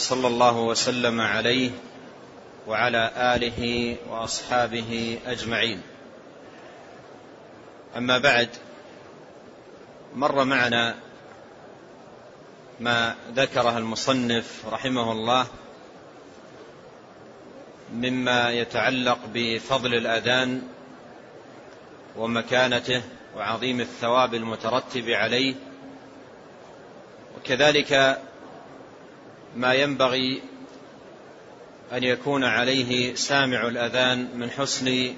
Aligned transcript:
صلى 0.00 0.26
الله 0.26 0.56
وسلم 0.60 1.20
عليه 1.20 1.70
وعلى 2.66 3.12
آله 3.16 3.96
وأصحابه 4.10 5.18
أجمعين. 5.26 5.82
أما 7.96 8.18
بعد 8.18 8.48
مر 10.14 10.44
معنا 10.44 10.94
ما 12.80 13.14
ذكره 13.34 13.78
المصنف 13.78 14.66
رحمه 14.72 15.12
الله 15.12 15.46
مما 17.94 18.50
يتعلق 18.50 19.18
بفضل 19.34 19.94
الأذان 19.94 20.62
ومكانته 22.16 23.02
وعظيم 23.36 23.80
الثواب 23.80 24.34
المترتب 24.34 25.08
عليه 25.08 25.54
وكذلك 27.36 28.20
ما 29.56 29.74
ينبغي 29.74 30.42
أن 31.92 32.04
يكون 32.04 32.44
عليه 32.44 33.14
سامع 33.14 33.68
الأذان 33.68 34.28
من 34.34 34.50
حسن 34.50 35.14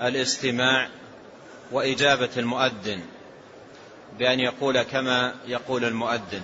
الاستماع 0.00 0.88
وإجابة 1.72 2.30
المؤذن 2.36 3.00
بأن 4.18 4.40
يقول 4.40 4.82
كما 4.82 5.34
يقول 5.46 5.84
المؤذن. 5.84 6.42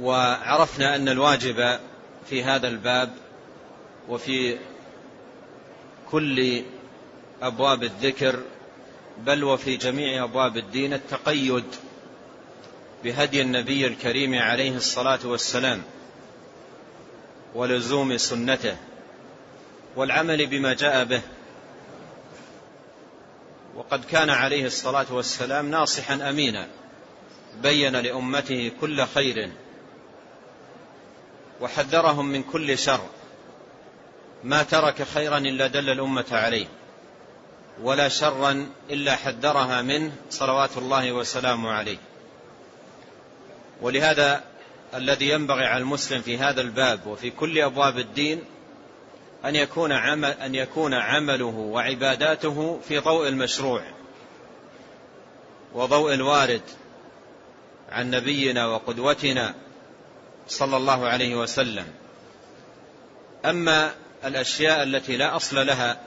وعرفنا 0.00 0.96
أن 0.96 1.08
الواجب 1.08 1.78
في 2.30 2.44
هذا 2.44 2.68
الباب 2.68 3.10
وفي 4.08 4.58
كل 6.10 6.62
أبواب 7.42 7.82
الذكر 7.82 8.42
بل 9.18 9.44
وفي 9.44 9.76
جميع 9.76 10.24
أبواب 10.24 10.56
الدين 10.56 10.92
التقيد. 10.92 11.64
بهدي 13.04 13.42
النبي 13.42 13.86
الكريم 13.86 14.34
عليه 14.38 14.76
الصلاة 14.76 15.18
والسلام 15.24 15.82
ولزوم 17.54 18.16
سنته 18.16 18.76
والعمل 19.96 20.46
بما 20.46 20.74
جاء 20.74 21.04
به. 21.04 21.20
وقد 23.76 24.04
كان 24.04 24.30
عليه 24.30 24.66
الصلاة 24.66 25.06
والسلام 25.10 25.70
ناصحا 25.70 26.14
أمينا 26.30 26.68
بين 27.62 27.96
لأمته 27.96 28.72
كل 28.80 29.06
خير 29.06 29.50
وحذرهم 31.60 32.26
من 32.26 32.42
كل 32.42 32.78
شر. 32.78 33.06
ما 34.44 34.62
ترك 34.62 35.02
خيرا 35.02 35.38
إلا 35.38 35.66
دل 35.66 35.90
الأمة 35.90 36.26
عليه 36.32 36.66
ولا 37.82 38.08
شرا 38.08 38.66
إلا 38.90 39.16
حذرها 39.16 39.82
منه 39.82 40.12
صلوات 40.30 40.76
الله 40.76 41.12
وسلامه 41.12 41.70
عليه. 41.70 41.98
ولهذا 43.82 44.44
الذي 44.94 45.28
ينبغي 45.28 45.64
على 45.64 45.82
المسلم 45.82 46.20
في 46.22 46.38
هذا 46.38 46.60
الباب 46.60 47.06
وفي 47.06 47.30
كل 47.30 47.58
أبواب 47.58 47.98
الدين 47.98 48.44
أن 49.44 49.56
يكون 49.56 49.92
عمل 49.92 50.30
أن 50.30 50.54
يكون 50.54 50.94
عمله 50.94 51.44
وعباداته 51.44 52.80
في 52.88 52.98
ضوء 52.98 53.28
المشروع 53.28 53.82
وضوء 55.74 56.14
الوارد 56.14 56.62
عن 57.88 58.10
نبينا 58.10 58.66
وقدوتنا 58.66 59.54
صلى 60.48 60.76
الله 60.76 61.08
عليه 61.08 61.34
وسلم. 61.34 61.86
أما 63.44 63.94
الأشياء 64.24 64.82
التي 64.82 65.16
لا 65.16 65.36
أصل 65.36 65.66
لها 65.66 66.00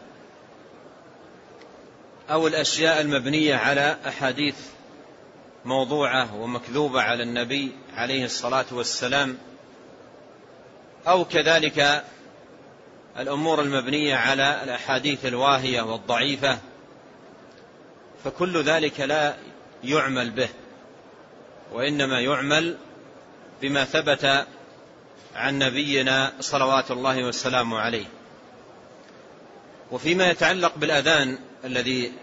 أو 2.29 2.47
الأشياء 2.47 3.01
المبنية 3.01 3.56
على 3.56 3.97
أحاديث 4.07 4.56
موضوعة 5.66 6.35
ومكذوبة 6.35 7.01
على 7.01 7.24
النبي 7.24 7.72
عليه 7.94 8.25
الصلاة 8.25 8.66
والسلام 8.72 9.38
أو 11.07 11.25
كذلك 11.25 12.03
الأمور 13.19 13.62
المبنية 13.62 14.16
على 14.16 14.63
الأحاديث 14.63 15.25
الواهية 15.25 15.81
والضعيفة 15.81 16.59
فكل 18.24 18.63
ذلك 18.63 19.00
لا 19.00 19.35
يعمل 19.84 20.29
به 20.29 20.50
وإنما 21.74 22.19
يعمل 22.19 22.78
بما 23.62 23.85
ثبت 23.85 24.45
عن 25.35 25.59
نبينا 25.59 26.34
صلوات 26.40 26.91
الله 26.91 27.25
والسلام 27.25 27.74
عليه. 27.74 28.06
وفيما 29.91 30.30
يتعلق 30.30 30.78
بالأذان 30.78 31.38
الذي 31.66 32.13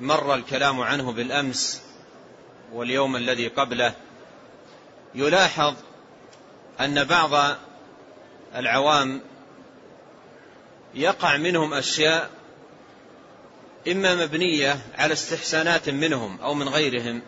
مر 0.00 0.34
الكلام 0.34 0.80
عنه 0.80 1.12
بالأمس 1.12 1.87
واليوم 2.72 3.16
الذي 3.16 3.48
قبله 3.48 3.94
يلاحظ 5.14 5.74
أن 6.80 7.04
بعض 7.04 7.56
العوام 8.54 9.20
يقع 10.94 11.36
منهم 11.36 11.74
أشياء 11.74 12.30
إما 13.88 14.14
مبنية 14.14 14.78
على 14.98 15.12
استحسانات 15.12 15.88
منهم 15.88 16.40
أو 16.40 16.54
من 16.54 16.68
غيرهم 16.68 17.22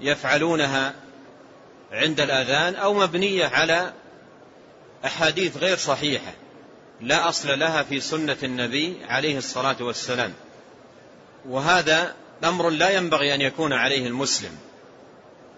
ويفعلونها 0.00 0.94
عند 1.92 2.20
الأذان 2.20 2.74
أو 2.74 2.94
مبنية 2.94 3.46
على 3.46 3.92
أحاديث 5.04 5.56
غير 5.56 5.76
صحيحة 5.76 6.32
لا 7.00 7.28
أصل 7.28 7.58
لها 7.58 7.82
في 7.82 8.00
سنة 8.00 8.36
النبي 8.42 9.04
عليه 9.08 9.38
الصلاة 9.38 9.76
والسلام. 9.80 10.32
وهذا 11.48 12.14
أمر 12.44 12.70
لا 12.70 12.90
ينبغي 12.90 13.34
أن 13.34 13.40
يكون 13.40 13.72
عليه 13.72 14.06
المسلم. 14.06 14.58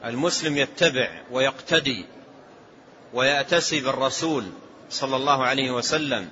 المسلم 0.04 0.56
يتبع 0.56 1.10
ويقتدي 1.30 2.04
ويأتسي 3.14 3.80
بالرسول 3.80 4.44
صلى 4.90 5.16
الله 5.16 5.44
عليه 5.44 5.70
وسلم. 5.70 6.28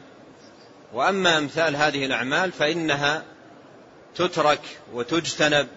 وأما 0.92 1.38
أمثال 1.38 1.76
هذه 1.76 2.04
الأعمال 2.04 2.52
فإنها 2.52 3.22
تترك 4.14 4.60
وتجتنب 4.92 5.68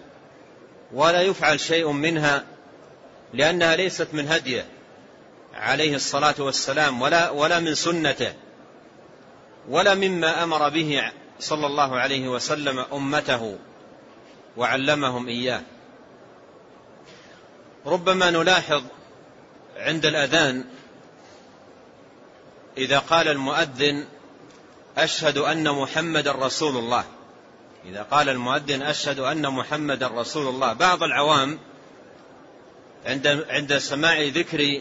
ولا 0.92 1.22
يفعل 1.22 1.60
شيء 1.60 1.90
منها 1.90 2.44
لأنها 3.34 3.76
ليست 3.76 4.08
من 4.12 4.28
هديه 4.28 4.66
عليه 5.54 5.94
الصلاة 5.94 6.34
والسلام 6.38 7.02
ولا, 7.02 7.30
ولا 7.30 7.60
من 7.60 7.74
سنته 7.74 8.32
ولا 9.68 9.94
مما 9.94 10.42
أمر 10.42 10.68
به 10.68 11.02
صلى 11.40 11.66
الله 11.66 11.98
عليه 11.98 12.28
وسلم 12.28 12.78
أمته. 12.92 13.58
وعلمهم 14.56 15.28
إياه. 15.28 15.62
ربما 17.86 18.30
نلاحظ 18.30 18.82
عند 19.76 20.06
الأذان 20.06 20.64
إذا 22.76 22.98
قال 22.98 23.28
المؤذن 23.28 24.06
أشهد 24.98 25.38
أن 25.38 25.70
محمد 25.70 26.28
رسول 26.28 26.76
الله. 26.76 27.04
إذا 27.84 28.02
قال 28.02 28.28
المؤذن 28.28 28.82
أشهد 28.82 29.18
أن 29.18 29.48
محمد 29.48 30.02
رسول 30.04 30.46
الله. 30.46 30.72
بعض 30.72 31.02
العوام 31.02 31.58
عند 33.06 33.26
عند 33.50 33.78
سماع 33.78 34.22
ذكر 34.22 34.80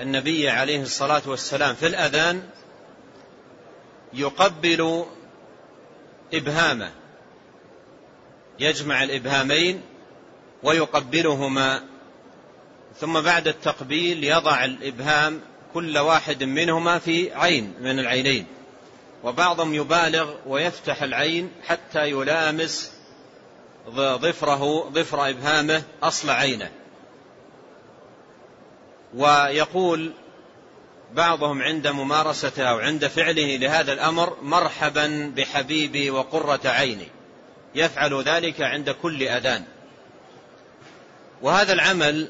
النبي 0.00 0.48
عليه 0.48 0.82
الصلاة 0.82 1.22
والسلام 1.26 1.74
في 1.74 1.86
الأذان 1.86 2.48
يقبل 4.12 5.06
إبهامه. 6.34 6.92
يجمع 8.58 9.02
الإبهامين 9.02 9.82
ويقبلهما 10.62 11.82
ثم 13.00 13.20
بعد 13.20 13.48
التقبيل 13.48 14.24
يضع 14.24 14.64
الإبهام 14.64 15.40
كل 15.74 15.98
واحد 15.98 16.44
منهما 16.44 16.98
في 16.98 17.34
عين 17.34 17.74
من 17.80 17.98
العينين 17.98 18.46
وبعضهم 19.24 19.74
يبالغ 19.74 20.34
ويفتح 20.46 21.02
العين 21.02 21.50
حتى 21.66 22.10
يلامس 22.10 22.92
ظفره 23.94 24.90
ظفر 24.90 25.28
إبهامه 25.28 25.82
أصل 26.02 26.30
عينه. 26.30 26.70
ويقول 29.14 30.12
بعضهم 31.14 31.62
عند 31.62 31.86
ممارسته 31.86 32.62
أو 32.62 32.78
عند 32.78 33.06
فعله 33.06 33.56
لهذا 33.56 33.92
الأمر 33.92 34.36
مرحبا 34.42 35.32
بحبيبي 35.36 36.10
وقرة 36.10 36.60
عيني. 36.64 37.08
يفعل 37.76 38.22
ذلك 38.22 38.60
عند 38.60 38.90
كل 38.90 39.22
أذان. 39.22 39.64
وهذا 41.42 41.72
العمل 41.72 42.28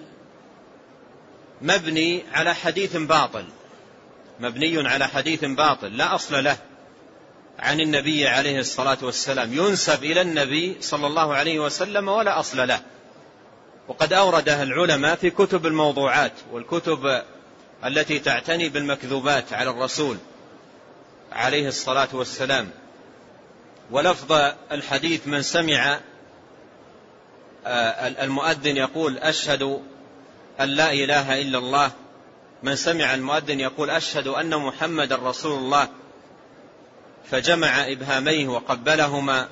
مبني 1.63 2.25
على 2.33 2.55
حديث 2.55 2.97
باطل. 2.97 3.45
مبني 4.41 4.89
على 4.89 5.09
حديث 5.09 5.45
باطل 5.45 5.97
لا 5.97 6.15
أصل 6.15 6.45
له 6.45 6.57
عن 7.59 7.81
النبي 7.81 8.29
عليه 8.29 8.59
الصلاة 8.59 8.99
والسلام. 9.03 9.53
ينسب 9.53 10.05
إلى 10.05 10.21
النبي 10.21 10.77
صلى 10.81 11.07
الله 11.07 11.35
عليه 11.35 11.59
وسلم 11.59 12.09
ولا 12.09 12.41
أصل 12.41 12.69
له. 12.69 12.81
وقد 13.89 14.13
أورده 14.13 14.63
العلماء 14.63 15.17
في 15.17 15.31
كتب 15.31 15.67
الموضوعات 15.67 16.33
والكتب 16.53 17.23
التي 17.85 18.19
تعتني 18.19 18.69
بالمكذوبات 18.69 19.53
على 19.53 19.71
الرسول 19.71 20.17
عليه 21.33 21.69
الصلاة 21.69 22.09
والسلام. 22.13 22.71
ولفظ 23.91 24.33
الحديث 24.73 25.27
من 25.27 25.43
سمع 25.43 26.01
آه، 27.67 28.25
المؤذن 28.25 28.77
يقول 28.77 29.19
أشهد 29.19 29.63
أن 30.61 30.69
لا 30.69 30.93
إله 30.93 31.41
إلا 31.41 31.59
الله. 31.59 31.91
من 32.63 32.77
سمع 32.77 33.15
المؤذن 33.15 33.61
يقول 33.61 33.91
أشهد 33.91 34.27
أن 34.27 34.57
محمد 34.57 35.13
رسول 35.13 35.59
الله. 35.59 35.89
فجمع 37.31 37.87
إبهاميه 37.87 38.49
وقبلهما 38.49 39.49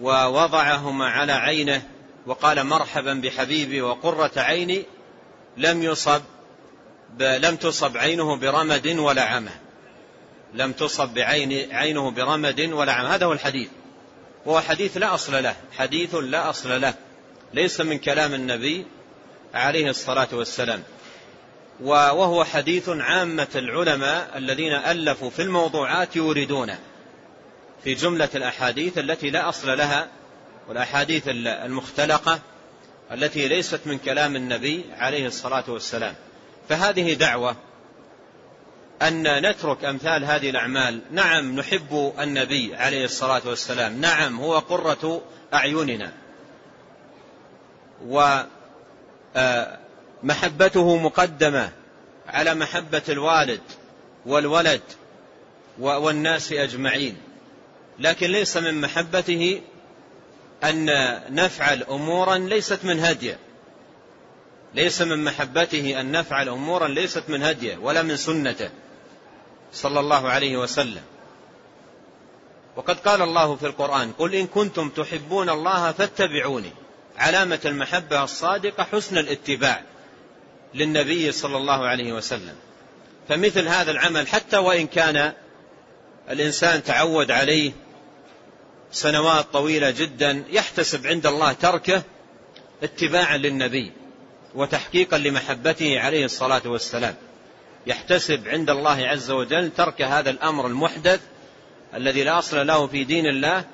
ووضعهما 0.00 1.08
على 1.08 1.32
عينه 1.32 1.82
وقال 2.26 2.66
مرحبا 2.66 3.14
بحبيبي 3.14 3.82
وقرة 3.82 4.32
عيني. 4.36 4.84
لم 5.56 5.82
يصب 5.82 6.22
لم 7.20 7.56
تصب 7.56 7.96
عينه 7.96 8.36
برمد 8.36 8.86
ولا 8.86 9.22
عمى. 9.22 9.65
لم 10.54 10.72
تصب 10.72 11.08
بعين 11.08 11.72
عينه 11.72 12.10
برمد 12.10 12.60
ولا 12.60 12.92
عمى 12.92 13.08
هذا 13.08 13.26
هو 13.26 13.32
الحديث. 13.32 13.68
وهو 14.46 14.60
حديث 14.60 14.96
لا 14.96 15.14
أصل 15.14 15.42
له. 15.42 15.56
حديث 15.78 16.14
لا 16.14 16.50
أصل 16.50 16.80
له. 16.80 16.94
ليس 17.54 17.80
من 17.80 17.98
كلام 17.98 18.34
النبي 18.34 18.86
عليه 19.54 19.90
الصلاة 19.90 20.28
والسلام. 20.32 20.82
وهو 21.80 22.44
حديث 22.44 22.88
عامة 22.88 23.48
العلماء 23.54 24.38
الذين 24.38 24.72
ألفوا 24.72 25.30
في 25.30 25.42
الموضوعات 25.42 26.16
يوردونه 26.16 26.78
في 27.84 27.94
جملة 27.94 28.28
الأحاديث 28.34 28.98
التي 28.98 29.30
لا 29.30 29.48
أصل 29.48 29.78
لها 29.78 30.08
والأحاديث 30.68 31.22
المختلقة 31.26 32.40
التي 33.12 33.48
ليست 33.48 33.80
من 33.86 33.98
كلام 33.98 34.36
النبي 34.36 34.84
عليه 34.98 35.26
الصلاة 35.26 35.64
والسلام. 35.68 36.14
فهذه 36.68 37.12
دعوة 37.14 37.56
أن 39.02 39.50
نترك 39.50 39.84
أمثال 39.84 40.24
هذه 40.24 40.50
الأعمال. 40.50 41.00
نعم 41.10 41.56
نحب 41.56 42.12
النبي 42.20 42.74
عليه 42.74 43.04
الصلاة 43.04 43.42
والسلام. 43.44 44.00
نعم 44.00 44.40
هو 44.40 44.58
قرة 44.58 45.22
أعيننا. 45.54 46.12
ومحبته 50.22 50.96
مقدمة 50.96 51.70
على 52.28 52.54
محبة 52.54 53.02
الوالد 53.08 53.60
والولد 54.26 54.82
والناس 55.78 56.52
أجمعين. 56.52 57.16
لكن 57.98 58.30
ليس 58.30 58.56
من 58.56 58.80
محبته 58.80 59.62
أن 60.64 60.86
نفعل 61.30 61.82
أمورا 61.82 62.38
ليست 62.38 62.84
من 62.84 63.00
هديه. 63.00 63.38
ليس 64.74 65.02
من 65.02 65.24
محبته 65.24 66.00
أن 66.00 66.12
نفعل 66.12 66.48
أمورا 66.48 66.88
ليست 66.88 67.22
من 67.28 67.42
هديه 67.42 67.76
ولا 67.76 68.02
من 68.02 68.16
سنته. 68.16 68.70
صلى 69.72 70.00
الله 70.00 70.28
عليه 70.28 70.56
وسلم. 70.56 71.02
وقد 72.76 73.00
قال 73.00 73.22
الله 73.22 73.56
في 73.56 73.66
القرآن 73.66 74.12
قل 74.12 74.34
إن 74.34 74.46
كنتم 74.46 74.88
تحبون 74.88 75.50
الله 75.50 75.92
فاتبعوني. 75.92 76.70
علامة 77.18 77.60
المحبة 77.64 78.24
الصادقة 78.24 78.82
حسن 78.82 79.18
الاتباع 79.18 79.82
للنبي 80.74 81.32
صلى 81.32 81.56
الله 81.56 81.86
عليه 81.86 82.12
وسلم. 82.12 82.54
فمثل 83.28 83.68
هذا 83.68 83.90
العمل 83.90 84.28
حتى 84.28 84.56
وإن 84.56 84.86
كان 84.86 85.32
الإنسان 86.30 86.82
تعود 86.82 87.30
عليه 87.30 87.72
سنوات 88.92 89.46
طويلة 89.52 89.90
جدا 89.90 90.44
يحتسب 90.50 91.06
عند 91.06 91.26
الله 91.26 91.52
تركه 91.52 92.02
اتباعا 92.82 93.36
للنبي 93.36 93.92
وتحقيقا 94.54 95.18
لمحبته 95.18 96.00
عليه 96.00 96.24
الصلاة 96.24 96.62
والسلام. 96.64 97.14
يحتسب 97.86 98.48
عند 98.48 98.70
الله 98.70 99.06
عز 99.06 99.30
وجل 99.30 99.70
ترك 99.70 100.02
هذا 100.02 100.30
الأمر 100.30 100.66
المحدث 100.66 101.20
الذي 101.94 102.24
لا 102.24 102.38
أصل 102.38 102.66
له 102.66 102.86
في 102.86 103.04
دين 103.04 103.26
الله 103.26 103.64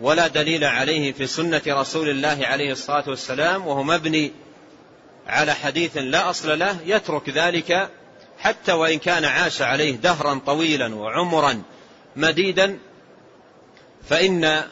ولا 0.00 0.26
دليل 0.26 0.64
عليه 0.64 1.12
في 1.12 1.26
سنة 1.26 1.62
رسول 1.68 2.08
الله 2.08 2.38
عليه 2.42 2.72
الصلاة 2.72 3.04
والسلام 3.06 3.66
وهو 3.66 3.82
مبني 3.82 4.32
على 5.26 5.54
حديث 5.54 5.96
لا 5.96 6.30
أصل 6.30 6.58
له 6.58 6.78
يترك 6.86 7.28
ذلك 7.28 7.90
حتى 8.38 8.72
وإن 8.72 8.98
كان 8.98 9.24
عاش 9.24 9.62
عليه 9.62 9.96
دهرا 9.96 10.40
طويلا 10.46 10.94
وعمرا 10.94 11.62
مديدا 12.16 12.78
فإن 14.08 14.62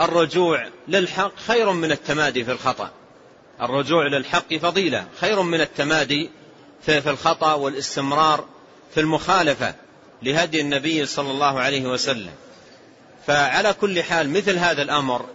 الرجوع 0.00 0.68
للحق 0.88 1.36
خير 1.36 1.72
من 1.72 1.92
التمادي 1.92 2.44
في 2.44 2.52
الخطأ. 2.52 2.90
الرجوع 3.60 4.06
للحق 4.06 4.54
فضيلة 4.54 5.06
خير 5.20 5.42
من 5.42 5.60
التمادي 5.60 6.30
في 6.82 7.10
الخطأ 7.10 7.54
والاستمرار 7.54 8.44
في 8.94 9.00
المخالفة 9.00 9.74
لهدي 10.22 10.60
النبي 10.60 11.06
صلى 11.06 11.30
الله 11.30 11.60
عليه 11.60 11.86
وسلم. 11.86 12.32
فعلى 13.26 13.72
كل 13.72 14.02
حال 14.02 14.30
مثل 14.30 14.58
هذا 14.58 14.82
الأمر 14.82 15.26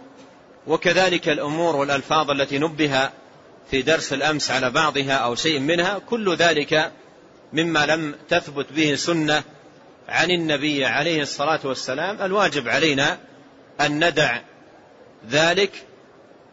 وكذلك 0.66 1.28
الأمور 1.28 1.76
والألفاظ 1.76 2.30
التي 2.30 2.58
نبه 2.58 3.10
في 3.70 3.82
درس 3.82 4.12
الأمس 4.12 4.50
على 4.50 4.70
بعضها 4.70 5.12
أو 5.12 5.34
شيء 5.34 5.58
منها 5.58 5.98
كل 5.98 6.36
ذلك 6.36 6.92
مما 7.52 7.86
لم 7.86 8.14
تثبت 8.28 8.72
به 8.72 8.94
سنة 8.94 9.42
عن 10.08 10.30
النبي 10.30 10.84
عليه 10.84 11.22
الصلاة 11.22 11.60
والسلام. 11.64 12.22
الواجب 12.22 12.68
علينا 12.68 13.18
أن 13.80 14.08
ندع 14.08 14.38
ذلك 15.30 15.72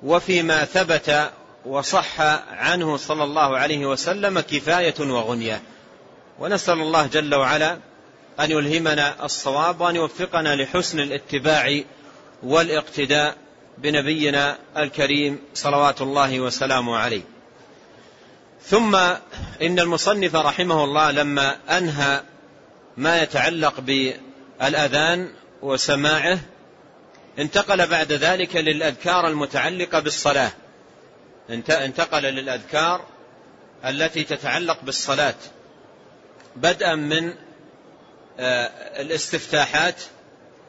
وفيما 0.04 0.66
ثبت 0.66 1.32
وصح 1.66 2.22
عنه 2.52 2.98
صلى 2.98 3.24
الله 3.24 3.58
عليه 3.58 3.86
وسلم 3.86 4.40
كفاية 4.40 5.00
وغنية. 5.00 5.62
ونسأل 6.40 6.81
الله 6.81 7.08
جل 7.08 7.36
وعلا 7.36 7.78
أن 8.40 8.52
يلهمنا 8.52 9.25
الصواب 9.25 9.81
وأن 9.81 9.96
يوفقنا 9.96 10.56
لحسن 10.56 11.00
الاتباع 11.00 11.81
والاقتداء 12.44 13.36
بنبينا 13.78 14.58
الكريم 14.78 15.40
صلوات 15.54 16.02
الله 16.02 16.40
وسلامه 16.40 16.98
عليه. 16.98 17.22
ثم 18.65 18.96
إن 19.62 19.80
المصنف 19.80 20.36
رحمه 20.36 20.84
الله 20.84 21.12
لما 21.12 21.58
أنهى 21.70 22.22
ما 22.98 23.22
يتعلق 23.24 23.80
بالأذان 23.80 25.32
وسماعه 25.62 26.39
انتقل 27.39 27.88
بعد 27.88 28.12
ذلك 28.12 28.56
للأذكار 28.56 29.27
المتعلقة 29.27 30.00
بالصلاة. 30.00 30.51
انتقل 31.70 32.24
للأذكار 32.24 33.05
التي 33.86 34.24
تتعلق 34.24 34.81
بالصلاة 34.84 35.36
بدءا 36.55 36.96
من 36.96 37.34
آه، 38.39 38.65
الاستفتاحات 39.01 39.96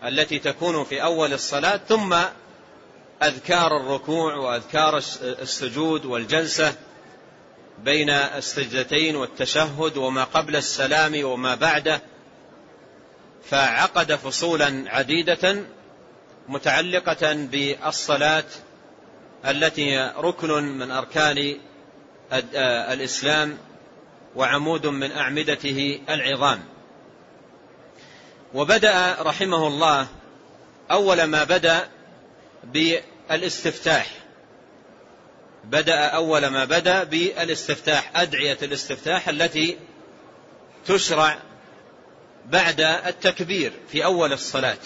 التي 0.04 0.38
تكون 0.38 0.84
في 0.84 1.02
أول 1.02 1.32
الصلاة 1.32 1.80
ثم 1.88 2.16
أذكار 3.22 3.76
الركوع 3.76 4.34
وأذكار 4.34 4.96
السجود 5.22 6.04
والجلسة 6.04 6.74
بين 7.78 8.10
السجدتين 8.10 9.16
والتشهد 9.16 9.96
وما 9.96 10.24
قبل 10.24 10.56
السلام 10.56 11.24
وما 11.24 11.54
بعده. 11.54 12.00
فعقد 13.50 14.14
فصولا 14.14 14.84
عديدة 14.86 15.64
متعلقة 16.48 17.32
بالصلاة 17.32 18.44
التي 19.46 19.90
هي 19.90 20.14
ركن 20.16 20.62
من 20.62 20.90
أركان 20.90 21.58
الإسلام 22.92 23.58
وعمود 24.36 24.86
من 24.86 25.12
أعمدته 25.12 26.00
العظام. 26.08 26.64
وبدأ 28.54 29.16
رحمه 29.20 29.66
الله 29.66 30.06
أول 30.90 31.24
ما 31.24 31.44
بدأ 31.44 31.88
بالإستفتاح. 32.64 34.06
بدأ 35.64 35.98
أول 35.98 36.46
ما 36.46 36.64
بدأ 36.64 37.04
بالإستفتاح 37.04 38.10
أدعية 38.16 38.58
الاستفتاح 38.62 39.28
التي 39.28 39.78
تشرع 40.86 41.38
بعد 42.46 42.80
التكبير 42.80 43.72
في 43.88 44.04
أول 44.04 44.32
الصلاة. 44.32 44.78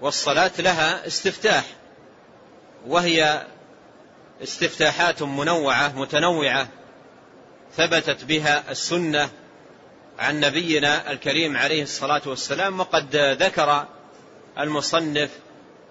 والصلاة 0.00 0.52
لها 0.58 1.06
استفتاح. 1.06 1.64
وهي 2.86 3.46
استفتاحات 4.42 5.22
منوعة 5.22 5.98
متنوعة 5.98 6.68
ثبتت 7.76 8.24
بها 8.24 8.70
السنة 8.70 9.30
عن 10.18 10.40
نبينا 10.40 11.12
الكريم 11.12 11.56
عليه 11.56 11.82
الصلاة 11.82 12.22
والسلام 12.26 12.80
وقد 12.80 13.16
ذكر 13.16 13.86
المصنف 14.58 15.30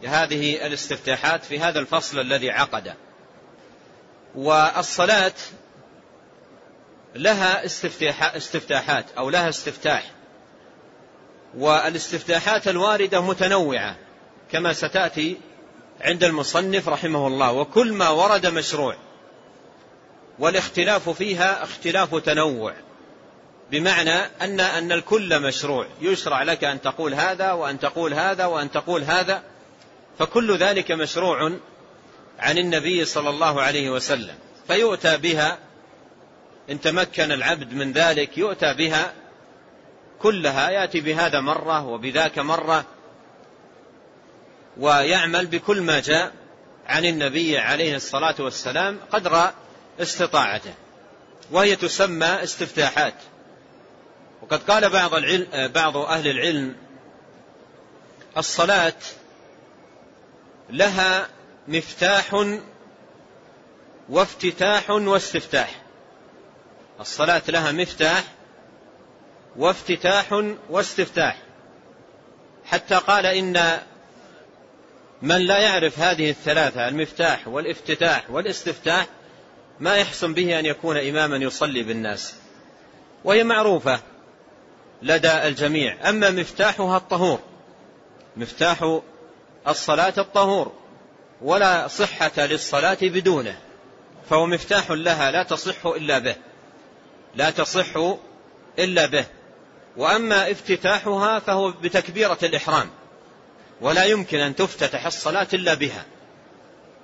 هذه 0.05 0.67
الاستفتاحات 0.67 1.43
في 1.43 1.59
هذا 1.59 1.79
الفصل 1.79 2.19
الذي 2.19 2.51
عقد. 2.51 2.93
والصلاة 4.35 5.33
لها 7.15 7.65
استفتاحات 8.37 9.11
أو 9.17 9.29
لها 9.29 9.49
استفتاح. 9.49 10.11
والاستفتاحات 11.57 12.67
الواردة 12.67 13.21
متنوعة 13.21 13.95
كما 14.51 14.73
ستأتي 14.73 15.37
عند 16.01 16.23
المصنف 16.23 16.89
رحمه 16.89 17.27
الله 17.27 17.51
وكل 17.51 17.93
ما 17.93 18.09
ورد 18.09 18.45
مشروع 18.47 18.95
والاختلاف 20.39 21.09
فيها 21.09 21.63
اختلاف 21.63 22.15
تنوع 22.15 22.73
بمعنى 23.71 24.15
أن 24.41 24.59
أن 24.59 24.91
الكل 24.91 25.39
مشروع 25.39 25.87
يشرع 26.01 26.43
لك 26.43 26.63
أن 26.63 26.81
تقول 26.81 27.13
هذا 27.13 27.51
وأن 27.51 27.79
تقول 27.79 28.13
هذا 28.13 28.45
وأن 28.45 28.71
تقول 28.71 29.03
هذا 29.03 29.43
فكل 30.19 30.57
ذلك 30.57 30.91
مشروع 30.91 31.51
عن 32.39 32.57
النبي 32.57 33.05
صلى 33.05 33.29
الله 33.29 33.61
عليه 33.61 33.89
وسلم. 33.89 34.35
فيؤتى 34.67 35.17
بها 35.17 35.57
إن 36.69 36.81
تمكن 36.81 37.31
العبد 37.31 37.73
من 37.73 37.91
ذلك 37.91 38.37
يؤتى 38.37 38.73
بها 38.73 39.13
كلها 40.21 40.69
يأتي 40.69 41.01
بهذا 41.01 41.39
مرة 41.39 41.85
وبذاك 41.85 42.39
مرة 42.39 42.85
ويعمل 44.77 45.45
بكل 45.47 45.81
ما 45.81 45.99
جاء 45.99 46.31
عن 46.87 47.05
النبي 47.05 47.57
عليه 47.57 47.95
الصلاة 47.95 48.35
والسلام 48.39 48.99
قدر 49.11 49.51
استطاعته 49.99 50.73
وهي 51.51 51.75
تسمى 51.75 52.43
استفتاحات. 52.43 53.13
وقد 54.41 54.63
قال 54.63 54.89
بعض, 54.89 55.13
العلم 55.13 55.71
بعض 55.71 55.97
أهل 55.97 56.27
العلم 56.27 56.75
الصلاة 58.37 58.93
لها 60.69 61.27
مفتاح 61.67 62.47
وافتتاح 64.09 64.89
واستفتاح. 64.89 65.81
الصلاة 66.99 67.41
لها 67.47 67.71
مفتاح 67.71 68.23
وافتتاح 69.55 70.43
واستفتاح. 70.69 71.37
حتى 72.65 72.95
قال 72.95 73.25
إن 73.25 73.81
من 75.21 75.37
لا 75.37 75.59
يعرف 75.59 75.99
هذه 75.99 76.29
الثلاثة 76.29 76.87
المفتاح 76.87 77.47
والافتتاح 77.47 78.29
والاستفتاح 78.29 79.07
ما 79.79 79.95
يحسن 79.95 80.33
به 80.33 80.59
أن 80.59 80.65
يكون 80.65 80.97
إماما 80.97 81.37
يصلي 81.37 81.83
بالناس. 81.83 82.35
وهي 83.23 83.43
معروفة 83.43 83.99
لدى 85.01 85.31
الجميع. 85.47 86.09
أما 86.09 86.31
مفتاحها 86.31 86.97
الطهور 86.97 87.39
مفتاح 88.37 88.99
الصلاة 89.67 90.13
الطهور 90.17 90.71
ولا 91.41 91.87
صحة 91.87 92.31
للصلاة 92.37 92.97
بدونه 93.01 93.57
فهو 94.29 94.45
مفتاح 94.45 94.91
لها 94.91 95.31
لا 95.31 95.43
تصح 95.43 95.85
إلا 95.85 96.19
به 96.19 96.35
لا 97.35 97.49
تصح 97.49 98.17
إلا 98.79 99.05
به. 99.05 99.25
وأما 99.97 100.51
افتتاحها 100.51 101.39
فهو 101.39 101.71
بتكبيرة 101.71 102.37
الإحرام. 102.43 102.89
ولا 103.81 104.05
يمكن 104.05 104.37
أن 104.37 104.55
تفتتح 104.55 105.05
الصلاة 105.05 105.47
إلا 105.53 105.73
بها. 105.73 106.05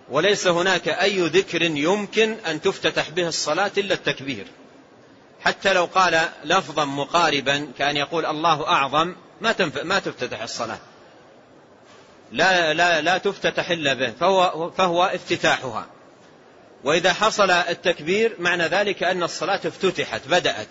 وليس 0.10 0.48
هناك 0.48 0.88
أي 0.88 1.28
ذكر 1.28 1.62
يمكن 1.62 2.36
أن 2.48 2.62
تفتتح 2.62 3.10
به 3.10 3.28
الصلاة 3.28 3.72
إلا 3.78 3.94
التكبير. 3.94 4.48
حتى 5.42 5.74
لو 5.74 5.86
قال 5.86 6.30
لفظا 6.44 6.86
مقاربا 6.86 7.72
كأن 7.78 7.98
يقول 7.98 8.26
الله 8.26 8.68
أعظم 8.68 9.16
ما, 9.42 9.56
ما 9.84 10.00
تفتتح 10.00 10.42
الصلاة. 10.42 10.80
لا, 12.32 12.74
لا, 12.74 13.02
لا 13.02 13.18
تفتتح 13.18 13.70
إلا 13.70 13.94
به 13.94 14.12
فهو, 14.20 14.72
فهو 14.72 15.04
افتتاحها. 15.04 15.88
وإذا 16.84 17.14
حصل 17.14 17.52
التكبير 17.52 18.36
معنى 18.40 18.64
ذلك 18.64 19.04
أن 19.04 19.24
الصلاة 19.24 19.62
افتتحت 19.66 20.28
بدأت. 20.28 20.68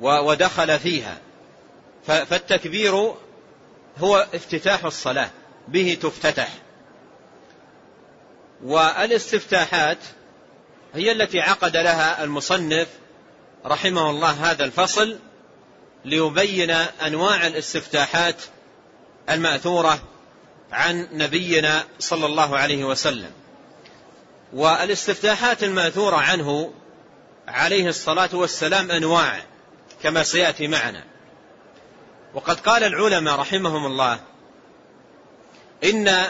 ودخل 0.00 0.78
فيها. 0.78 1.18
فالتكبير 2.06 3.14
هو 3.98 4.26
افتتاح 4.34 4.84
الصلاة 4.84 5.30
به 5.68 5.98
تفتتح. 6.02 6.48
والاستفتاحات 8.64 9.98
هي 10.94 11.12
التي 11.12 11.40
عقد 11.40 11.76
لها 11.76 12.24
المصنف 12.24 12.88
رحمه 13.66 14.10
الله 14.10 14.30
هذا 14.30 14.64
الفصل 14.64 15.18
ليبين 16.04 16.70
أنواع 17.06 17.46
الاستفتاحات 17.46 18.36
المأثورة 19.30 20.02
عن 20.72 21.08
نبينا 21.12 21.84
صلى 21.98 22.26
الله 22.26 22.58
عليه 22.58 22.84
وسلم. 22.84 23.30
والاستفتاحات 24.52 25.64
المأثورة 25.64 26.16
عنه 26.16 26.72
عليه 27.48 27.88
الصلاة 27.88 28.30
والسلام 28.32 28.90
أنواع 28.90 29.42
كما 30.02 30.22
سيأتي 30.22 30.68
معنا. 30.68 31.09
وقد 32.34 32.60
قال 32.60 32.84
العلماء 32.84 33.36
رحمهم 33.36 33.86
الله 33.86 34.20
إن 35.84 36.26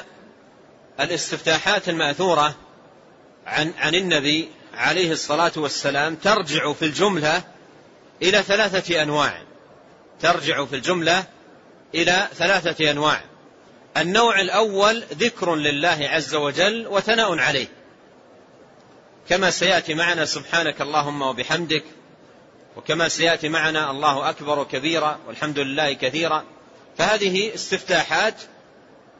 الاستفتاحات 1.01 1.89
المأثورة 1.89 2.55
عن 3.47 3.73
عن 3.79 3.95
النبي 3.95 4.49
عليه 4.75 5.13
الصلاة 5.13 5.53
والسلام 5.57 6.15
ترجع 6.15 6.73
في 6.73 6.85
الجملة 6.85 7.43
إلى 8.23 8.43
ثلاثة 8.43 9.03
أنواع. 9.03 9.43
ترجع 10.21 10.65
في 10.65 10.77
الجملة 10.77 11.25
إلى 11.95 12.29
ثلاثة 12.35 12.91
أنواع. 12.91 13.25
النوع 13.97 14.41
الأول 14.41 15.05
ذكر 15.13 15.55
لله 15.55 16.09
عز 16.13 16.35
وجل 16.35 16.87
وثناء 16.87 17.39
عليه. 17.39 17.69
كما 19.29 19.51
سيأتي 19.51 19.95
معنا 19.95 20.25
سبحانك 20.25 20.81
اللهم 20.81 21.23
وبحمدك 21.23 21.85
وكما 22.77 23.09
سيأتي 23.09 23.49
معنا 23.49 23.91
الله 23.91 24.31
أكبر 24.31 24.65
كبيرا 24.65 25.19
والحمد 25.27 25.59
لله 25.59 25.93
كثيرا. 25.93 26.45
فهذه 26.99 27.55
استفتاحات 27.55 28.35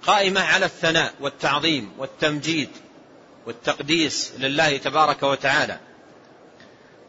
قائمة 0.03 0.41
على 0.41 0.65
الثناء 0.67 1.15
والتعظيم 1.21 1.93
والتمجيد 1.99 2.69
والتقديس 3.47 4.33
لله 4.39 4.77
تبارك 4.77 5.23
وتعالى. 5.23 5.79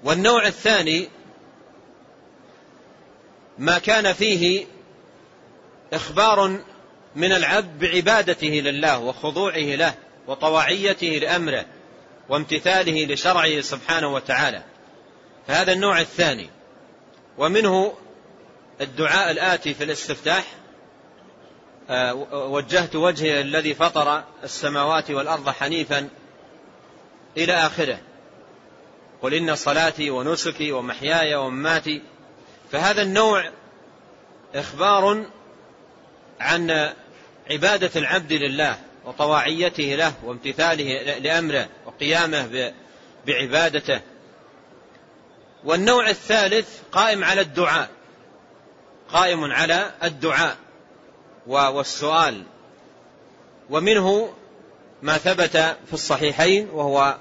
والنوع 0.04 0.48
الثاني 0.48 1.10
ما 3.58 3.78
كان 3.78 4.14
فيه 4.14 4.66
إخبار 5.94 6.60
من 7.16 7.32
العبد 7.32 7.80
بعبادته 7.80 8.48
لله 8.48 9.00
وخضوعه 9.00 9.76
له 9.76 9.94
وطواعيته 10.28 11.08
لأمره 11.08 11.66
وامتثاله 12.30 13.06
لشرعه 13.06 13.62
سبحانه 13.62 14.14
وتعالى. 14.14 14.64
فهذا 15.48 15.74
النوع 15.74 16.00
الثاني. 16.00 16.50
ومنه 17.38 17.94
الدعاء 18.82 19.32
الآتي 19.32 19.74
في 19.74 19.84
الاستفتاح 19.84 20.44
آه، 21.90 22.14
وجهت 22.34 22.96
وجهي 22.96 23.42
الذي 23.42 23.74
فطر 23.74 24.24
السماوات 24.44 25.12
والأرض 25.12 25.50
حنيفا 25.50 26.10
إلى 27.38 27.54
آخره. 27.54 28.00
قل 29.22 29.34
إن 29.34 29.56
صلاتي 29.56 30.10
ونسكي 30.10 30.72
ومحياي 30.72 31.36
ومماتي. 31.36 32.02
فهذا 32.72 33.02
النوع 33.02 33.50
إخبار 34.56 35.26
عن 36.40 36.92
عبادة 37.52 37.92
العبد 37.96 38.34
لله 38.34 38.78
وطواعيته 39.06 39.96
له 39.96 40.14
وامتثاله 40.24 41.18
لأمره 41.20 41.68
وقيامه 41.86 42.74
بعبادته. 43.28 44.02
والنوع 45.64 46.10
الثالث 46.10 46.80
قائم 46.92 47.24
على 47.24 47.42
الدعاء. 47.42 47.90
قائم 49.10 49.44
على 49.44 49.92
الدعاء 50.04 50.58
والسؤال. 51.48 52.44
ومنه 53.70 54.34
ما 55.02 55.18
ثبت 55.18 55.58
في 55.88 55.94
الصحيحين 55.94 56.70
وهو 56.70 57.18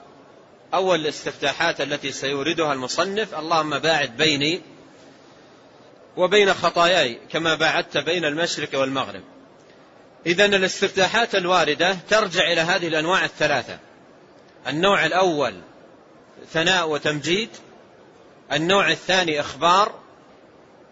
أول 0.74 1.00
الاستفتاحات 1.00 1.80
التي 1.80 2.12
سيوردها 2.12 2.72
المصنف 2.72 3.34
اللهم 3.34 3.78
باعد 3.78 4.16
بيني 4.16 4.60
وبين 6.16 6.54
خطاياي 6.54 7.18
كما 7.30 7.54
باعدت 7.54 7.98
بين 7.98 8.24
المشرق 8.24 8.78
والمغرب. 8.78 9.22
إذا 10.26 10.46
الاستفتاحات 10.46 11.34
الواردة 11.34 11.96
ترجع 12.10 12.52
إلى 12.52 12.60
هذه 12.60 12.88
الأنواع 12.88 13.24
الثلاثة. 13.24 13.78
النوع 14.68 15.06
الأول 15.06 15.54
ثناء 16.52 16.88
وتمجيد 16.88 17.48
النوع 18.52 18.90
الثاني 18.90 19.40
إخبار 19.40 19.94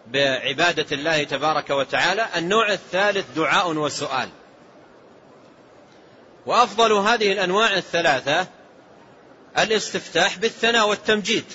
بعبادة 0.07 0.85
الله 0.91 1.23
تبارك 1.23 1.69
وتعالى 1.69 2.27
النوع 2.35 2.71
الثالث 2.71 3.25
دعاء 3.35 3.71
وسؤال. 3.71 4.29
وأفضل 6.45 6.93
هذه 6.93 7.31
الأنواع 7.31 7.77
الثلاثة 7.77 8.47
الاستفتاح 9.57 10.37
بالثناء 10.37 10.89
والتمجيد. 10.89 11.45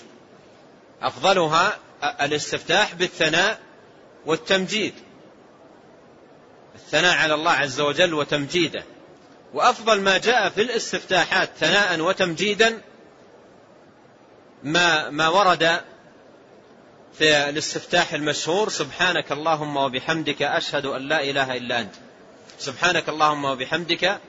أفضلها 1.03 1.79
الاستفتاح 2.21 2.95
بالثناء 2.95 3.61
والتمجيد. 4.27 4.95
الثناء 6.75 7.17
على 7.17 7.35
الله 7.35 7.53
عز 7.53 7.81
وجل 7.81 8.15
وتمجيده. 8.15 8.85
وأفضل 9.55 10.01
ما 10.01 10.19
جاء 10.19 10.49
في 10.49 10.63
الاستفتاحات 10.63 11.51
ثناء 11.59 12.01
وتمجيدا 12.01 12.81
ما 14.63 15.11
ما 15.11 15.29
ورد 15.29 15.81
في 17.19 17.49
الاستفتاح 17.49 18.13
المشهور 18.13 18.69
سبحانك 18.69 19.33
اللهم 19.33 19.77
وبحمدك 19.77 20.43
أشهد 20.43 20.87
أن 20.87 21.09
لا 21.09 21.23
إله 21.23 21.57
إلا 21.57 21.81
أنت. 21.81 21.95
سبحانك 22.59 23.09
اللهم 23.09 23.45
وبحمدك 23.45 24.21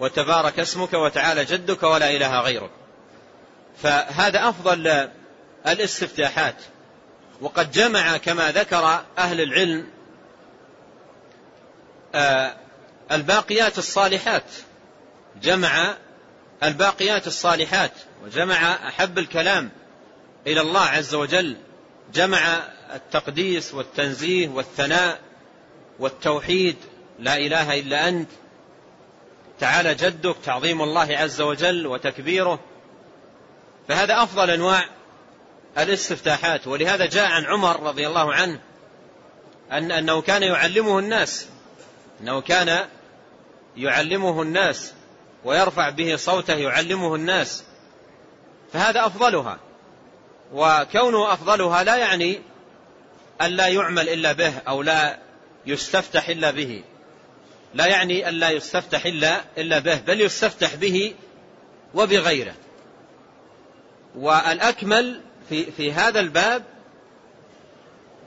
وتبارك 0.00 0.58
اسمك 0.58 0.92
وتعالى 0.92 1.44
جدك 1.44 1.82
ولا 1.82 2.10
إله 2.10 2.40
غيرك. 2.40 2.70
فهذا 3.82 4.48
أفضل 4.48 5.08
الاستفتاحات. 5.66 6.54
وقد 7.40 7.70
جمع 7.70 8.16
كما 8.16 8.52
ذكر 8.52 9.04
أهل 9.18 9.40
العلم 9.40 9.86
آه، 12.14 12.56
الباقيات 13.12 13.78
الصالحات. 13.78 14.50
جمع 15.42 15.96
الباقيات 16.62 17.26
الصالحات 17.26 17.92
وجمع 18.24 18.88
أحب 18.88 19.18
الكلام 19.18 19.70
إلى 20.46 20.60
الله 20.60 20.84
عز 20.84 21.14
وجل. 21.14 21.56
جمع 22.14 22.62
التقديس 22.94 23.74
والتنزيه 23.74 24.48
والثناء 24.48 25.20
والتوحيد 25.98 26.76
لا 27.18 27.36
إله 27.36 27.80
إلا 27.80 28.08
أنت 28.08 28.30
تعالى 29.60 29.94
جدك 29.94 30.36
تعظيم 30.44 30.82
الله 30.82 31.16
عز 31.16 31.40
وجل 31.40 31.86
وتكبيره. 31.86 32.60
فهذا 33.88 34.22
أفضل 34.22 34.50
أنواع 34.50 34.84
الاستفتاحات. 35.78 36.66
ولهذا 36.66 37.06
جاء 37.06 37.30
عن 37.30 37.44
عمر 37.44 37.82
رضي 37.82 38.06
الله 38.06 38.34
عنه 38.34 38.60
أن 39.72 39.92
أنه 39.92 40.20
كان 40.20 40.42
يعلمه 40.42 40.98
الناس 40.98 41.48
أنه 42.20 42.40
كان 42.40 42.88
يعلمه 43.76 44.42
الناس 44.42 44.92
ويرفع 45.44 45.90
به 45.90 46.16
صوته 46.16 46.54
يعلمه 46.54 47.14
الناس. 47.14 47.64
فهذا 48.72 49.06
أفضلها. 49.06 49.58
وكونه 50.52 51.32
أفضلها 51.32 51.82
لا 51.82 51.96
يعني 51.96 52.40
أن 53.40 53.50
لا 53.50 53.66
يعمل 53.66 54.08
إلا 54.08 54.32
به 54.32 54.52
أو 54.68 54.82
لا 54.82 55.18
يستفتح 55.66 56.28
إلا 56.28 56.50
به. 56.50 56.82
لا 57.74 57.86
يعني 57.86 58.28
أن 58.28 58.34
لا 58.34 58.50
يستفتح 58.50 59.06
إلا, 59.06 59.40
إلا 59.58 59.78
به 59.78 59.96
بل 59.96 60.20
يستفتح 60.20 60.74
به 60.74 61.14
وبغيره. 61.94 62.54
والأكمل 64.16 65.20
في, 65.48 65.64
في 65.72 65.92
هذا 65.92 66.20
الباب 66.20 66.64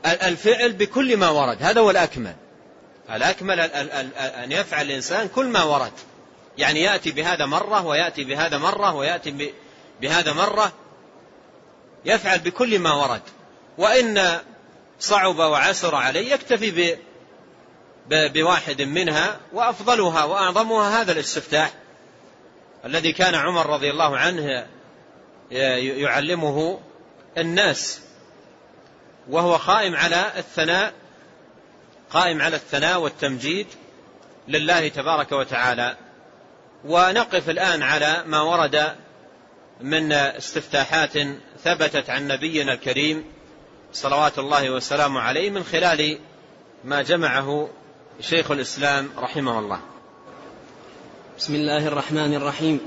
الفعل 0.05 0.73
بكل 0.73 1.17
ما 1.17 1.29
ورد. 1.29 1.63
هذا 1.63 1.81
هو 1.81 1.89
الأكمل. 1.89 2.35
الأكمل 3.13 3.59
أن 3.59 4.51
يفعل 4.51 4.85
الإنسان 4.85 5.27
كل 5.27 5.45
ما 5.45 5.63
ورد. 5.63 5.93
يعني 6.57 6.81
يأتي 6.81 7.11
بهذا 7.11 7.45
مرة 7.45 7.85
ويأتي 7.85 8.23
بهذا 8.23 8.57
مرة 8.57 8.95
ويأتي 8.95 9.53
بهذا 10.01 10.33
مرة. 10.33 10.73
يفعل 12.05 12.39
بكل 12.39 12.79
ما 12.79 12.93
ورد. 12.93 13.21
وإن 13.77 14.39
صعب 14.99 15.37
وعسر 15.37 15.95
عليه 15.95 16.33
يكتفي 16.33 16.97
بواحد 18.09 18.81
منها 18.81 19.39
وأفضلها 19.53 20.23
وأعظمها 20.23 21.01
هذا 21.01 21.11
الاستفتاح 21.11 21.73
الذي 22.85 23.11
كان 23.13 23.35
عمر 23.35 23.65
رضي 23.69 23.89
الله 23.89 24.17
عنه 24.17 24.67
يعلمه 25.51 26.79
الناس. 27.37 28.01
وهو 29.29 29.55
قائم 29.55 29.95
على 29.95 30.31
الثناء 30.37 30.93
قائم 32.09 32.41
على 32.41 32.55
الثناء 32.55 32.99
والتمجيد 32.99 33.67
لله 34.47 34.87
تبارك 34.87 35.31
وتعالى. 35.31 35.97
ونقف 36.85 37.49
الآن 37.49 37.83
على 37.83 38.23
ما 38.25 38.41
ورد 38.41 38.95
من 39.81 40.11
استفتاحات 40.11 41.13
ثبتت 41.63 42.09
عن 42.09 42.27
نبينا 42.27 42.73
الكريم 42.73 43.23
صلوات 43.93 44.39
الله 44.39 44.69
وسلامه 44.69 45.19
عليه 45.19 45.49
من 45.49 45.63
خلال 45.63 46.17
ما 46.83 47.01
جمعه 47.01 47.69
شيخ 48.21 48.51
الإسلام 48.51 49.09
رحمه 49.17 49.59
الله. 49.59 49.79
بسم 51.37 51.55
الله 51.55 51.87
الرحمن 51.87 52.33
الرحيم. 52.33 52.79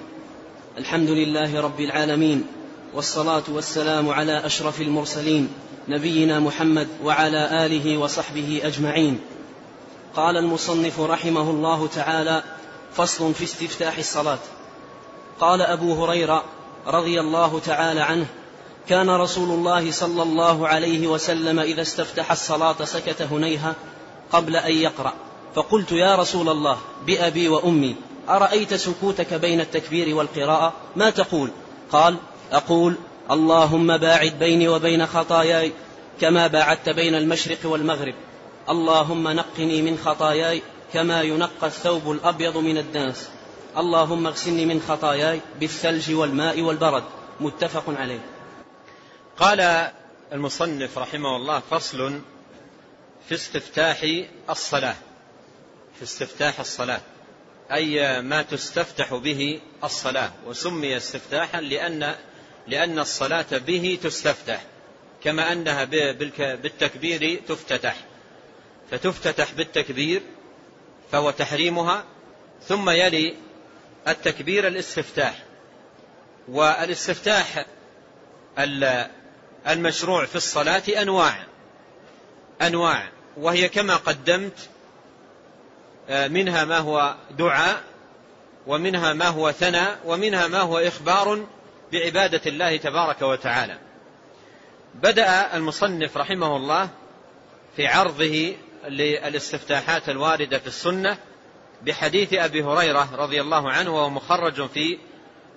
الحمد 0.78 1.08
لله 1.08 1.60
رب 1.60 1.80
العالمين 1.80 2.46
والصلاة 2.94 3.42
والسلام 3.48 4.08
على 4.08 4.46
أشرف 4.46 4.80
المرسلين 4.80 5.48
نبينا 5.88 6.40
محمد 6.40 6.88
وعلى 7.02 7.66
آله 7.66 7.98
وصحبه 7.98 8.60
أجمعين. 8.64 9.20
قال 10.16 10.36
المصنف 10.36 11.00
رحمه 11.00 11.50
الله 11.50 11.86
تعالى 11.86 12.42
فصل 12.92 13.34
في 13.34 13.44
استفتاح 13.44 13.98
الصلاة. 13.98 14.38
قال 15.40 15.62
أبو 15.62 16.04
هريرة 16.04 16.44
رضي 16.86 17.20
الله 17.20 17.60
تعالى 17.60 18.00
عنه 18.00 18.26
كان 18.88 19.10
رسول 19.10 19.50
الله 19.50 19.90
صلى 19.90 20.22
الله 20.22 20.68
عليه 20.68 21.06
وسلم 21.06 21.58
إذا 21.58 21.82
استفتح 21.82 22.32
الصلاة 22.32 22.84
سكت 22.84 23.22
هنيها 23.22 23.74
قبل 24.32 24.56
أن 24.56 24.72
يقرأ. 24.72 25.12
فقلت 25.54 25.92
يا 25.92 26.16
رسول 26.16 26.48
الله 26.48 26.78
بأبي 27.06 27.48
وأمي 27.48 27.96
أرأيت 28.28 28.74
سكوتك 28.74 29.34
بين 29.34 29.60
التكبير 29.60 30.16
والقراءة؟ 30.16 30.72
ما 30.96 31.10
تقول؟ 31.10 31.50
قال 31.92 32.16
أقول 32.52 32.94
اللهم 33.30 33.96
باعد 33.96 34.32
بيني 34.38 34.68
وبين 34.68 35.06
خطاياي 35.06 35.72
كما 36.20 36.46
باعدت 36.46 36.88
بين 36.88 37.14
المشرق 37.14 37.58
والمغرب. 37.64 38.14
اللهم 38.68 39.28
نقني 39.28 39.82
من 39.82 39.98
خطاياي 40.04 40.62
كما 40.92 41.22
ينقى 41.22 41.66
الثوب 41.66 42.10
الأبيض 42.10 42.56
من 42.56 42.78
الدنس. 42.78 43.28
اللهم 43.76 44.26
اغسلني 44.26 44.66
من 44.66 44.80
خطاياي 44.80 45.40
بالثلج 45.60 46.14
والماء 46.14 46.60
والبرد. 46.60 47.04
متفق 47.40 47.84
عليه. 47.88 48.20
قال 49.38 49.90
المصنف 50.32 50.98
رحمه 50.98 51.36
الله 51.36 51.62
فصل 51.70 52.20
في 53.28 53.34
استفتاح 53.34 54.24
الصلاة. 54.50 54.94
في 55.96 56.02
استفتاح 56.02 56.60
الصلاة. 56.60 57.00
أي 57.72 58.22
ما 58.22 58.42
تستفتح 58.42 59.14
به 59.14 59.60
الصلاة. 59.84 60.30
وسمي 60.46 60.96
استفتاحا 60.96 61.60
لأن 61.60 62.14
لأن 62.66 62.98
الصلاة 62.98 63.58
به 63.66 63.98
تستفتح. 64.02 64.64
كما 65.22 65.52
أنها 65.52 65.84
بالتكبير 66.54 67.42
تفتتح. 67.48 67.96
فتفتتح 68.90 69.52
بالتكبير 69.52 70.22
فهو 71.12 71.30
تحريمها. 71.30 72.04
ثم 72.62 72.90
يلي 72.90 73.34
التكبير 74.08 74.66
الاستفتاح 74.66 75.42
والاستفتاح 76.48 77.66
المشروع 79.68 80.26
في 80.26 80.36
الصلاة 80.36 80.82
أنواع 81.02 81.46
أنواع 82.62 83.08
وهي 83.36 83.68
كما 83.68 83.96
قدمت 83.96 84.68
آه، 86.08 86.28
منها 86.28 86.64
ما 86.64 86.78
هو 86.78 87.14
دعاء 87.30 87.82
ومنها 88.66 89.12
ما 89.12 89.26
هو 89.26 89.52
ثناء 89.52 89.98
ومنها 90.04 90.48
ما 90.48 90.60
هو 90.60 90.78
إخبار 90.78 91.46
بعبادة 91.92 92.40
الله 92.46 92.76
تبارك 92.76 93.22
وتعالى. 93.22 93.78
بدأ 94.94 95.56
المصنف 95.56 96.16
رحمه 96.16 96.56
الله 96.56 96.88
في 97.76 97.86
عرضه 97.86 98.56
للاستفتاحات 98.88 100.08
الواردة 100.08 100.58
في 100.58 100.66
السنة 100.66 101.18
بحديث 101.84 102.32
أبي 102.32 102.62
هريرة 102.62 103.16
رضي 103.16 103.40
الله 103.40 103.70
عنه 103.70 103.94
وهو 103.94 104.10
مخرج 104.10 104.66
في 104.68 104.98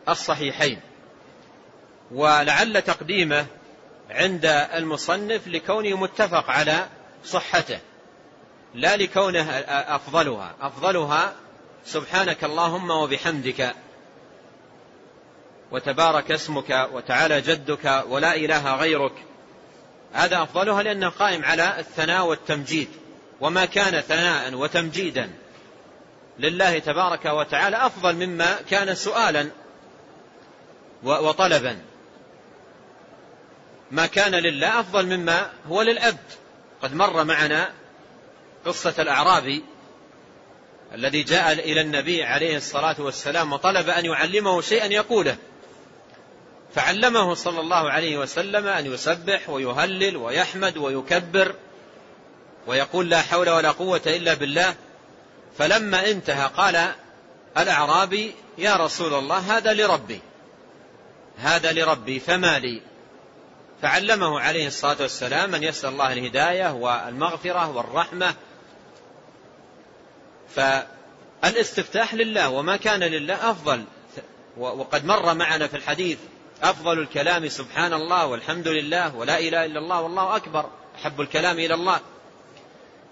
الصحيحين. 0.10 0.80
ولعل 2.12 2.82
تقديمه 2.82 3.46
عند 4.10 4.46
المصنف 4.46 5.48
لكونه 5.48 5.98
متفق 5.98 6.50
على 6.50 6.88
صحته 7.26 7.80
لا 8.74 8.98
لكونه 8.98 9.52
أفضلها. 9.70 10.56
أفضلها 10.62 11.36
سبحانك 11.86 12.44
اللهم 12.44 12.92
وبحمدك 12.92 13.76
وتبارك 15.72 16.32
اسمك 16.32 16.90
وتعالى 16.94 17.42
جدك 17.42 18.04
ولا 18.10 18.36
إله 18.36 18.76
غيرك. 18.76 19.14
هذا 20.14 20.44
أفضلها 20.44 20.84
لأنه 20.84 21.10
قائم 21.10 21.46
على 21.46 21.80
الثناء 21.80 22.26
والتمجيد 22.26 22.88
وما 23.42 23.66
كان 23.66 24.02
ثناء 24.02 24.54
وتمجيدا. 24.54 25.30
لله 26.40 26.80
تبارك 26.80 27.26
وتعالى 27.26 27.86
أفضل 27.86 28.16
مما 28.16 28.56
كان 28.70 28.96
سؤالا 28.96 29.50
وطلبا. 31.04 31.80
ما 33.92 34.06
كان 34.06 34.36
لله 34.36 34.80
أفضل 34.80 35.18
مما 35.18 35.50
هو 35.68 35.82
للعبد 35.82 36.18
قد 36.82 36.94
مر 36.94 37.24
معنا 37.24 37.70
قصة 38.66 38.94
الأعرابي 39.00 39.64
الذي 40.94 41.24
جاء 41.24 41.52
إلى 41.54 41.82
النبي 41.82 42.24
عليه 42.24 42.58
الصلاة 42.58 42.96
والسلام 43.00 43.54
وطلب 43.54 43.90
أن 43.90 44.06
يعلمه 44.06 44.62
شيئا 44.62 44.86
يقوله. 44.86 45.38
فعلمه 46.76 47.34
صلى 47.34 47.60
الله 47.60 47.92
عليه 47.92 48.18
وسلم 48.18 48.68
أن 48.68 48.94
يسبح 48.94 49.50
ويهلل 49.50 50.18
ويحمد 50.18 50.78
ويكبر 50.78 51.56
ويقول 52.68 53.10
لا 53.10 53.22
حول 53.22 53.50
ولا 53.50 53.72
قوة 53.72 54.02
إلا 54.06 54.34
بالله. 54.34 54.76
فلما 55.58 56.12
انتهى 56.12 56.48
قال 56.58 56.92
الأعرابي 57.58 58.36
يا 58.58 58.76
رسول 58.76 59.14
الله 59.14 59.58
هذا 59.58 59.74
لربي 59.74 60.20
هذا 61.38 61.72
لربي 61.72 62.20
فما 62.20 62.60
لي؟ 62.60 62.82
فعلمه 63.82 64.40
عليه 64.40 64.68
الصلاة 64.68 64.98
والسلام 65.00 65.56
أن 65.56 65.64
يسأل 65.64 65.90
الله 65.90 66.14
الهداية 66.14 66.74
والمغفرة 66.74 67.70
والرحمة. 67.78 68.34
فالإستفتاح 70.56 72.14
لله 72.14 72.50
وما 72.50 72.78
كان 72.78 73.00
لله 73.00 73.52
أفضل. 73.52 73.84
وقد 74.58 75.06
مر 75.06 75.34
معنا 75.34 75.68
في 75.68 75.78
الحديث 75.78 76.18
أفضل 76.64 77.00
الكلام 77.00 77.50
سبحان 77.50 77.94
الله 77.94 78.26
والحمد 78.26 78.68
لله 78.68 79.16
ولا 79.16 79.40
إله 79.40 79.66
إلا 79.66 79.80
الله 79.80 80.02
والله 80.02 80.36
أكبر 80.36 80.70
أحب 80.96 81.22
الكلام 81.22 81.60
إلى 81.60 81.74
الله. 81.74 82.00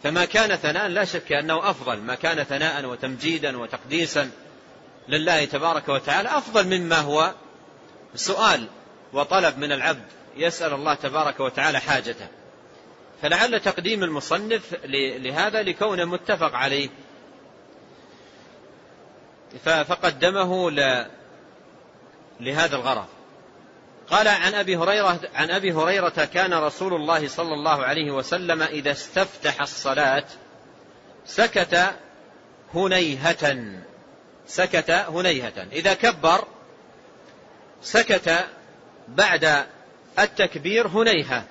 فما 0.05 0.25
كان 0.25 0.55
ثناء 0.55 0.87
لا 0.87 1.05
شك 1.05 1.31
أنه 1.31 1.69
أفضل. 1.69 2.01
ما 2.01 2.15
كان 2.15 2.43
ثناء 2.43 2.85
وتمجيدا 2.85 3.57
وتقديسا 3.57 4.31
لله 5.07 5.45
تبارك 5.45 5.89
وتعالى 5.89 6.37
أفضل 6.37 6.79
مما 6.79 6.99
هو 6.99 7.33
سؤال 8.15 8.67
وطلب 9.13 9.57
من 9.57 9.71
العبد 9.71 10.05
يسأل 10.37 10.73
الله 10.73 10.93
تبارك 10.93 11.39
وتعالى 11.39 11.79
حاجته. 11.79 12.27
فلعل 13.21 13.59
تقديم 13.59 14.03
المصنف 14.03 14.75
لهذا 14.85 15.63
لكونه 15.63 16.05
متفق 16.05 16.55
عليه. 16.55 16.89
فقدمه 19.63 20.71
لهذا 22.39 22.75
الغرض. 22.75 23.07
قال 24.09 24.27
عن 24.27 24.53
أبي 24.53 24.77
هريرة 24.77 25.19
عن 25.35 25.51
أبي 25.51 25.73
هريرة 25.73 26.29
كان 26.33 26.53
رسول 26.53 26.93
الله 26.93 27.27
صلى 27.27 27.53
الله 27.53 27.85
عليه 27.85 28.11
وسلم 28.11 28.61
إذا 28.61 28.91
استفتح 28.91 29.61
الصلاة 29.61 30.25
سكت 31.25 31.95
هنيهة 32.73 33.57
سكت 34.47 34.89
هنيهة. 34.89 35.67
إذا 35.71 35.93
كبر 35.93 36.45
سكت 37.81 38.45
بعد 39.07 39.65
التكبير 40.19 40.87
هنيهة. 40.87 41.43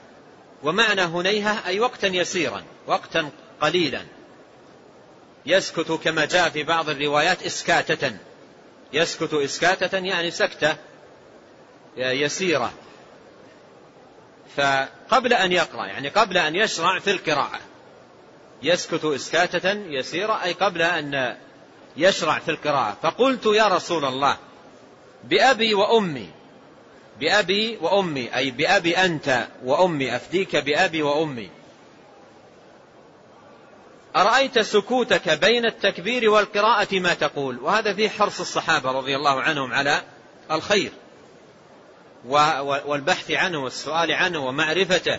ومعنى 0.62 1.02
هنيهة 1.02 1.66
أي 1.66 1.80
وقتا 1.80 2.06
يسيرا 2.06 2.62
وقتا 2.86 3.30
قليلا. 3.60 4.02
يسكت 5.46 5.92
كما 5.92 6.24
جاء 6.24 6.48
في 6.48 6.62
بعض 6.62 6.88
الروايات 6.88 7.42
إسكاتة. 7.42 8.16
يسكت 8.92 9.34
إسكاتة 9.34 9.98
يعني 9.98 10.30
سكتة. 10.30 10.76
يسيرة. 11.96 12.72
فقبل 14.56 15.32
أن 15.32 15.52
يقرأ 15.52 15.86
يعني 15.86 16.08
قبل 16.08 16.38
أن 16.38 16.56
يشرع 16.56 16.98
في 16.98 17.10
القراءة 17.10 17.60
يسكت 18.62 19.04
إسكاتة 19.04 19.70
يسيرة 19.70 20.42
أي 20.44 20.52
قبل 20.52 20.82
أن 20.82 21.36
يشرع 21.96 22.38
في 22.38 22.50
القراءة. 22.50 22.96
فقلت 23.02 23.46
يا 23.46 23.68
رسول 23.68 24.04
الله 24.04 24.36
بأبي 25.24 25.74
وأمي 25.74 26.30
بأبي 27.20 27.78
وأمي 27.80 28.36
أي 28.36 28.50
بأبي 28.50 28.96
أنت 28.96 29.46
وأمي 29.64 30.16
أفديك 30.16 30.56
بأبي 30.56 31.02
وأمي. 31.02 31.50
أرأيت 34.16 34.58
سكوتك 34.58 35.28
بين 35.28 35.66
التكبير 35.66 36.30
والقراءة 36.30 37.00
ما 37.00 37.14
تقول؟ 37.14 37.58
وهذا 37.58 37.94
فيه 37.94 38.08
حرص 38.08 38.40
الصحابة 38.40 38.90
رضي 38.92 39.16
الله 39.16 39.42
عنهم 39.42 39.72
على 39.72 40.02
الخير. 40.50 40.92
والبحث 42.86 43.30
عنه 43.30 43.64
والسؤال 43.64 44.12
عنه 44.12 44.46
ومعرفته. 44.46 45.18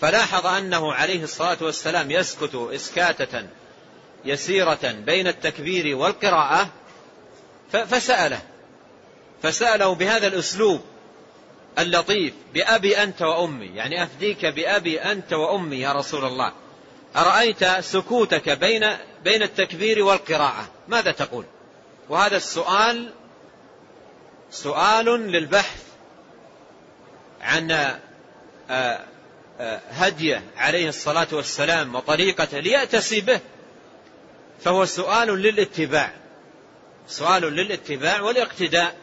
فلاحظ 0.00 0.46
أنه 0.46 0.92
عليه 0.92 1.22
الصلاة 1.22 1.56
والسلام 1.60 2.10
يسكت 2.10 2.54
إسكاتة 2.54 3.46
يسيرة 4.24 4.94
بين 5.06 5.26
التكبير 5.26 5.96
والقراءة 5.96 6.68
فسأله. 7.72 8.40
فسأله 9.42 9.94
بهذا 9.94 10.26
الأسلوب 10.26 10.80
اللطيف 11.78 12.34
بأبي 12.54 13.02
أنت 13.02 13.22
وأمي 13.22 13.66
يعني 13.66 14.02
أفديك 14.02 14.46
بأبي 14.46 15.00
أنت 15.00 15.32
وأمي 15.32 15.80
يا 15.80 15.92
رسول 15.92 16.24
الله. 16.24 16.52
أرأيت 17.16 17.64
سكوتك 17.80 18.48
بين 18.48 18.86
بين 19.24 19.42
التكبير 19.42 20.02
والقراءة؟ 20.02 20.68
ماذا 20.88 21.12
تقول؟ 21.12 21.44
وهذا 22.08 22.36
السؤال 22.36 23.12
سؤال 24.50 25.06
للبحث 25.06 25.87
عن 27.40 27.70
آه، 27.70 27.98
آه، 29.60 29.80
هديه 29.90 30.42
عليه 30.56 30.88
الصلاة 30.88 31.26
والسلام 31.32 31.94
وطريقته 31.94 32.60
ليأتسي 32.60 33.20
به 33.20 33.40
فهو 34.60 34.84
سؤال 34.84 35.28
للاتباع 35.28 36.12
سؤال 37.08 37.42
للاتباع 37.42 38.20
والاقتداء 38.20 38.96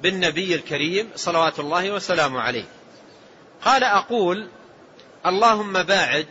بالنبي 0.00 0.54
الكريم 0.54 1.10
صلوات 1.16 1.60
الله 1.60 1.90
وسلامه 1.90 2.40
عليه. 2.40 2.64
قال 3.64 3.84
أقول 3.84 4.48
اللهم 5.26 5.82
باعد 5.82 6.26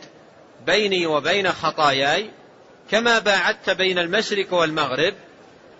بيني 0.66 1.06
وبين 1.06 1.52
خطاياي 1.52 2.30
كما 2.90 3.18
باعدت 3.18 3.70
بين 3.70 3.98
المشرق 3.98 4.54
والمغرب 4.54 5.14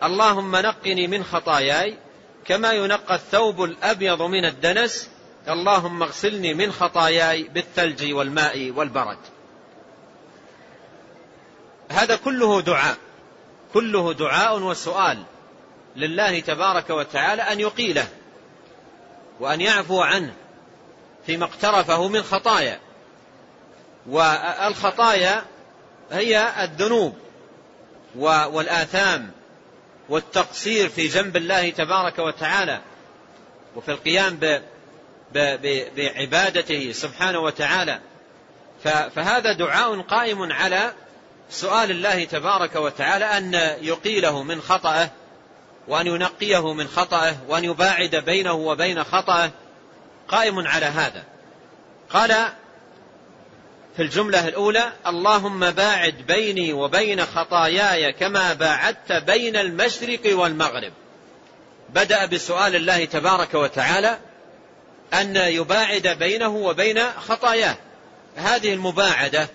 اللهم 0.02 0.56
نقني 0.56 1.06
من 1.06 1.24
خطاياي 1.24 1.96
كما 2.44 2.72
ينقى 2.72 3.14
الثوب 3.14 3.64
الأبيض 3.64 4.22
من 4.22 4.44
الدنس 4.44 5.10
اللهم 5.48 6.02
اغسلني 6.02 6.54
من 6.54 6.72
خطاياي 6.72 7.42
بالثلج 7.42 8.12
والماء 8.12 8.70
والبرد. 8.70 9.18
هذا 11.90 12.16
كله 12.16 12.60
دعاء. 12.60 12.96
كله 13.74 14.12
دعاء 14.12 14.58
وسؤال 14.58 15.22
لله 15.96 16.40
تبارك 16.40 16.90
وتعالى 16.90 17.42
أن 17.42 17.60
يقيله 17.60 18.08
وأن 19.40 19.60
يعفو 19.60 20.00
عنه 20.00 20.34
فيما 21.26 21.44
اقترفه 21.44 22.08
من 22.08 22.22
خطايا. 22.22 22.80
والخطايا 24.06 25.44
هي 26.12 26.64
الذنوب 26.64 27.16
والآثام 28.16 29.30
والتقصير 30.08 30.88
في 30.88 31.08
جنب 31.08 31.36
الله 31.36 31.70
تبارك 31.70 32.18
وتعالى. 32.18 32.80
وفي 33.76 33.90
القيام 33.90 34.36
بعبادته 35.96 36.92
سبحانه 36.92 37.38
وتعالى. 37.38 38.00
فهذا 38.84 39.52
دعاء 39.52 40.00
قائم 40.00 40.52
على 40.52 40.92
سؤال 41.50 41.90
الله 41.90 42.24
تبارك 42.24 42.76
وتعالى 42.76 43.24
أن 43.24 43.54
يقيله 43.82 44.42
من 44.42 44.60
خطأه 44.60 45.10
وأن 45.88 46.06
ينقيه 46.06 46.72
من 46.72 46.88
خطأه 46.88 47.36
وأن 47.48 47.64
يباعد 47.64 48.16
بينه 48.16 48.52
وبين 48.52 49.04
خطأه. 49.04 49.50
قائم 50.28 50.66
على 50.66 50.86
هذا. 50.86 51.24
قال 52.10 52.30
في 53.96 54.02
الجملة 54.02 54.48
الأولى 54.48 54.92
اللهم 55.06 55.70
باعد 55.70 56.14
بيني 56.14 56.72
وبين 56.72 57.26
خطاياي 57.26 58.12
كما 58.12 58.52
باعدت 58.52 59.12
بين 59.12 59.56
المشرق 59.56 60.20
والمغرب. 60.38 60.92
بدأ 61.88 62.26
بسؤال 62.26 62.76
الله 62.76 63.04
تبارك 63.04 63.54
وتعالى 63.54 64.18
أن 65.14 65.36
يباعد 65.36 66.08
بينه 66.08 66.48
وبين 66.48 67.00
خطاياه. 67.10 67.76
هذه 68.36 68.74
المباعدة 68.74 69.48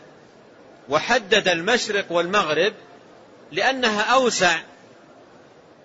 وحدد 0.90 1.48
المشرق 1.48 2.12
والمغرب 2.12 2.74
لأنها 3.52 4.02
أوسع 4.02 4.60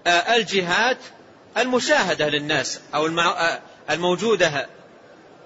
آه، 0.06 0.36
الجهات 0.36 0.98
المشاهدة 1.56 2.28
للناس 2.28 2.80
أو 2.94 3.06
آه، 3.06 3.60
الموجودة 3.90 4.68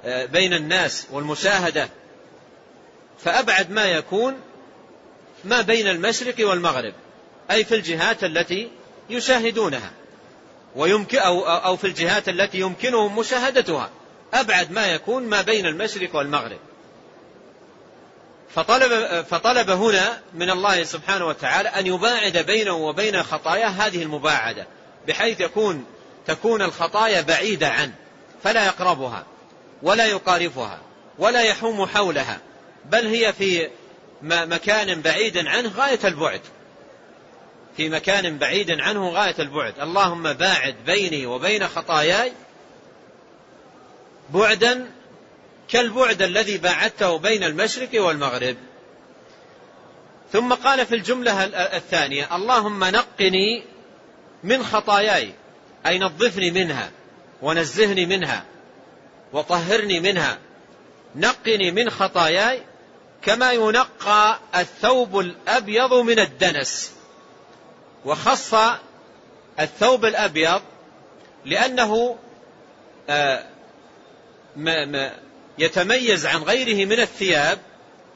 آه، 0.05 0.25
بين 0.25 0.55
الناس 0.55 1.07
والمشاهدة. 1.11 1.89
فأبعد 3.19 3.71
ما 3.71 3.85
يكون 3.85 4.41
ما 5.45 5.61
بين 5.61 5.89
المشرق 5.89 6.49
والمغرب 6.49 6.95
أي 7.51 7.65
في 7.65 7.75
الجهات 7.75 8.25
التي 8.25 8.71
يشاهدونها 9.11 9.91
ويمكن 10.77 11.19
أو, 11.19 11.45
أو 11.45 11.77
في 11.77 11.87
الجهات 11.87 12.29
التي 12.29 12.59
يمكنهم 12.59 13.19
مشاهدتها. 13.19 13.91
أبعد 14.35 14.73
ما 14.73 14.87
يكون 14.87 15.23
ما 15.23 15.43
بين 15.43 15.67
المشرق 15.67 16.17
والمغرب. 16.17 16.59
فطلب, 18.55 19.25
فطلب 19.31 19.71
هنا 19.71 20.21
من 20.35 20.51
الله 20.51 20.85
سبحانه 20.85 21.27
وتعالى 21.27 21.69
أن 21.69 21.87
يباعد 21.87 22.39
بينه 22.39 22.73
وبين 22.73 23.23
خطاياه 23.23 23.69
هذه 23.69 24.03
المباعدة 24.03 24.67
بحيث 25.09 25.41
يكون 25.41 25.85
تكون 26.27 26.63
الخطايا 26.63 27.21
بعيدة 27.21 27.69
عنه 27.69 27.93
فلا 28.45 28.67
يقربها 28.67 29.27
ولا 29.83 30.07
يقارفها 30.07 30.79
ولا 31.19 31.43
يحوم 31.43 31.87
حولها 31.87 32.41
بل 32.85 33.07
هي 33.07 33.33
في 33.33 33.69
مكان 34.23 35.01
بعيد 35.01 35.39
عنه 35.39 35.73
غاية 35.77 35.99
البعد. 36.05 36.41
في 37.77 37.89
مكان 37.89 38.39
بعيد 38.39 38.81
عنه 38.81 39.09
غاية 39.09 39.35
البعد. 39.39 39.81
اللهم 39.81 40.33
باعد 40.33 40.75
بيني 40.87 41.27
وبين 41.27 41.69
خطاياي 41.69 42.33
بعدا 44.33 44.91
كالبعد 45.69 46.23
الذي 46.23 46.59
باعدته 46.59 47.19
بين 47.19 47.45
المشرق 47.45 47.89
والمغرب. 47.95 48.57
ثم 50.33 50.55
قال 50.55 50.87
في 50.87 50.95
الجملة 50.95 51.45
الثانية 51.77 52.37
اللهم 52.37 52.85
نقني 52.85 53.65
من 54.45 54.65
خطاياي 54.65 55.33
أي 55.87 55.99
نظفني 55.99 56.51
منها 56.51 56.91
ونزهني 57.43 58.07
منها 58.07 58.45
وطهرني 59.33 60.01
منها. 60.01 60.39
نقني 61.17 61.71
من 61.71 61.91
خطاياي 61.91 62.63
كما 63.23 63.53
ينقى 63.53 64.39
الثوب 64.57 65.19
الأبيض 65.19 65.95
من 65.95 66.19
الدنس. 66.19 66.93
وخص 68.05 68.55
الثوب 69.61 70.05
الأبيض 70.05 70.63
لأنه 71.45 72.17
آه، 73.09 73.52
يتميز 75.59 76.27
عن 76.27 76.43
غيره 76.43 76.87
من 76.87 77.01
الثياب 77.01 77.59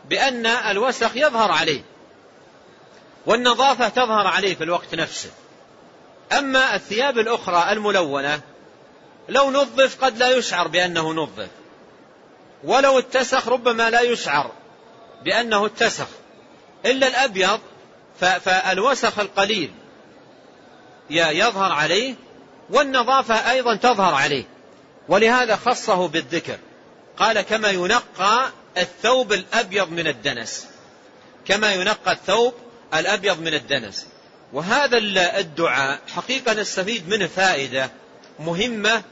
بأن 0.09 0.47
الوسخ 0.47 1.17
يظهر 1.17 1.51
عليه 1.51 1.83
والنظافة 3.27 3.89
تظهر 3.89 4.27
عليه 4.27 4.55
في 4.55 4.65
الوقت 4.65 4.95
نفسه. 4.95 5.31
أما 6.39 6.75
الثياب 6.75 7.19
الأخرى 7.19 7.73
الملونة 7.73 8.41
لو 9.29 9.51
نظف 9.51 10.05
قد 10.05 10.19
لا 10.19 10.31
يشعر 10.31 10.69
بأنه 10.69 11.13
نظف. 11.13 11.49
ولو 12.65 12.99
اتسخ 12.99 13.49
ربما 13.49 13.91
لا 13.91 14.01
يشعر 14.01 14.51
بأنه 15.25 15.67
اتسخ. 15.67 16.09
إلا 16.87 17.09
الأبيض 17.09 17.61
فالوسخ 18.21 19.19
القليل 19.19 19.71
يظهر 21.11 21.73
عليه 21.73 22.15
والنظافة 22.71 23.51
أيضا 23.51 23.77
تظهر 23.77 24.15
عليه. 24.15 24.45
ولهذا 25.09 25.57
خصه 25.57 26.09
بالذكر. 26.09 26.59
قال 27.17 27.41
كما 27.41 27.71
ينقى 27.71 28.51
الثوب 28.79 29.33
الأبيض 29.33 29.91
من 29.91 30.07
الدنس. 30.07 30.67
كما 31.47 31.73
ينقى 31.73 32.13
الثوب 32.13 32.55
الأبيض 32.95 33.41
من 33.41 33.55
الدنس. 33.55 34.07
وهذا 34.53 34.99
الدعاء 35.39 36.01
حقيقة 36.15 36.53
نستفيد 36.53 37.09
منه 37.09 37.27
فائدة 37.27 37.91
مهمة 38.39 39.03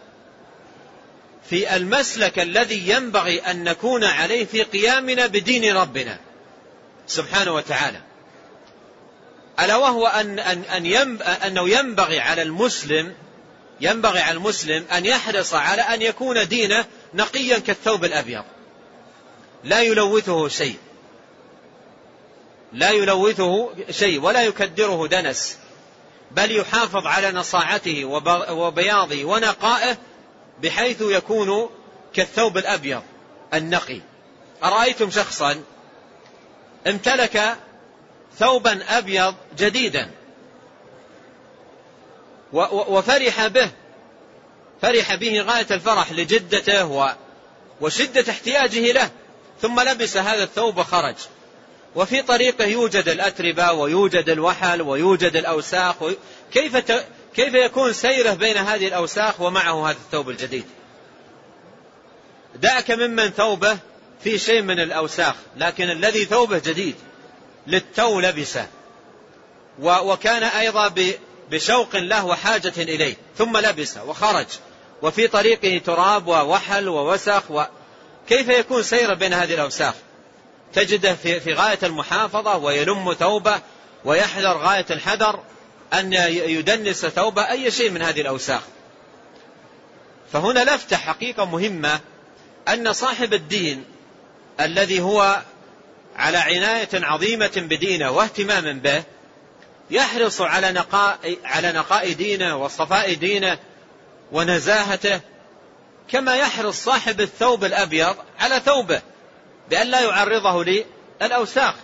في 1.51 1.77
المسلك 1.77 2.39
الذي 2.39 2.89
ينبغي 2.89 3.39
أن 3.39 3.65
نكون 3.65 4.05
عليه 4.05 4.45
في 4.45 4.63
قيامنا 4.63 5.27
بدين 5.27 5.77
ربنا 5.77 6.19
سبحانه 7.07 7.55
وتعالى. 7.55 8.01
ألا 9.61 9.77
وهو 9.77 10.07
أن 10.07 10.39
أن 10.39 10.63
أن 10.63 11.19
أنه 11.23 11.69
ينبغي 11.69 12.21
على 12.21 12.43
المسلم 12.43 13.15
ينبغي 13.81 14.21
على 14.21 14.37
المسلم 14.37 14.85
أن 14.93 15.07
يحرص 15.07 15.55
على 15.55 15.83
أن 15.83 16.03
يكون 16.03 16.49
دينه 16.49 16.85
نقيا 17.15 17.59
كالثوب 17.59 18.05
الأبيض. 18.05 18.45
لا 19.65 19.83
يلوثه 19.83 20.49
شيء. 20.49 20.77
لا 22.73 22.91
يلوثه 22.91 23.71
شيء 23.91 24.21
ولا 24.21 24.43
يكدره 24.43 25.07
دنس. 25.07 25.59
بل 26.31 26.57
يحافظ 26.57 27.07
على 27.07 27.33
نصاعته 27.33 28.05
وبياضه 28.51 29.25
ونقائه 29.25 29.97
بحيث 30.63 31.03
يكون 31.03 31.71
كالثوب 32.15 32.59
الأبيض 32.59 33.03
النقي. 33.55 34.01
أرأيتم 34.65 35.11
شخصا 35.11 35.63
امتلك 36.87 37.57
ثوبا 38.39 38.99
أبيض 38.99 39.35
جديدا؟ 39.59 40.11
وفرح 42.63 43.47
به. 43.47 43.71
فرح 44.83 45.15
به 45.15 45.41
غاية 45.41 45.67
الفرح 45.71 46.13
لجدته 46.13 47.15
وشدة 47.81 48.33
احتياجه 48.33 48.93
له. 48.93 49.11
ثم 49.63 49.81
لبس 49.81 50.17
هذا 50.17 50.43
الثوب 50.43 50.79
وخرج. 50.79 51.17
وفي 51.95 52.23
طريقه 52.23 52.65
يوجد 52.65 53.09
الأتربة 53.09 53.73
ويوجد 53.73 54.29
الوحل 54.29 54.83
ويوجد 54.83 55.37
الأوساخ 55.37 55.95
كيف 56.53 56.77
كيف 57.35 57.55
يكون 57.55 57.93
سيره 57.93 58.35
بين 58.35 58.57
هذه 58.57 58.89
الأوساخ 58.89 59.41
ومعه 59.41 59.91
هذا 59.91 59.97
الثوب 60.07 60.31
الجديد؟ 60.31 60.65
دعك 62.55 62.91
ممن 62.91 63.31
ثوبه 63.31 63.79
في 64.25 64.39
شيء 64.39 64.63
من 64.63 64.81
الأوساخ 64.81 65.35
لكن 65.57 65.91
الذي 65.91 66.25
ثوبه 66.25 66.59
جديد 66.59 66.95
للتو 67.67 68.21
لبسه. 68.21 68.67
وكان 69.83 70.43
أيضا 70.43 70.89
بشوق 71.51 71.97
له 71.97 72.25
وحاجة 72.25 72.73
إليه 72.79 73.17
ثم 73.39 73.57
لبسه 73.57 74.05
وخرج 74.05 74.47
وفي 75.03 75.29
طريقه 75.29 75.81
تراب 75.85 76.27
ووحل 76.27 76.89
ووسخ 76.89 77.43
كيف 78.29 78.49
يكون 78.49 78.83
سيرا 78.83 79.15
بين 79.15 79.33
هذه 79.33 79.55
الأوساخ؟ 79.55 79.95
تجده 80.73 81.15
في 81.15 81.53
غاية 81.53 81.79
المحافظة 81.83 82.57
ويلم 82.57 83.15
ثوبه 83.15 83.61
ويحذر 84.05 84.57
غاية 84.57 84.87
الحذر 84.91 85.41
أن 85.93 86.13
يدنس 86.29 87.07
ثوبه 87.07 87.51
أي 87.51 87.71
شيء 87.71 87.91
من 87.91 88.03
هذه 88.03 88.21
الأوساخ. 88.21 88.61
فهنا 90.33 90.65
لفتة 90.65 90.97
حقيقة 90.97 91.45
مهمة 91.45 92.01
أن 92.69 92.93
صاحب 92.93 93.35
الدين 93.35 93.85
الذي 94.61 95.01
هو 95.01 95.43
على 96.17 96.39
عناية 96.39 96.89
عظيمة 96.95 97.53
بدينه 97.57 98.11
واهتمام 98.11 98.81
به 98.81 99.03
يحرص 99.91 100.41
على 100.41 100.73
نقاء 100.73 101.37
على 101.45 101.73
نقاء 101.73 102.13
دينه 102.13 102.57
وصفاء 102.57 103.15
دينه 103.15 103.59
ونزاهته 104.33 105.21
كما 106.09 106.37
يحرص 106.37 106.85
صاحب 106.85 107.21
الثوب 107.21 107.65
الأبيض 107.65 108.17
على 108.41 108.61
ثوبه 108.61 109.03
بأن 109.71 109.87
لا 109.87 110.01
يعرضه 110.01 110.85
للأوساخ. 111.21 111.75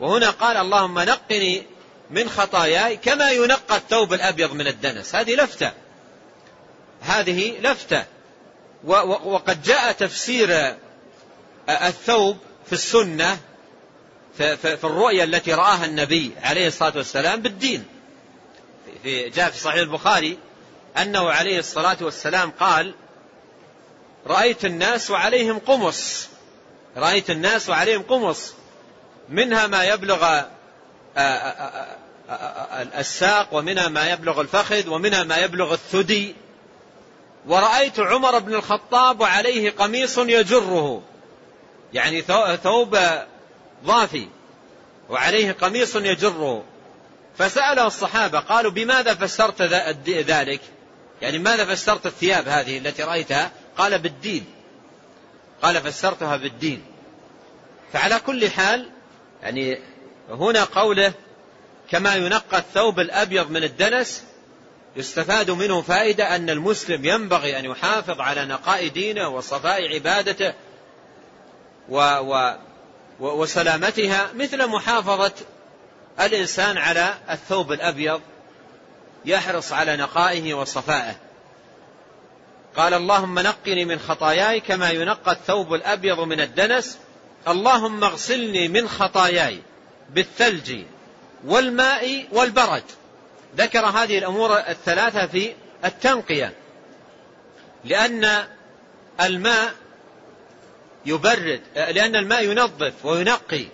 وهنا 0.00 0.30
قال 0.30 0.56
اللهم 0.56 0.98
نقني 0.98 1.62
من 2.10 2.28
خطاياي 2.28 2.96
كما 2.96 3.30
ينقى 3.30 3.76
الثوب 3.76 4.12
الأبيض 4.12 4.52
من 4.52 4.66
الدنس. 4.66 5.14
هذه 5.14 5.34
لفتة. 5.34 5.72
هذه 7.00 7.60
لفتة. 7.60 8.04
وقد 8.84 9.62
جاء 9.62 9.92
تفسير 9.92 10.76
الثوب 11.68 12.38
في 12.66 12.72
السنة 12.72 13.38
في 14.38 14.84
الرؤيا 14.84 15.24
التي 15.24 15.54
رآها 15.54 15.84
النبي 15.84 16.32
عليه 16.42 16.66
الصلاة 16.66 16.92
والسلام 16.96 17.42
بالدين. 17.42 17.84
في 19.02 19.28
جاء 19.28 19.50
في 19.50 19.58
صحيح 19.58 19.80
البخاري 19.80 20.38
أنه 20.98 21.30
عليه 21.30 21.58
الصلاة 21.58 21.96
والسلام 22.00 22.50
قال 22.50 22.94
رأيت 24.26 24.64
الناس 24.64 25.10
وعليهم 25.10 25.58
قمص. 25.58 26.28
رأيت 26.96 27.30
الناس 27.30 27.68
وعليهم 27.68 28.02
قمص. 28.02 28.54
منها 29.28 29.66
ما 29.66 29.84
يبلغ 29.84 30.42
الساق 32.98 33.54
ومنها 33.54 33.88
ما 33.88 34.10
يبلغ 34.10 34.40
الفخذ 34.40 34.88
ومنها 34.88 35.24
ما 35.24 35.36
يبلغ 35.36 35.74
الثدي. 35.74 36.34
ورأيت 37.46 38.00
عمر 38.00 38.38
بن 38.38 38.54
الخطاب 38.54 39.20
وعليه 39.20 39.70
قميص 39.70 40.18
يجره. 40.18 41.02
يعني 41.92 42.22
ثوب 42.62 42.98
ضافي 43.84 44.28
وعليه 45.08 45.52
قميص 45.52 45.96
يجره 45.96 46.64
فسأله 47.38 47.86
الصحابة 47.86 48.38
قالوا 48.38 48.70
بماذا 48.70 49.14
فسرت 49.14 49.62
ذلك؟ 50.08 50.60
يعني 51.22 51.38
ماذا 51.38 51.74
فسرت 51.74 52.06
الثياب 52.06 52.48
هذه 52.48 52.78
التي 52.78 53.02
رأيتها؟ 53.02 53.50
قال 53.76 53.98
بالدين. 53.98 54.44
قال 55.62 55.80
فسرتها 55.80 56.36
بالدين. 56.36 56.84
فعلى 57.92 58.20
كل 58.26 58.50
حال 58.50 58.90
يعني 59.42 59.78
هنا 60.30 60.64
قوله 60.64 61.12
كما 61.90 62.14
ينقى 62.14 62.58
الثوب 62.58 63.00
الأبيض 63.00 63.50
من 63.50 63.64
الدنس 63.64 64.24
يستفاد 64.96 65.50
منه 65.50 65.82
فائدة 65.82 66.36
أن 66.36 66.50
المسلم 66.50 67.04
ينبغي 67.04 67.58
أن 67.58 67.64
يحافظ 67.64 68.20
على 68.20 68.44
نقاء 68.44 68.88
دينه 68.88 69.28
وصفاء 69.28 69.94
عبادته 69.94 70.54
و 71.88 71.98
و 72.00 72.56
وسلامتها 73.20 74.30
مثل 74.34 74.66
محافظة 74.66 75.32
الإنسان 76.20 76.78
على 76.78 77.14
الثوب 77.30 77.72
الأبيض 77.72 78.20
يحرص 79.24 79.72
على 79.72 79.96
نقائه 79.96 80.54
وصفائه. 80.54 81.16
قال 82.76 82.94
اللهم 82.94 83.38
نقني 83.38 83.84
من 83.84 83.98
خطاياي 83.98 84.60
كما 84.60 84.90
ينقى 84.90 85.32
الثوب 85.32 85.74
الأبيض 85.74 86.20
من 86.20 86.40
الدنس. 86.40 86.98
اللهم 87.48 88.04
اغسلني 88.04 88.68
من 88.68 88.88
خطاياي 88.88 89.62
بالثلج 90.10 90.76
والماء 91.44 92.26
والبرد. 92.32 92.84
ذكر 93.56 93.86
هذه 93.86 94.18
الأمور 94.18 94.58
الثلاثة 94.58 95.26
في 95.26 95.54
التنقية. 95.84 96.52
لأن 97.84 98.46
الماء 99.20 99.74
يبرد 101.08 101.60
لأن 101.74 102.16
الماء 102.16 102.44
ينظف 102.44 103.04
وينقي. 103.04 103.64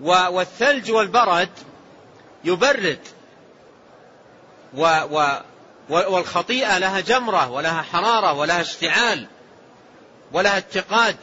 والثلج 0.00 0.90
والبرد 0.90 1.48
يبرد. 2.44 2.98
والخطيئة 5.88 6.78
لها 6.78 7.00
جمرة 7.00 7.50
ولها 7.50 7.82
حرارة 7.82 8.32
ولها 8.32 8.60
اشتعال 8.60 9.26
ولها 10.32 10.58
اتقاد 10.58 11.16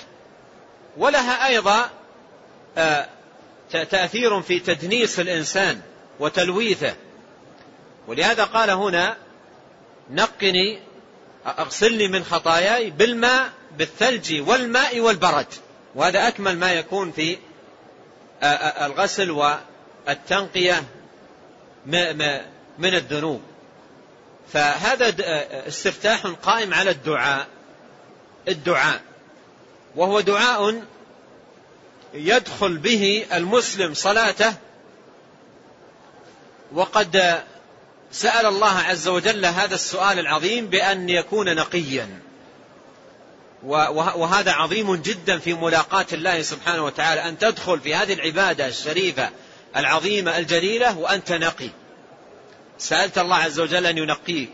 ولها 0.97 1.47
أيضا 1.47 1.89
آه، 2.77 3.09
تأثير 3.71 4.41
في 4.41 4.59
تدنيس 4.59 5.19
الإنسان 5.19 5.81
وتلويثه. 6.19 6.95
ولهذا 8.07 8.43
قال 8.43 8.69
هنا 8.69 9.17
نقني 10.09 10.79
أغسلني 11.45 12.07
من 12.07 12.23
خطاياي 12.23 12.89
بالماء 12.89 13.49
بالثلج 13.77 14.49
والماء 14.49 14.99
والبرد. 14.99 15.47
وهذا 15.95 16.27
أكمل 16.27 16.57
ما 16.57 16.73
يكون 16.73 17.11
في 17.11 17.37
الغسل 18.81 19.31
والتنقية 19.31 20.83
من 22.77 22.93
الذنوب. 22.93 23.41
فهذا 24.53 25.15
استفتاح 25.67 26.25
قائم 26.25 26.73
على 26.73 26.91
الدعاء 26.91 27.47
الدعاء. 28.47 29.01
وهو 29.95 30.19
دعاء 30.19 30.83
يدخل 32.13 32.77
به 32.77 33.25
المسلم 33.33 33.93
صلاته 33.93 34.53
وقد 36.73 37.41
سأل 38.11 38.45
الله 38.45 38.77
عز 38.77 39.07
وجل 39.07 39.45
هذا 39.45 39.75
السؤال 39.75 40.19
العظيم 40.19 40.67
بأن 40.67 41.09
يكون 41.09 41.55
نقيا. 41.55 42.19
وهذا 43.63 44.51
عظيم 44.51 44.95
جدا 44.95 45.39
في 45.39 45.53
ملاقاة 45.53 46.05
الله 46.13 46.41
سبحانه 46.41 46.85
وتعالى. 46.85 47.21
أن 47.21 47.37
تدخل 47.37 47.79
في 47.79 47.95
هذه 47.95 48.13
العبادة 48.13 48.67
الشريفة 48.67 49.29
العظيمة 49.75 50.37
الجليلة 50.37 50.97
وأنت 50.97 51.31
نقي. 51.31 51.69
سألت 52.77 53.17
الله 53.17 53.35
عز 53.35 53.59
وجل 53.59 53.85
أن 53.85 53.97
ينقيك 53.97 54.49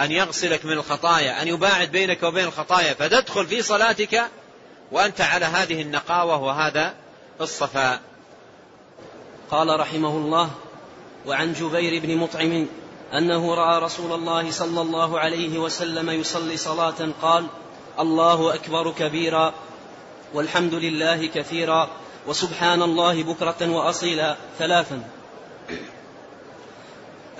أن 0.00 0.12
يغسلك 0.12 0.64
من 0.64 0.72
الخطايا 0.72 1.42
أن 1.42 1.48
يباعد 1.48 1.90
بينك 1.90 2.22
وبين 2.22 2.44
الخطايا 2.44 2.94
فتدخل 2.94 3.46
في 3.46 3.62
صلاتك 3.62 4.22
وأنت 4.92 5.20
على 5.20 5.44
هذه 5.44 5.82
النقاوة 5.82 6.36
وهذا 6.42 6.94
الصفاء. 7.40 8.00
قال 9.50 9.80
رحمه 9.80 10.08
الله 10.08 10.50
وعن 11.26 11.52
جبير 11.52 12.02
بن 12.02 12.16
مطعم 12.16 12.66
أنه 13.14 13.54
رأى 13.54 13.82
رسول 13.82 14.12
الله 14.12 14.50
صلى 14.50 14.80
الله 14.80 15.20
عليه 15.20 15.58
وسلم 15.58 16.10
يصلي 16.10 16.56
صلاة 16.56 17.08
قال 17.22 17.46
الله 17.98 18.54
أكبر 18.54 18.90
كبيرا 18.90 19.54
والحمد 20.34 20.74
لله 20.74 21.26
كثيرا 21.26 21.90
وسبحان 22.26 22.82
الله 22.82 23.22
بكرة 23.22 23.70
وأصيلا 23.70 24.36
ثلاثا. 24.58 25.02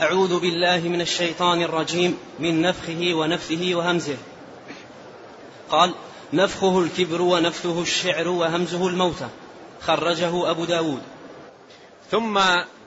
أعوذ 0.00 0.40
بالله 0.40 0.78
من 0.78 1.00
الشيطان 1.00 1.62
الرجيم 1.62 2.18
من 2.38 2.62
نفخه 2.62 3.14
ونفثه 3.14 3.74
وهمزه. 3.74 4.16
قال 5.70 5.94
نفخه 6.32 6.78
الكبر 6.80 7.22
ونفثه 7.22 7.82
الشعر 7.82 8.28
وهمزه 8.28 8.86
الموتى. 8.88 9.28
خرجه 9.82 10.50
أبو 10.50 10.64
داود. 10.64 11.02
ثم 12.10 12.40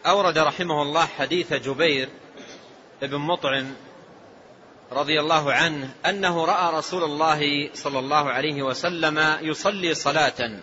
أورد 0.06 0.38
رحمه 0.38 0.82
الله 0.82 1.06
حديث 1.06 1.54
جبير 1.54 2.10
بن 3.08 3.18
مطعم 3.18 3.74
رضي 4.92 5.20
الله 5.20 5.54
عنه 5.54 5.90
أنه 6.06 6.46
رأى 6.46 6.78
رسول 6.78 7.04
الله 7.04 7.70
صلى 7.74 8.00
الله 8.00 8.30
عليه 8.30 8.64
وسلم 8.64 9.38
يصلي 9.42 9.94
صلاة. 9.94 10.60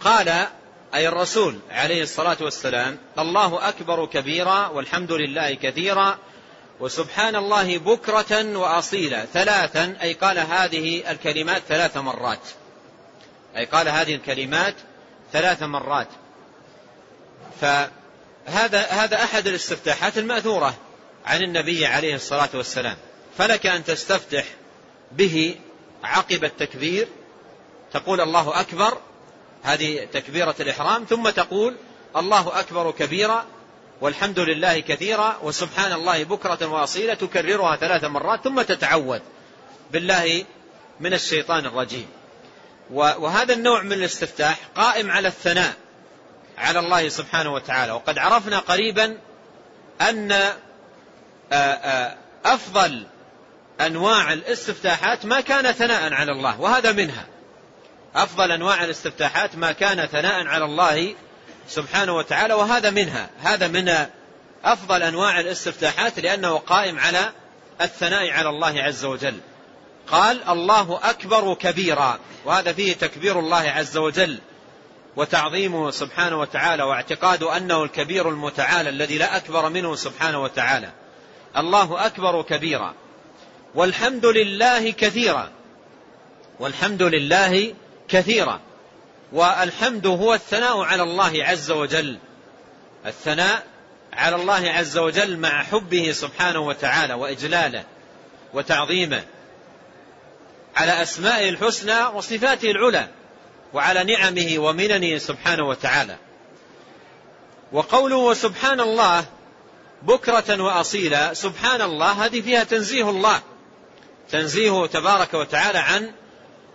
قال 0.00 0.46
أي 0.94 1.08
الرسول 1.08 1.58
عليه 1.70 2.02
الصلاة 2.02 2.36
والسلام 2.40 2.98
الله 3.18 3.68
أكبر 3.68 4.06
كبيرا 4.06 4.68
والحمد 4.68 5.12
لله 5.12 5.54
كثيرا 5.54 6.18
وسبحان 6.80 7.36
الله 7.36 7.78
بكرة 7.78 8.56
وأصيلا. 8.56 9.24
ثلاثا 9.24 9.96
أي 10.02 10.12
قال 10.12 10.38
هذه 10.38 11.10
الكلمات 11.10 11.62
ثلاث 11.68 11.96
مرات. 11.96 12.48
أي 13.56 13.64
قال 13.64 13.88
هذه 13.88 14.14
الكلمات 14.14 14.74
ثلاث 15.32 15.62
مرات. 15.62 16.08
فهذا 17.60 18.80
هذا 18.88 19.24
أحد 19.24 19.46
الاستفتاحات 19.46 20.18
المأثورة. 20.18 20.74
عن 21.26 21.42
النبي 21.42 21.86
عليه 21.86 22.14
الصلاة 22.14 22.48
والسلام. 22.54 22.96
فلك 23.38 23.66
أن 23.66 23.84
تستفتح 23.84 24.44
به 25.12 25.56
عقب 26.04 26.44
التكبير. 26.44 27.08
تقول 27.92 28.20
الله 28.20 28.60
أكبر 28.60 28.98
هذه 29.62 30.08
تكبيرة 30.12 30.54
الإحرام. 30.60 31.04
ثم 31.04 31.30
تقول 31.30 31.76
الله 32.16 32.60
أكبر 32.60 32.90
كبيرا 32.90 33.46
والحمد 34.00 34.38
لله 34.38 34.80
كثيرا 34.80 35.38
وسبحان 35.42 35.92
الله 35.92 36.24
بكرة 36.24 36.66
وأصيلة 36.66 37.14
تكررها 37.14 37.76
ثلاث 37.76 38.04
مرات 38.04 38.44
ثم 38.44 38.62
تتعوذ 38.62 39.20
بالله 39.92 40.44
من 41.00 41.14
الشيطان 41.14 41.66
الرجيم. 41.66 42.06
وهذا 42.90 43.54
النوع 43.54 43.82
من 43.82 43.92
الاستفتاح 43.92 44.58
قائم 44.76 45.10
على 45.10 45.28
الثناء 45.28 45.74
على 46.58 46.78
الله 46.78 47.08
سبحانه 47.08 47.52
وتعالى. 47.54 47.92
وقد 47.92 48.18
عرفنا 48.18 48.58
قريبا 48.58 49.18
أن 50.00 50.52
أفضل 52.44 53.06
أنواع 53.80 54.32
الاستفتاحات 54.32 55.26
ما 55.26 55.40
كان 55.40 55.72
ثناء 55.72 56.12
على 56.12 56.32
الله 56.32 56.60
وهذا 56.60 56.92
منها. 56.92 57.26
أفضل 58.14 58.52
أنواع 58.52 58.84
الاستفتاحات 58.84 59.56
ما 59.56 59.72
كان 59.72 60.06
ثناء 60.06 60.46
على 60.46 60.64
الله 60.64 61.14
سبحانه 61.68 62.16
وتعالى 62.16 62.54
وهذا 62.54 62.90
منها. 62.90 63.30
هذا 63.42 63.68
من 63.68 64.06
أفضل 64.64 65.02
أنواع 65.02 65.40
الاستفتاحات 65.40 66.18
لأنه 66.20 66.58
قائم 66.58 66.98
على 66.98 67.32
الثناء 67.80 68.30
على 68.30 68.48
الله 68.48 68.82
عز 68.82 69.04
وجل. 69.04 69.40
قال 70.08 70.48
الله 70.48 71.00
أكبر 71.02 71.54
كبيرا. 71.54 72.18
وهذا 72.44 72.72
فيه 72.72 72.92
تكبير 72.92 73.38
الله 73.38 73.70
عز 73.70 73.96
وجل 73.96 74.38
وتعظيمه 75.16 75.90
سبحانه 75.90 76.40
وتعالى 76.40 76.82
واعتقاد 76.82 77.42
أنه 77.42 77.82
الكبير 77.84 78.28
المتعالى 78.28 78.88
الذي 78.88 79.18
لا 79.18 79.36
أكبر 79.36 79.68
منه 79.68 79.94
سبحانه 79.94 80.42
وتعالى. 80.42 81.01
الله 81.56 82.06
أكبر 82.06 82.42
كبيرا. 82.42 82.94
والحمد 83.74 84.26
لله 84.26 84.90
كثيرا. 84.90 85.50
والحمد 86.60 87.02
لله 87.02 87.74
كثيرا. 88.08 88.60
والحمد 89.32 90.06
هو 90.06 90.34
الثناء 90.34 90.80
على 90.80 91.02
الله 91.02 91.32
عز 91.44 91.70
وجل. 91.70 92.18
الثناء 93.06 93.66
على 94.12 94.36
الله 94.36 94.70
عز 94.70 94.98
وجل 94.98 95.36
مع 95.36 95.62
حبه 95.62 96.12
سبحانه 96.12 96.60
وتعالى 96.60 97.14
وإجلاله 97.14 97.84
وتعظيمه 98.54 99.24
على 100.76 101.02
أسمائه 101.02 101.48
الحسنى 101.48 102.04
وصفاته 102.04 102.70
العلى 102.70 103.08
وعلى 103.72 104.04
نعمه 104.04 104.54
ومننه 104.58 105.18
سبحانه 105.18 105.68
وتعالى. 105.68 106.16
وقوله 107.72 108.34
سبحان 108.34 108.80
الله 108.80 109.24
بكرة 110.02 110.62
وأصيلا. 110.62 111.34
سبحان 111.34 111.82
الله 111.82 112.24
هذه 112.24 112.40
فيها 112.40 112.64
تنزيه 112.64 113.10
الله. 113.10 113.40
تنزيه 114.30 114.86
تبارك 114.86 115.34
وتعالى 115.34 115.78
عن 115.78 116.12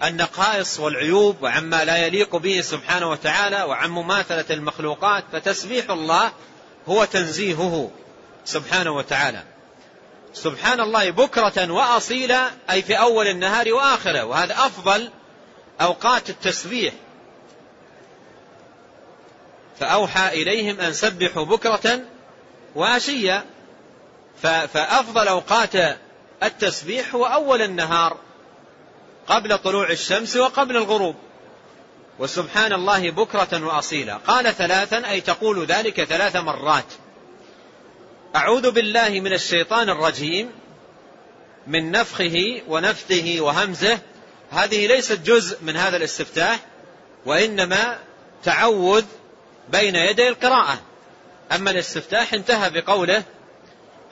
النقائص 0.03 0.79
والعيوب 0.79 1.43
وعما 1.43 1.85
لا 1.85 1.97
يليق 1.97 2.35
به 2.35 2.61
سبحانه 2.61 3.09
وتعالى 3.09 3.63
وعن 3.63 3.89
مماثلة 3.89 4.45
المخلوقات. 4.49 5.23
فتسبيح 5.31 5.89
الله 5.89 6.31
هو 6.87 7.05
تنزيهه 7.05 7.91
سبحانه 8.45 8.91
وتعالى. 8.91 9.43
سبحان 10.33 10.79
الله 10.79 11.09
بكرة 11.09 11.71
وأصيلا 11.71 12.51
أي 12.71 12.81
في 12.81 12.99
أول 12.99 13.27
النهار 13.27 13.73
وآخره. 13.73 14.23
وهذا 14.23 14.53
أفضل 14.53 15.09
أوقات 15.81 16.29
التسبيح. 16.29 16.93
فأوحى 19.79 20.27
إليهم 20.27 20.79
أن 20.79 20.93
سبحوا 20.93 21.45
بكرة 21.45 22.01
وعشيا 22.75 23.45
فأفضل 24.41 25.27
أوقات 25.27 25.97
التسبيح 26.43 27.15
هو 27.15 27.25
أول 27.25 27.61
النهار 27.61 28.17
قبل 29.27 29.57
طلوع 29.57 29.89
الشمس 29.89 30.37
وقبل 30.37 30.77
الغروب. 30.77 31.15
وسبحان 32.19 32.73
الله 32.73 33.11
بكرة 33.11 33.65
وأصيلا. 33.65 34.17
قال 34.17 34.55
ثلاثا 34.55 35.09
أي 35.09 35.21
تقول 35.21 35.65
ذلك 35.65 36.03
ثلاث 36.03 36.35
مرات. 36.35 36.85
أعوذ 38.35 38.71
بالله 38.71 39.09
من 39.09 39.33
الشيطان 39.33 39.89
الرجيم 39.89 40.51
من 41.67 41.91
نفخه 41.91 42.61
ونفثه 42.67 43.37
وهمزه. 43.39 43.99
هذه 44.51 44.87
ليست 44.87 45.19
جزء 45.19 45.57
من 45.63 45.77
هذا 45.77 45.97
الاستفتاح 45.97 46.59
وإنما 47.25 47.99
تعوذ 48.43 49.05
بين 49.69 49.95
يدي 49.95 50.27
القراءة. 50.27 50.79
أما 51.55 51.71
الاستفتاح 51.71 52.33
انتهى 52.33 52.69
بقوله 52.69 53.23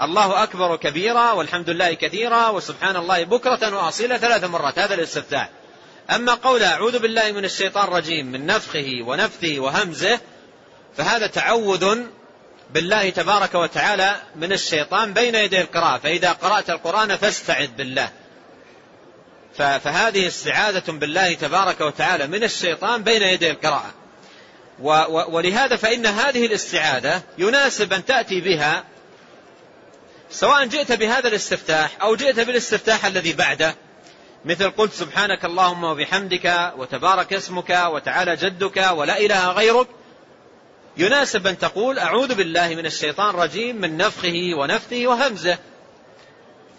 الله 0.01 0.43
أكبر 0.43 0.75
كبيرا 0.75 1.31
والحمد 1.31 1.69
لله 1.69 1.93
كثيرا 1.93 2.49
وسبحان 2.49 2.95
الله 2.95 3.23
بكرة 3.23 3.75
وأصيلا 3.75 4.17
ثلاث 4.17 4.43
مرات. 4.43 4.79
هذا 4.79 4.93
الاستفتاح. 4.93 5.49
أما 6.15 6.33
قول 6.33 6.63
أعوذ 6.63 6.99
بالله 6.99 7.31
من 7.31 7.45
الشيطان 7.45 7.83
الرجيم 7.83 8.25
من 8.25 8.45
نفخه 8.45 8.99
ونفثه 9.01 9.59
وهمزه 9.59 10.19
فهذا 10.97 11.27
تعوذ 11.27 11.97
بالله 12.73 13.09
تبارك 13.09 13.55
وتعالى 13.55 14.15
من 14.35 14.51
الشيطان 14.51 15.13
بين 15.13 15.35
يدي 15.35 15.61
القراءة. 15.61 15.97
فإذا 15.97 16.31
قرأت 16.31 16.69
القرآن 16.69 17.17
فاستعذ 17.17 17.67
بالله. 17.67 18.09
فهذه 19.57 20.27
استعاذة 20.27 20.91
بالله 20.91 21.33
تبارك 21.33 21.81
وتعالى 21.81 22.27
من 22.27 22.43
الشيطان 22.43 23.03
بين 23.03 23.21
يدي 23.21 23.51
القراءة. 23.51 23.93
ولهذا 25.29 25.75
فإن 25.75 26.05
هذه 26.05 26.45
الاستعاذة 26.45 27.21
يناسب 27.37 27.93
أن 27.93 28.05
تأتي 28.05 28.41
بها 28.41 28.83
سواء 30.29 30.65
جئت 30.65 30.91
بهذا 30.91 31.27
الاستفتاح 31.27 31.97
أو 32.01 32.15
جئت 32.15 32.39
بالاستفتاح 32.39 33.05
الذي 33.05 33.33
بعده. 33.33 33.75
مثل 34.45 34.69
قلت 34.69 34.93
سبحانك 34.93 35.45
اللهم 35.45 35.83
وبحمدك 35.83 36.73
وتبارك 36.77 37.33
اسمك 37.33 37.69
وتعالى 37.69 38.35
جدك 38.35 38.77
ولا 38.91 39.19
إله 39.19 39.51
غيرك 39.51 39.87
يناسب 40.97 41.47
أن 41.47 41.57
تقول 41.57 41.99
أعوذ 41.99 42.35
بالله 42.35 42.75
من 42.75 42.85
الشيطان 42.85 43.29
الرجيم 43.29 43.75
من 43.75 43.97
نفخه 43.97 44.53
ونفثه 44.59 45.07
وهمزه. 45.07 45.57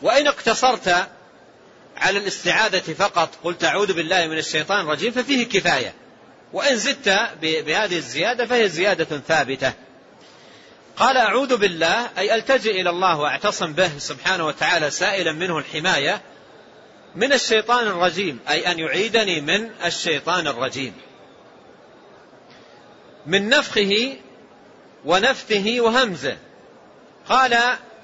وإن 0.03 0.26
اقتصرت 0.26 1.09
على 1.97 2.18
الاستعاذة 2.18 2.92
فقط 2.92 3.28
قلت 3.44 3.64
أعوذ 3.64 3.92
بالله 3.92 4.26
من 4.26 4.38
الشيطان 4.38 4.80
الرجيم 4.80 5.12
ففيه 5.12 5.49
كفاية. 5.49 5.94
وإن 6.53 6.76
زدت 6.76 7.09
بهذه 7.42 7.97
الزيادة 7.97 8.47
فهي 8.47 8.68
زيادة 8.68 9.20
ثابتة. 9.28 9.72
قال 10.97 11.16
أعوذ 11.16 11.57
بالله 11.57 12.11
أي 12.18 12.34
ألتجئ 12.34 12.80
إلى 12.80 12.90
الله 12.90 13.18
وأعتصم 13.18 13.72
به 13.72 13.99
سبحانه 13.99 14.47
وتعالى 14.47 14.90
سائلا 14.90 15.32
منه 15.32 15.59
الحماية 15.59 16.20
من 17.14 17.32
الشيطان 17.32 17.86
الرجيم 17.86 18.38
أي 18.49 18.72
أن 18.72 18.78
يعيدني 18.78 19.40
من 19.40 19.70
الشيطان 19.84 20.47
الرجيم. 20.47 20.92
من 23.26 23.49
نفخه 23.49 24.16
ونفثه 25.05 25.80
وهمزه. 25.80 26.36
قال 27.28 27.59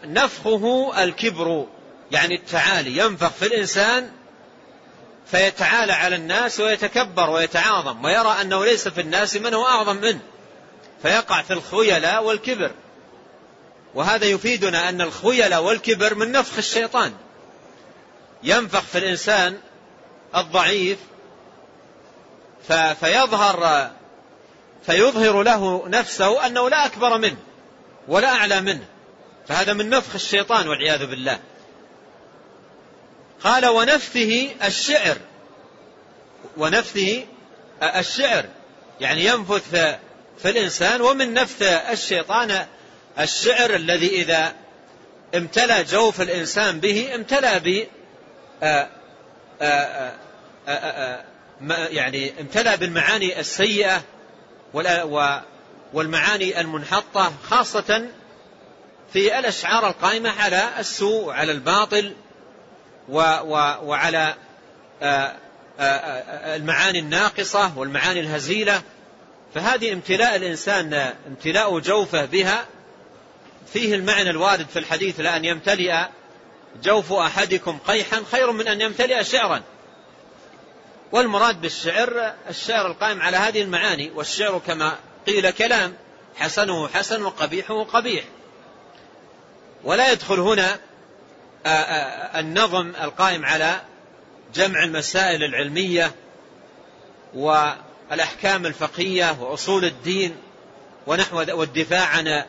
نفخه 0.04 0.92
الكبر 1.04 1.66
يعني 2.12 2.34
التعالي 2.34 2.98
ينفخ 2.98 3.30
في 3.30 3.46
الإنسان 3.46 4.10
فيتعالى 5.26 5.92
على 5.92 6.16
الناس 6.16 6.60
ويتكبر 6.60 7.30
ويتعاظم 7.30 8.04
ويرى 8.04 8.36
أنه 8.40 8.64
ليس 8.64 8.88
في 8.88 9.00
الناس 9.00 9.36
من 9.36 9.54
هو 9.54 9.66
أعظم 9.66 9.96
منه 9.96 10.20
فيقع 11.02 11.42
في 11.42 11.52
الخيلاء 11.52 12.24
والكبر. 12.24 12.70
وهذا 13.94 14.26
يفيدنا 14.26 14.88
أن 14.88 15.00
الخيلاء 15.00 15.62
والكبر 15.62 16.14
من 16.14 16.32
نفخ 16.32 16.58
الشيطان. 16.58 17.12
ينفخ 18.42 18.80
في 18.80 18.98
الإنسان 18.98 19.58
الضعيف 20.36 20.98
فيظهر 23.00 23.90
فيظهر 24.86 25.42
له 25.42 25.88
نفسه 25.88 26.46
أنه 26.46 26.70
لا 26.70 26.86
أكبر 26.86 27.18
منه 27.18 27.36
ولا 28.08 28.28
أعلى 28.28 28.60
منه. 28.60 28.84
فهذا 29.48 29.72
من 29.72 29.90
نفخ 29.90 30.14
الشيطان 30.14 30.68
والعياذ 30.68 31.06
بالله. 31.06 31.38
قال 33.44 33.66
ونفثه 33.66 34.48
الشعر. 34.64 35.16
ونفثه 36.56 37.24
الشعر. 37.82 38.44
يعني 39.00 39.24
ينفث 39.24 39.70
في 40.38 40.50
الإنسان 40.50 41.00
ومن 41.00 41.34
نفث 41.34 41.62
الشيطان 41.62 42.66
الشعر 43.18 43.74
الذي 43.74 44.08
إذا 44.08 44.54
امتلأ 45.34 45.82
جوف 45.82 46.20
الإنسان 46.20 46.80
به 46.80 47.14
امتلأ 47.14 47.58
ب 47.58 47.86
يعني 51.90 52.40
امتلأ 52.40 52.74
بالمعاني 52.74 53.40
السيئة 53.40 54.02
والمعاني 55.92 56.60
المنحطة 56.60 57.32
خاصة 57.50 58.08
في 59.12 59.38
الأشعار 59.38 59.88
القائمة 59.88 60.30
على 60.30 60.68
السوء 60.78 61.24
وعلى 61.24 61.52
الباطل 61.52 62.14
وعلى 63.12 64.34
المعاني 66.56 66.98
الناقصة 66.98 67.78
والمعاني 67.78 68.20
الهزيلة. 68.20 68.82
فهذه 69.54 69.92
امتلاء 69.92 70.36
الإنسان 70.36 71.12
امتلاء 71.26 71.78
جوفه 71.78 72.24
بها. 72.24 72.66
فيه 73.72 73.94
المعنى 73.94 74.30
الوارد 74.30 74.66
في 74.68 74.78
الحديث 74.78 75.20
لأن 75.20 75.44
يمتلئ 75.44 75.94
جوف 76.82 77.12
أحدكم 77.12 77.78
قيحا 77.78 78.22
خير 78.32 78.52
من 78.52 78.68
أن 78.68 78.80
يمتلئ 78.80 79.24
شعرا. 79.24 79.62
والمراد 81.12 81.60
بالشعر 81.60 82.34
الشعر 82.48 82.86
القائم 82.86 83.22
على 83.22 83.36
هذه 83.36 83.62
المعاني. 83.62 84.10
والشعر 84.14 84.58
كما 84.66 84.98
قيل 85.26 85.50
كلام 85.50 85.94
حسنه 86.36 86.88
حسن 86.88 87.22
وقبيحه 87.22 87.84
قبيح. 87.84 88.24
ولا 89.84 90.12
يدخل 90.12 90.40
هنا 90.40 90.78
النظم 91.66 92.92
القائم 93.02 93.44
على 93.44 93.80
جمع 94.54 94.84
المسائل 94.84 95.44
العلمية 95.44 96.12
والأحكام 97.34 98.66
الفقهية 98.66 99.36
وأصول 99.40 99.84
الدين 99.84 100.36
ونحو 101.06 101.36
والدفاع 101.36 102.06
عن 102.06 102.44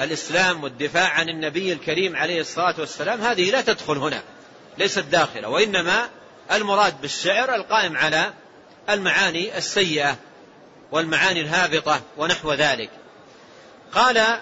الإسلام 0.00 0.64
والدفاع 0.64 1.08
عن 1.08 1.28
النبي 1.28 1.72
الكريم 1.72 2.16
عليه 2.16 2.40
الصلاة 2.40 2.74
والسلام. 2.78 3.20
هذه 3.20 3.50
لا 3.50 3.60
تدخل 3.60 3.98
هنا 3.98 4.22
ليست 4.78 5.04
داخلة 5.04 5.48
وإنما 5.48 6.08
المراد 6.52 7.00
بالشعر 7.00 7.54
القائم 7.54 7.96
على 7.96 8.32
المعاني 8.90 9.58
السيئة 9.58 10.16
والمعاني 10.92 11.40
الهابطة 11.40 12.00
ونحو 12.16 12.52
ذلك. 12.52 12.90
قال 13.92 14.40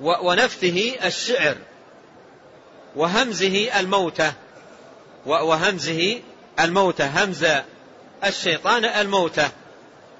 ونفثه 0.00 1.06
الشعر. 1.06 1.56
وهمزه 2.96 3.80
الموتة 3.80 4.32
وهمزه 5.26 6.20
الموتة 6.60 7.24
همز 7.24 7.46
الشيطان 8.24 8.84
الموتة 8.84 9.48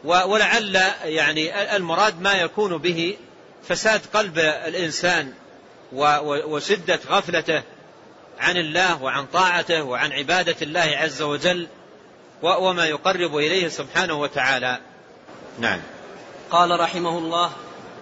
ولعل 0.04 0.80
يعني 1.04 1.76
المراد 1.76 2.20
ما 2.20 2.32
يكون 2.32 2.78
به 2.78 3.16
فساد 3.68 4.00
قلب 4.14 4.38
الإنسان 4.38 5.32
وشدة 6.22 7.00
غفلته 7.08 7.62
عن 8.38 8.56
الله 8.56 9.02
وعن 9.02 9.26
طاعته 9.26 9.82
وعن 9.82 10.12
عبادة 10.12 10.56
الله 10.62 10.80
عز 10.80 11.22
وجل 11.22 11.66
وما 12.42 12.86
يقرب 12.86 13.36
إليه 13.36 13.68
سبحانه 13.68 14.14
وتعالى. 14.14 14.78
نعم. 15.58 15.80
قال 16.50 16.80
رحمه 16.80 17.18
الله 17.18 17.52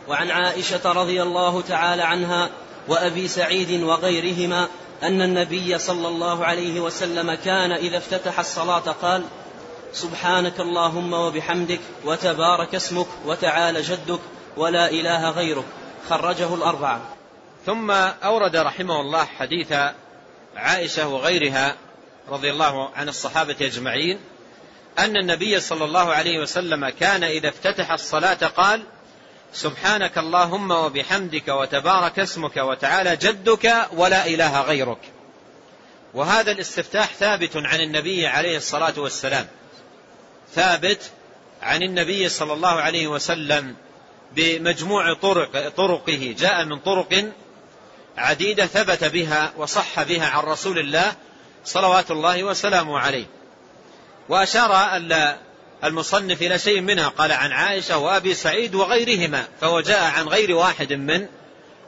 وعن 0.09 0.31
عائشة 0.31 0.93
رضي 0.93 1.23
الله 1.23 1.61
تعالى 1.61 2.03
عنها 2.03 2.51
وأبي 2.89 3.29
سعيد 3.29 3.83
وغيرهما 3.83 4.69
أن 5.03 5.23
النبي 5.23 5.79
صلى 5.79 6.09
الله 6.09 6.45
عليه 6.45 6.81
وسلم 6.81 7.35
كان 7.35 7.73
إذا 7.73 7.99
افتتح 7.99 8.39
الصلاة 8.39 8.79
قال 8.79 9.25
سبحانك 9.93 10.61
اللهم 10.61 11.13
وبحمدك 11.13 11.81
وتبارك 12.05 12.75
اسمك 12.75 13.07
وتعالى 13.27 13.81
جدك 13.81 14.21
ولا 14.57 14.91
إله 14.91 15.31
غيرك. 15.31 15.65
خرجه 16.09 16.55
الأربعة. 16.55 17.01
ثم 17.67 17.91
أورد 18.25 18.57
رحمه 18.57 19.01
الله 19.01 19.25
حديث 19.25 19.73
عائشة 20.57 21.09
وغيرها 21.09 21.77
رضي 22.29 22.51
الله 22.51 22.91
عن 22.95 23.09
الصحابة 23.09 23.57
أجمعين 23.61 24.21
أن 24.99 25.17
النبي 25.17 25.61
صلى 25.61 25.85
الله 25.85 26.13
عليه 26.13 26.39
وسلم 26.39 26.89
كان 26.89 27.25
إذا 27.25 27.49
افتتح 27.49 27.93
الصلاة 27.93 28.47
قال 28.57 28.83
سبحانك 29.53 30.19
اللهم 30.19 30.71
وبحمدك 30.71 31.49
وتبارك 31.49 32.19
اسمك 32.19 32.57
وتعالى 32.57 33.17
جدك 33.17 33.89
ولا 33.93 34.27
إله 34.27 34.61
غيرك. 34.61 34.99
وهذا 36.15 36.53
الاستفتاح 36.53 37.15
ثابت 37.15 37.57
عن 37.57 37.81
النبي 37.81 38.27
عليه 38.27 38.57
الصلاة 38.57 38.95
والسلام. 38.97 39.47
ثابت 40.55 41.11
عن 41.63 41.83
النبي 41.83 42.29
صلى 42.29 42.53
الله 42.53 42.81
عليه 42.81 43.07
وسلم 43.07 43.77
بمجموع 44.33 45.15
طرق 45.15 45.69
طرقه. 45.69 46.35
جاء 46.39 46.65
من 46.65 46.79
طرق 46.79 47.33
عديدة 48.17 48.67
ثبت 48.67 49.05
بها 49.05 49.53
وصح 49.57 50.03
بها 50.03 50.27
عن 50.27 50.45
رسول 50.45 50.79
الله 50.79 51.13
صلوات 51.65 52.11
الله 52.11 52.45
وسلامه 52.45 52.99
عليه. 52.99 53.27
وأشار 54.29 54.73
المصنف 55.85 56.43
إلى 56.43 56.59
شيء 56.59 56.81
منها. 56.81 57.09
قال 57.09 57.33
عن 57.33 57.53
عائشة 57.53 57.99
وأبي 57.99 58.35
سعيد 58.35 58.75
وغيرهما 58.75 59.45
فهو 59.61 59.81
جاء 59.81 60.03
عن 60.03 60.29
غير 60.29 60.53
واحد 60.53 60.93
من 60.93 61.27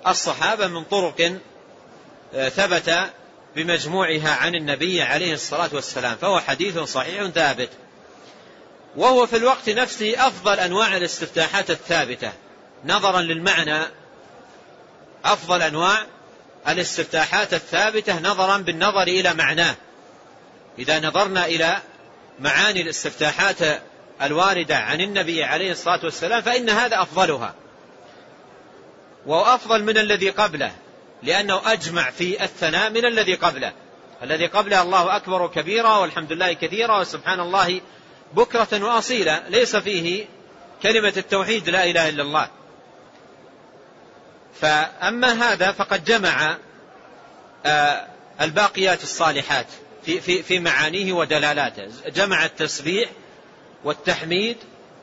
الصحابة 0.07 0.67
من 0.67 0.85
طرق 0.85 1.39
آه، 2.35 2.49
ثبت 2.49 3.11
بمجموعها 3.57 4.35
عن 4.35 4.55
النبي 4.55 5.03
عليه 5.03 5.35
الصلاة 5.35 5.71
والسلام 5.73 6.17
فهو 6.17 6.41
حديث 6.41 6.79
صحيح 6.79 7.27
ثابت. 7.27 7.69
وهو 8.97 9.27
في 9.27 9.37
الوقت 9.37 9.69
نفسه 9.69 10.27
أفضل 10.27 10.61
أنواع 10.61 10.97
الاستفتاحات 10.97 11.71
الثابتة. 11.71 12.33
نظرا 12.85 13.21
للمعنى 13.21 13.83
أفضل 15.25 15.63
أنواع 15.63 16.07
الاستفتاحات 16.69 17.55
الثابتة 17.55 18.21
نظرا 18.21 18.59
بالنظر 18.59 19.03
إلى 19.03 19.35
معناه. 19.35 19.75
إذا 20.79 21.01
نظرنا 21.01 21.47
إلى 21.47 21.79
معاني 22.41 22.83
الاستفتاحات 22.83 23.83
الواردة 24.23 24.77
عن 24.77 25.01
النبي 25.01 25.45
عليه 25.45 25.73
الصلاة 25.73 26.01
والسلام 26.05 26.43
فإن 26.43 26.71
هذا 26.71 27.03
أفضلها. 27.03 27.55
وأفضل 29.27 29.85
من 29.85 29.99
الذي 29.99 30.31
قبله 30.31 30.73
لأنه 31.23 31.73
أجمع 31.73 32.11
في 32.11 32.45
الثناء 32.45 32.91
من 32.91 33.07
الذي 33.07 33.35
قبله. 33.35 33.73
الذي 34.23 34.47
قبله 34.47 34.83
الله 34.83 35.17
أكبر 35.17 35.47
كبيرا 35.47 35.97
والحمد 35.97 36.33
لله 36.33 36.53
كثيرا 36.53 37.01
وسبحان 37.01 37.41
الله 37.41 37.81
بكرة 38.35 38.85
وأصيلا. 38.85 39.43
ليس 39.49 39.77
فيه 39.77 40.27
كلمة 40.83 41.13
التوحيد 41.17 41.69
لا 41.69 41.85
إله 41.85 42.09
إلا 42.09 42.23
الله. 42.23 42.49
فأما 44.61 45.33
هذا 45.33 45.73
فقد 45.73 46.05
جمع 46.05 46.57
آه، 47.67 48.07
الباقيات 48.41 49.03
الصالحات. 49.03 49.67
في, 50.07 50.21
في, 50.21 50.43
في 50.43 50.59
معانيه 50.59 51.13
ودلالاته. 51.13 51.89
جمع 52.11 52.45
التسبيح 52.45 53.11
والتحميد 53.85 54.57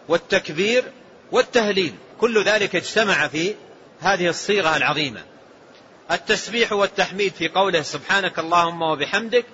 والتكبير 0.07 0.83
والتهليل. 1.31 1.93
كل 2.21 2.43
ذلك 2.43 2.75
اجتمع 2.75 3.27
في 3.27 3.55
هذه 4.01 4.27
الصيغة 4.27 4.77
العظيمة. 4.77 5.23
التسبيح 6.11 6.73
والتحميد 6.73 7.33
في 7.33 7.47
قوله 7.47 7.81
سبحانك 7.81 8.39
اللهم 8.39 8.81
وبحمدك 8.81 9.45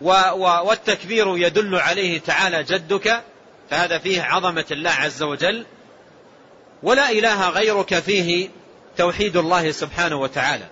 والتكبير 0.00 1.36
يدل 1.36 1.76
عليه 1.76 2.20
تعالى 2.20 2.62
جدك 2.62 3.22
فهذا 3.70 3.98
فيه 3.98 4.22
عظمة 4.22 4.64
الله 4.70 4.90
عز 4.90 5.22
وجل 5.22 5.66
ولا 6.82 7.10
إله 7.10 7.48
غيرك 7.48 7.98
فيه 7.98 8.48
توحيد 8.96 9.36
الله 9.36 9.70
سبحانه 9.70 10.16
وتعالى. 10.16 10.66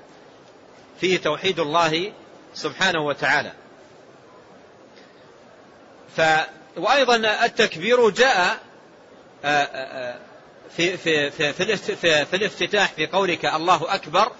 فيه 1.00 1.18
توحيد 1.18 1.60
الله 1.60 2.12
سبحانه 2.56 3.00
وتعالى. 3.00 3.52
ف 6.16 6.20
وأيضا 6.76 7.16
التكبير 7.44 8.10
جاء 8.10 8.58
آه، 9.44 9.48
آه، 9.48 10.12
آه، 10.12 10.18
في, 10.76 10.96
في, 10.96 11.30
في, 11.30 11.52
في, 11.52 12.24
في 12.26 12.36
الافتتاح 12.36 12.92
في 12.92 13.06
قولك 13.06 13.44
الله 13.44 13.94
أكبر. 13.94 14.32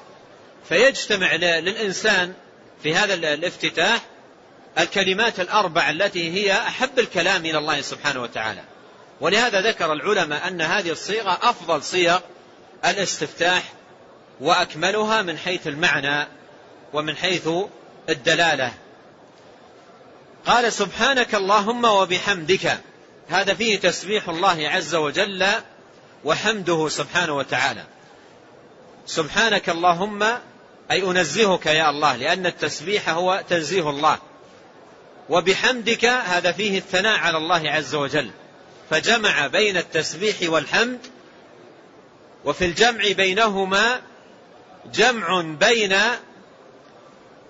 فيجتمع 0.68 1.34
للإنسان 1.34 2.34
في 2.82 2.94
هذا 2.94 3.14
الافتتاح 3.14 4.00
الكلمات 4.78 5.40
الأربع 5.40 5.90
التي 5.90 6.32
هي 6.32 6.52
أحب 6.52 6.98
الكلام 6.98 7.46
إلى 7.46 7.58
الله 7.58 7.80
سبحانه 7.80 8.22
وتعالى. 8.22 8.62
ولهذا 9.20 9.60
ذكر 9.60 9.92
العلماء 9.92 10.48
أن 10.48 10.60
هذه 10.60 10.90
الصيغة 10.90 11.38
أفضل 11.42 11.82
صيغ 11.82 12.18
الاستفتاح 12.84 13.62
وأكملها 14.40 15.22
من 15.22 15.38
حيث 15.38 15.66
المعنى 15.66 16.26
ومن 16.92 17.16
حيث 17.16 17.48
الدلالة. 18.08 18.72
قال 20.46 20.72
سبحانك 20.72 21.34
اللهم 21.34 21.84
وبحمدك. 21.84 22.78
هذا 23.28 23.54
فيه 23.54 23.78
تسبيح 23.80 24.28
الله 24.28 24.68
عز 24.68 24.94
وجل 24.94 25.46
وحمده 26.24 26.88
سبحانه 26.88 27.36
وتعالى. 27.36 27.84
سبحانك 29.06 29.68
اللهم 29.68 30.22
أي 30.90 31.02
أنزهك 31.02 31.66
يا 31.66 31.90
الله 31.90 32.16
لأن 32.16 32.46
التسبيح 32.46 33.08
هو 33.08 33.44
تنزيه 33.48 33.90
الله. 33.90 34.18
وبحمدك 35.28 36.04
هذا 36.04 36.52
فيه 36.52 36.78
الثناء 36.78 37.18
على 37.18 37.36
الله 37.36 37.70
عز 37.70 37.94
وجل. 37.94 38.30
فجمع 38.90 39.46
بين 39.46 39.76
التسبيح 39.76 40.36
والحمد 40.42 40.98
وفي 42.44 42.64
الجمع 42.64 43.12
بينهما 43.12 44.00
جمع 44.94 45.40
بين 45.40 45.96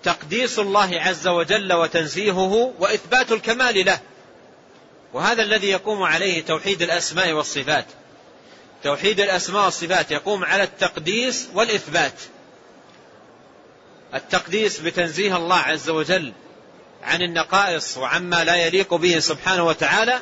تقديس 0.03 0.59
الله 0.59 0.89
عز 1.01 1.27
وجل 1.27 1.73
وتنزيهه 1.73 2.73
وإثبات 2.79 3.31
الكمال 3.31 3.85
له. 3.85 3.99
وهذا 5.13 5.43
الذي 5.43 5.67
يقوم 5.67 6.03
عليه 6.03 6.45
توحيد 6.45 6.81
الأسماء 6.81 7.31
والصفات. 7.31 7.85
توحيد 8.83 9.19
الأسماء 9.19 9.65
والصفات 9.65 10.11
يقوم 10.11 10.45
على 10.45 10.63
التقديس 10.63 11.49
والإثبات. 11.53 12.13
التقديس 14.13 14.79
بتنزيه 14.79 15.37
الله 15.37 15.55
عز 15.55 15.89
وجل 15.89 16.33
عن 17.03 17.21
النقائص 17.21 17.97
وعما 17.97 18.43
لا 18.43 18.55
يليق 18.55 18.93
به 18.93 19.19
سبحانه 19.19 19.63
وتعالى 19.63 20.19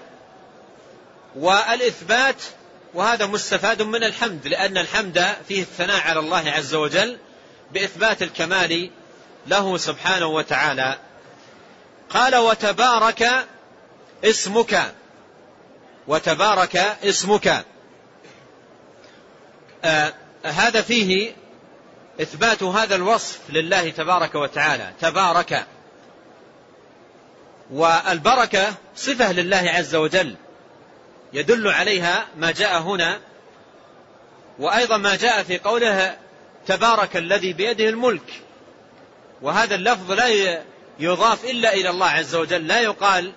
والإثبات 1.35 2.35
وهذا 2.93 3.25
مستفاد 3.25 3.81
من 3.81 4.03
الحمد 4.03 4.47
لأن 4.47 4.77
الحمد 4.77 5.35
فيه 5.47 5.61
الثناء 5.61 6.01
على 6.01 6.19
الله 6.19 6.51
عز 6.51 6.75
وجل 6.75 7.17
بإثبات 7.71 8.21
الكمال 8.21 8.91
له 9.47 9.77
سبحانه 9.77 10.25
وتعالى. 10.25 10.97
قال 12.09 12.35
وتبارك 12.35 13.47
اسمك. 14.23 14.93
وتبارك 16.07 16.75
اسمك. 17.03 17.65
آه 19.83 20.13
هذا 20.43 20.81
فيه 20.81 21.35
إثبات 22.21 22.63
هذا 22.63 22.95
الوصف 22.95 23.39
لله 23.49 23.89
تبارك 23.89 24.35
وتعالى. 24.35 24.93
تبارك. 25.01 25.65
والبركة 27.71 28.73
صفة 28.95 29.31
لله 29.31 29.71
عز 29.75 29.95
وجل. 29.95 30.35
يدل 31.33 31.67
عليها 31.67 32.27
ما 32.37 32.51
جاء 32.51 32.81
هنا. 32.81 33.19
وأيضا 34.59 34.97
ما 34.97 35.15
جاء 35.15 35.43
في 35.43 35.57
قوله 35.57 36.17
تبارك 36.65 37.17
الذي 37.17 37.53
بيده 37.53 37.89
الملك. 37.89 38.44
وهذا 39.41 39.75
اللفظ 39.75 40.11
لا 40.11 40.61
يضاف 40.99 41.45
إلا 41.45 41.73
إلى 41.73 41.89
الله 41.89 42.07
عز 42.07 42.35
وجل 42.35 42.67
لا 42.67 42.81
يقال 42.81 43.31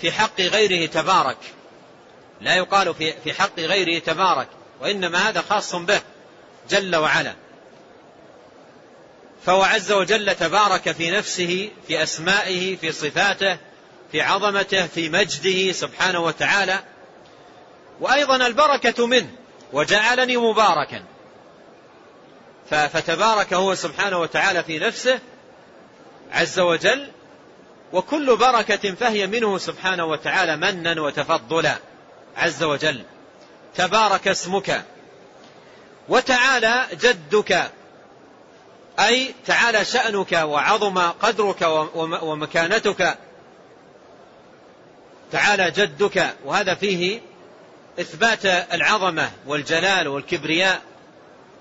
في 0.00 0.12
حق 0.12 0.40
غيره 0.40 0.86
تبارك. 0.86 1.38
لا 2.40 2.56
يقال 2.56 2.94
في 2.94 3.32
حق 3.32 3.60
غيره 3.60 3.98
تبارك 3.98 4.48
وإنما 4.80 5.28
هذا 5.28 5.44
خاص 5.50 5.74
به 5.74 6.00
جل 6.70 6.96
وعلا. 6.96 7.34
فهو 9.46 9.62
عز 9.62 9.92
وجل 9.92 10.34
تبارك 10.34 10.92
في 10.92 11.10
نفسه 11.10 11.70
في 11.88 12.02
أسمائه 12.02 12.76
في 12.76 12.92
صفاته 12.92 13.58
في 14.12 14.20
عظمته 14.20 14.86
في 14.86 15.08
مجده 15.08 15.72
سبحانه 15.72 16.20
وتعالى. 16.20 16.78
وأيضا 18.00 18.46
البركة 18.46 19.06
منه 19.06 19.30
وجعلني 19.72 20.36
مباركا. 20.36 21.04
فتبارك 22.70 23.52
هو 23.52 23.74
سبحانه 23.74 24.18
وتعالى 24.18 24.62
في 24.62 24.78
نفسه 24.78 25.20
عز 26.32 26.60
وجل 26.60 27.08
وكل 27.92 28.36
بركة 28.36 28.94
فهي 28.94 29.26
منه 29.26 29.58
سبحانه 29.58 30.04
وتعالى 30.04 30.56
منا 30.56 31.00
وتفضلا. 31.00 31.76
عز 32.36 32.62
وجل 32.62 33.02
تبارك 33.74 34.28
اسمك 34.28 34.84
وتعالى 36.08 36.86
جدك 36.92 37.70
أي 39.00 39.34
تعالى 39.46 39.84
شأنك 39.84 40.32
وعظم 40.32 40.98
قدرك 40.98 41.62
ومكانتك. 42.22 43.18
تعالى 45.32 45.70
جدك 45.70 46.34
وهذا 46.44 46.74
فيه 46.74 47.20
إثبات 48.00 48.46
العظمة 48.46 49.30
والجلال 49.46 50.08
والكبرياء. 50.08 50.82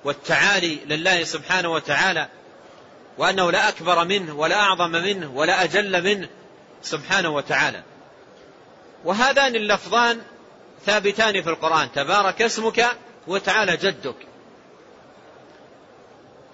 والتعالي 0.04 0.76
لله 0.86 1.24
سبحانه 1.24 1.70
وتعالى 1.70 2.28
وأنه 3.18 3.52
لا 3.52 3.70
أكبر 3.70 4.06
منه 4.06 4.36
ولا 4.36 4.56
أعظم 4.56 4.92
منه 4.92 5.32
ولا 5.32 5.64
أجل 5.64 6.04
منه 6.04 6.30
سبحانه 6.82 7.30
وتعالى. 7.30 7.84
وهذان 9.06 9.56
اللفظان 9.56 10.22
ثابتان 10.86 11.42
في 11.42 11.50
القرآن 11.50 11.92
تبارك 11.92 12.42
اسمك 12.42 12.86
وتعالى 13.28 13.78
جدك. 13.78 14.16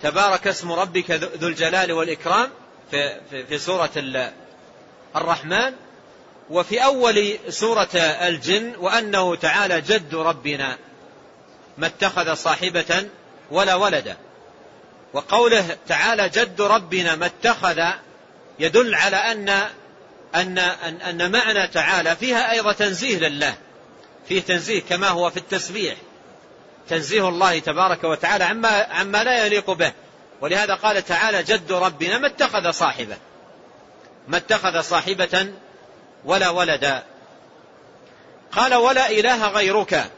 تبارك 0.02 0.48
اسم 0.48 0.72
ربك 0.72 1.12
ذو 1.12 1.48
الجلال 1.48 1.92
والإكرام 1.92 2.50
في, 2.92 3.20
في, 3.30 3.46
في 3.46 3.58
سورة 3.58 3.92
الرحمن 5.16 5.74
وفي 6.50 6.84
أول 6.84 7.38
سورة 7.50 7.90
الجن 7.98 8.76
وأنه 8.78 9.36
تعالى 9.36 9.82
جد 9.82 10.16
ربنا 10.16 10.78
ما 11.78 11.88
اتخذ 11.88 12.34
صاحبة 12.34 13.06
ولا 13.52 13.76
ولدا 13.76 14.18
وقوله 15.14 15.78
تعالى 15.88 16.30
جد 16.30 16.62
ربنا 16.62 17.16
ما 17.16 17.26
اتخذ 17.26 17.82
يدل 18.60 18.96
على 18.96 19.16
أن 19.16 19.50
أن 20.36 20.58
أن, 20.58 21.02
أن 21.02 21.32
معنى 21.32 21.68
تعالى 21.68 22.16
فيها 22.16 22.52
أيضا 22.52 22.72
تنزيه 22.72 23.18
لله. 23.18 23.56
فيه 24.28 24.42
تنزيه 24.42 24.82
كما 24.82 25.08
هو 25.08 25.30
في 25.30 25.38
التسبيح. 25.38 25.96
تنزيه 26.90 27.30
الله 27.30 27.60
تبارك 27.60 28.04
وتعالى 28.04 28.44
عما, 28.44 28.88
عما 28.92 29.24
لا 29.24 29.46
يليق 29.46 29.72
به. 29.72 29.92
ولهذا 30.42 30.76
قال 30.76 31.06
تعالى 31.06 31.44
جد 31.44 31.72
ربنا 31.72 32.18
ما 32.18 32.28
اتخذ 32.28 32.72
صاحبة. 32.72 33.18
ما 34.28 34.38
اتخذ 34.38 34.82
صاحبة 34.82 35.48
ولا 36.26 36.50
ولدا. 36.50 37.04
قال 38.52 38.76
ولا 38.76 39.10
إله 39.10 39.48
غيرك. 39.48 40.12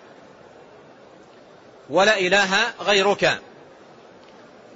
ولا 1.89 2.19
إله 2.19 2.73
غيرك. 2.81 3.41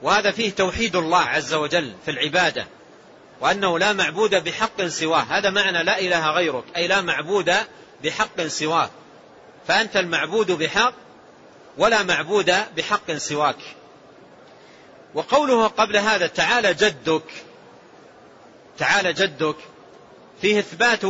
وهذا 0.02 0.32
فيه 0.32 0.52
توحيد 0.52 0.96
الله 0.96 1.22
عز 1.22 1.54
وجل 1.54 1.94
في 2.06 2.12
العبادة 2.12 2.68
وأنه 3.42 3.80
لا 3.80 3.94
معبود 3.94 4.44
بحق 4.44 4.86
سواه. 4.86 5.20
هذا 5.20 5.50
معنى 5.50 5.84
لا 5.84 6.00
إله 6.00 6.32
غيرك 6.32 6.64
أي 6.76 6.88
لا 6.88 7.02
معبود 7.02 7.54
بحق 8.04 8.42
سواه. 8.42 8.90
فأنت 9.68 9.98
المعبود 9.98 10.52
بحق 10.52 10.94
ولا 11.78 12.04
معبود 12.04 12.56
بحق 12.78 13.12
سواك. 13.12 13.60
وقوله 15.14 15.68
قبل 15.68 15.98
هذا 15.98 16.28
تعالى 16.28 16.74
جدك 16.74 17.24
تعالى 18.78 19.14
جدك 19.14 19.56
فيه 20.42 20.60
إثبات 20.60 21.02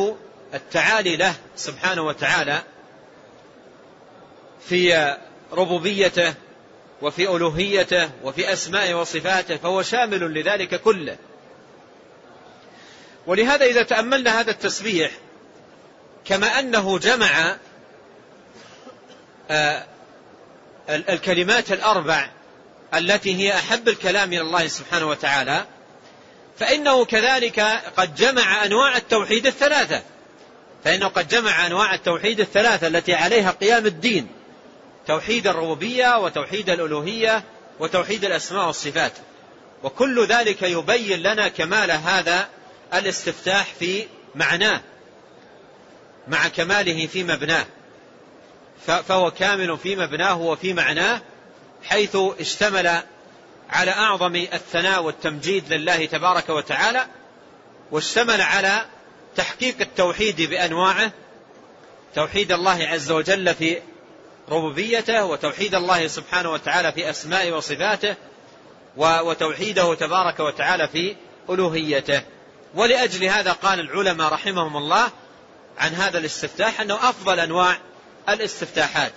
التعالي 0.54 1.16
له 1.16 1.34
سبحانه 1.56 2.02
وتعالى 2.02 2.62
في 4.70 5.18
ربوبيته 5.52 6.34
وفي 7.02 7.30
ألوهيته 7.30 8.10
وفي 8.24 8.54
أسمائه 8.54 8.94
وصفاته 8.94 9.58
فهو 9.58 9.82
شامل 9.82 10.34
لذلك 10.34 10.82
كله. 10.82 11.18
ولهذا 13.28 13.66
إذا 13.66 13.84
تأملنا 13.84 14.40
هذا 14.40 14.52
التسبيح 14.52 15.12
كما 16.26 16.60
أنه 16.60 17.00
جمع 17.00 17.58
آه، 19.52 19.86
الكلمات 20.90 21.72
الأربع 21.72 22.30
التي 22.94 23.36
هي 23.36 23.54
أحب 23.54 23.90
الكلام 23.90 24.34
إلى 24.34 24.42
الله 24.42 24.68
سبحانه 24.68 25.10
وتعالى 25.10 25.66
فإنه 26.60 27.06
كذلك 27.06 27.60
قد 27.98 28.16
جمع 28.16 28.66
أنواع 28.66 28.98
التوحيد 28.98 29.48
الثلاثة. 29.48 30.02
فإنه 30.84 31.08
قد 31.08 31.28
جمع 31.28 31.66
أنواع 31.66 31.94
التوحيد 31.94 32.40
الثلاثة 32.40 32.88
التي 32.88 33.14
عليها 33.14 33.52
قيام 33.52 33.86
الدين. 33.86 34.28
توحيد 35.10 35.48
الربوبية 35.48 36.18
وتوحيد 36.18 36.70
الألوهية 36.70 37.44
وتوحيد 37.80 38.26
الأسماء 38.26 38.68
والصفات. 38.68 39.12
وكل 39.84 40.26
ذلك 40.26 40.62
يبين 40.62 41.20
لنا 41.20 41.48
كمال 41.48 41.92
هذا 41.92 42.48
الاستفتاح 42.94 43.66
في 43.80 44.08
معناه 44.36 44.82
مع 46.28 46.48
كماله 46.48 47.08
في 47.08 47.24
مبناه. 47.24 47.66
فهو 48.86 49.32
كامل 49.32 49.78
في 49.78 49.96
مبناه 49.96 50.42
وفي 50.42 50.74
معناه 50.74 51.22
حيث 51.84 52.18
اشتمل 52.40 53.02
على 53.70 53.92
أعظم 53.92 54.36
الثناء 54.36 55.04
والتمجيد 55.04 55.74
لله 55.74 56.06
تبارك 56.06 56.50
وتعالى 56.50 57.06
واشتمل 57.92 58.42
على 58.42 58.86
تحقيق 59.36 59.76
التوحيد 59.82 60.42
بأنواعه 60.42 61.12
توحيد 62.16 62.52
الله 62.52 62.88
عز 62.88 63.12
وجل 63.12 63.56
في 63.56 63.78
ربوبيته 64.52 65.26
وتوحيد 65.26 65.76
الله 65.76 66.08
سبحانه 66.08 66.52
وتعالى 66.52 66.92
في 66.92 67.10
أسمائه 67.10 67.52
وصفاته 67.52 68.16
وتوحيده 68.98 69.96
تبارك 69.96 70.40
وتعالى 70.40 70.88
في 70.88 71.16
ألوهيته. 71.50 72.22
ولأجل 72.76 73.24
هذا 73.24 73.52
قال 73.52 73.80
العلماء 73.80 74.34
رحمهم 74.34 74.78
الله 74.78 75.10
عن 75.78 75.94
هذا 75.94 76.18
الاستفتاح 76.18 76.82
أنه 76.82 77.10
أفضل 77.10 77.40
أنواع 77.40 77.78
الاستفتاحات. 78.30 79.14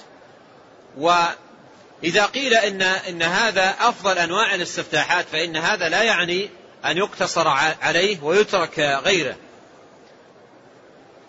وإذا 0.99 2.27
قيل 2.35 2.55
إن, 2.55 2.83
إن 2.83 3.23
هذا 3.23 3.75
أفضل 3.81 4.19
أنواع 4.19 4.55
الاستفتاحات 4.55 5.27
فإن 5.33 5.57
هذا 5.57 5.89
لا 5.89 6.03
يعني 6.03 6.51
أن 6.85 6.97
يقتصر 6.97 7.49
عليه 7.83 8.21
ويترك 8.23 8.79
غيره. 8.79 9.37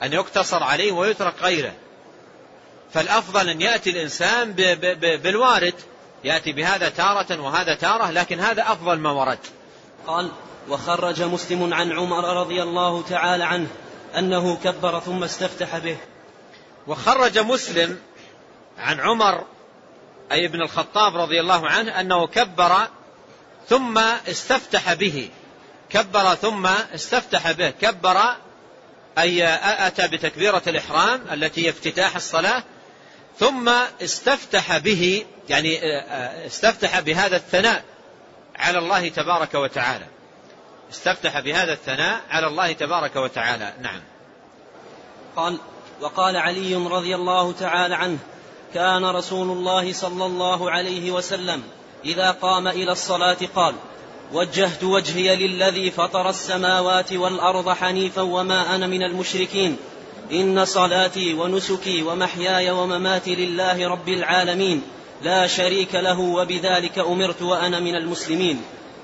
أن 0.03 0.13
يقتصر 0.13 0.63
عليه 0.63 0.91
ويترك 0.91 1.33
غيره. 1.41 1.73
فالأفضل 2.93 3.49
أن 3.49 3.61
يأتي 3.61 3.89
الإنسان 3.89 4.51
بالوارد 5.23 5.73
يأتي 6.23 6.51
بهذا 6.51 6.89
تارة 6.89 7.41
وهذا 7.41 7.75
تارة 7.75 8.11
لكن 8.11 8.39
هذا 8.39 8.61
أفضل 8.61 8.99
ما 8.99 9.11
ورد. 9.11 9.39
قال 10.07 10.31
وخرج 10.69 11.21
مسلم 11.21 11.73
عن 11.73 11.91
عمر 11.91 12.41
رضي 12.41 12.63
الله 12.63 13.03
تعالى 13.09 13.43
عنه 13.43 13.67
أنه 14.17 14.55
كبر 14.55 14.99
ثم 14.99 15.23
استفتح 15.23 15.77
به. 15.77 15.97
وخرج 16.87 17.39
مسلم 17.39 17.99
عن 18.77 18.99
عمر 18.99 19.43
أي 20.31 20.45
ابن 20.45 20.61
الخطاب 20.61 21.17
رضي 21.17 21.39
الله 21.39 21.67
عنه 21.67 21.99
أنه 21.99 22.27
كبر 22.27 22.87
ثم 23.69 23.97
استفتح 23.97 24.93
به. 24.93 25.29
كبر 25.89 26.35
ثم 26.35 26.67
استفتح 26.67 27.51
به. 27.51 27.69
كبر 27.69 28.35
أي 29.17 29.47
أتى 29.87 30.07
بتكبيرة 30.07 30.61
الإحرام 30.67 31.21
التي 31.31 31.65
هي 31.65 31.69
افتتاح 31.69 32.15
الصلاة 32.15 32.63
ثم 33.39 33.69
استفتح 34.01 34.77
به 34.77 35.25
يعني 35.49 35.79
استفتح 36.45 36.99
بهذا 36.99 37.35
الثناء 37.35 37.83
على 38.55 38.77
الله 38.77 39.09
تبارك 39.09 39.55
وتعالى. 39.55 40.05
استفتح 40.91 41.39
بهذا 41.39 41.73
الثناء 41.73 42.21
على 42.29 42.47
الله 42.47 42.71
تبارك 42.71 43.15
وتعالى. 43.15 43.73
نعم. 43.81 44.01
قال 45.35 45.57
وقال 46.01 46.37
علي 46.37 46.75
رضي 46.75 47.15
الله 47.15 47.51
تعالى 47.51 47.95
عنه 47.95 48.17
كان 48.73 49.05
رسول 49.05 49.57
الله 49.57 49.93
صلى 49.93 50.25
الله 50.25 50.71
عليه 50.71 51.11
وسلم 51.11 51.63
إذا 52.05 52.31
قام 52.31 52.67
إلى 52.67 52.91
الصلاة 52.91 53.37
قال 53.55 53.75
وجهت 54.33 54.83
وجهي 54.83 55.35
للذي 55.35 55.91
فطر 55.91 56.29
السماوات 56.29 57.13
والأرض 57.13 57.69
حنيفا 57.69 58.21
وما 58.21 58.75
أنا 58.75 58.87
من 58.87 59.03
المشركين. 59.03 59.77
إن 60.31 60.65
صلاتي 60.65 61.33
ونسكي 61.33 62.03
ومحياي 62.03 62.71
ومماتي 62.71 63.35
لله 63.35 63.87
رب 63.87 64.09
العالمين 64.09 64.81
لا 65.21 65.47
شريك 65.47 65.95
له 65.95 66.19
وبذلك 66.19 66.99
أمرت 66.99 67.41
وأنا 67.41 67.79
من 67.79 67.95
المسلمين. 67.95 68.61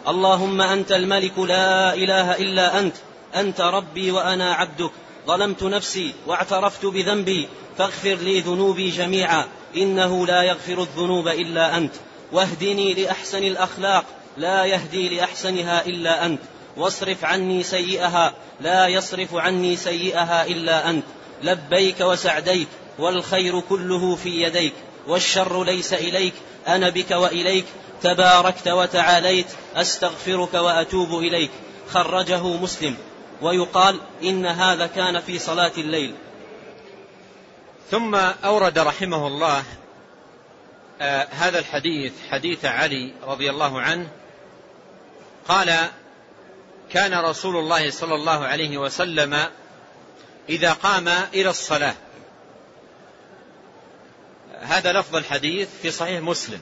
اللهم 0.07 0.61
أنت 0.61 0.91
الملك 0.91 1.39
لا 1.39 1.93
إله 1.93 2.37
إلا 2.37 2.79
أنت 2.79 2.95
أنت 3.35 3.61
ربي 3.61 4.11
وأنا 4.11 4.53
عبدك. 4.53 4.91
ظلمت 5.27 5.63
نفسي 5.63 6.13
واعترفت 6.27 6.85
بذنبي 6.85 7.47
فاغفر 7.77 8.15
لي 8.15 8.39
ذنوبي 8.39 8.89
جميعا 8.89 9.45
إنه 9.77 10.27
لا 10.27 10.43
يغفر 10.43 10.81
الذنوب 10.81 11.27
إلا 11.27 11.77
أنت. 11.77 11.93
واهدني 12.31 12.93
لأحسن 12.93 13.43
الأخلاق 13.43 14.05
لا 14.37 14.65
يهدي 14.65 15.09
لأحسنها 15.09 15.85
إلا 15.85 16.25
أنت. 16.25 16.39
واصرف 16.79 17.25
عني 17.25 17.63
سيئها 17.63 18.33
لا 18.61 18.87
يصرف 18.87 19.35
عني 19.35 19.75
سيئها 19.75 20.45
إلا 20.45 20.89
أنت. 20.89 21.03
لبيك 21.43 22.01
وسعديك 22.01 22.67
والخير 22.99 23.59
كله 23.59 24.15
في 24.15 24.41
يديك 24.41 24.73
والشر 25.07 25.63
ليس 25.63 25.93
إليك 25.93 26.33
أنا 26.67 26.89
بك 26.89 27.11
وإليك 27.11 27.65
تباركت 28.01 28.67
وتعاليت 28.67 29.47
أستغفرك 29.75 30.53
وأتوب 30.53 31.19
إليك. 31.19 31.51
خرجه 31.89 32.43
مسلم 32.43 32.97
ويقال 33.41 33.99
إن 34.23 34.45
هذا 34.45 34.87
كان 34.87 35.19
في 35.19 35.39
صلاة 35.39 35.71
الليل. 35.77 36.15
ثم 37.91 38.15
أورد 38.15 38.79
رحمه 38.79 39.27
الله 39.27 39.63
آه 41.01 41.27
هذا 41.31 41.59
الحديث 41.59 42.13
حديث 42.31 42.65
علي 42.65 43.13
رضي 43.27 43.49
الله 43.49 43.81
عنه 43.81 44.07
قال 45.47 45.75
كان 46.91 47.13
رسول 47.13 47.57
الله 47.57 47.91
صلى 47.91 48.15
الله 48.15 48.45
عليه 48.45 48.77
وسلم 48.77 49.49
إذا 50.49 50.73
قام 50.73 51.07
إلى 51.07 51.49
الصلاة. 51.49 51.95
هذا 54.59 54.93
لفظ 54.93 55.15
الحديث 55.15 55.69
في 55.81 55.91
صحيح 55.91 56.21
مسلم. 56.21 56.61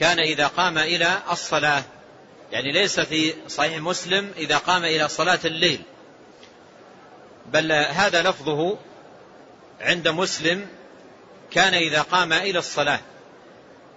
كان 0.00 0.18
إذا 0.18 0.46
قام 0.46 0.78
إلى 0.78 1.18
الصلاة. 1.30 1.82
يعني 2.52 2.72
ليس 2.72 3.00
في 3.00 3.34
صحيح 3.48 3.78
مسلم 3.78 4.32
إذا 4.36 4.58
قام 4.58 4.84
إلى 4.84 5.08
صلاة 5.08 5.38
الليل. 5.44 5.82
بل 7.46 7.72
هذا 7.72 8.22
لفظه 8.22 8.78
عند 9.80 10.08
مسلم 10.08 10.66
كان 11.50 11.74
إذا 11.74 12.02
قام 12.02 12.32
إلى 12.32 12.58
الصلاة. 12.58 13.00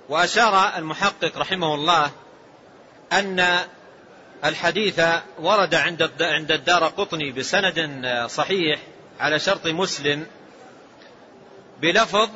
وأشار 0.09 0.77
المحقق 0.77 1.37
رحمه 1.37 1.75
الله 1.75 2.11
أن 3.13 3.59
الحديث 4.45 5.01
ورد 5.39 5.75
عند 5.75 6.11
عند 6.21 6.51
الدار 6.51 6.87
قطني 6.87 7.31
بسند 7.31 8.05
صحيح 8.29 8.79
على 9.19 9.39
شرط 9.39 9.67
مسلم 9.67 10.27
بلفظ 11.81 12.29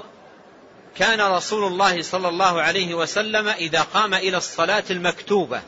كان 0.97 1.21
رسول 1.21 1.63
الله 1.63 2.01
صلى 2.01 2.27
الله 2.27 2.61
عليه 2.61 2.93
وسلم 2.93 3.47
إذا 3.47 3.81
قام 3.81 4.13
إلى 4.13 4.37
الصلاة 4.37 4.83
المكتوبة. 4.89 5.61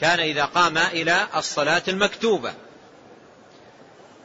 كان 0.00 0.20
إذا 0.20 0.44
قام 0.44 0.78
إلى 0.78 1.26
الصلاة 1.36 1.82
المكتوبة. 1.88 2.54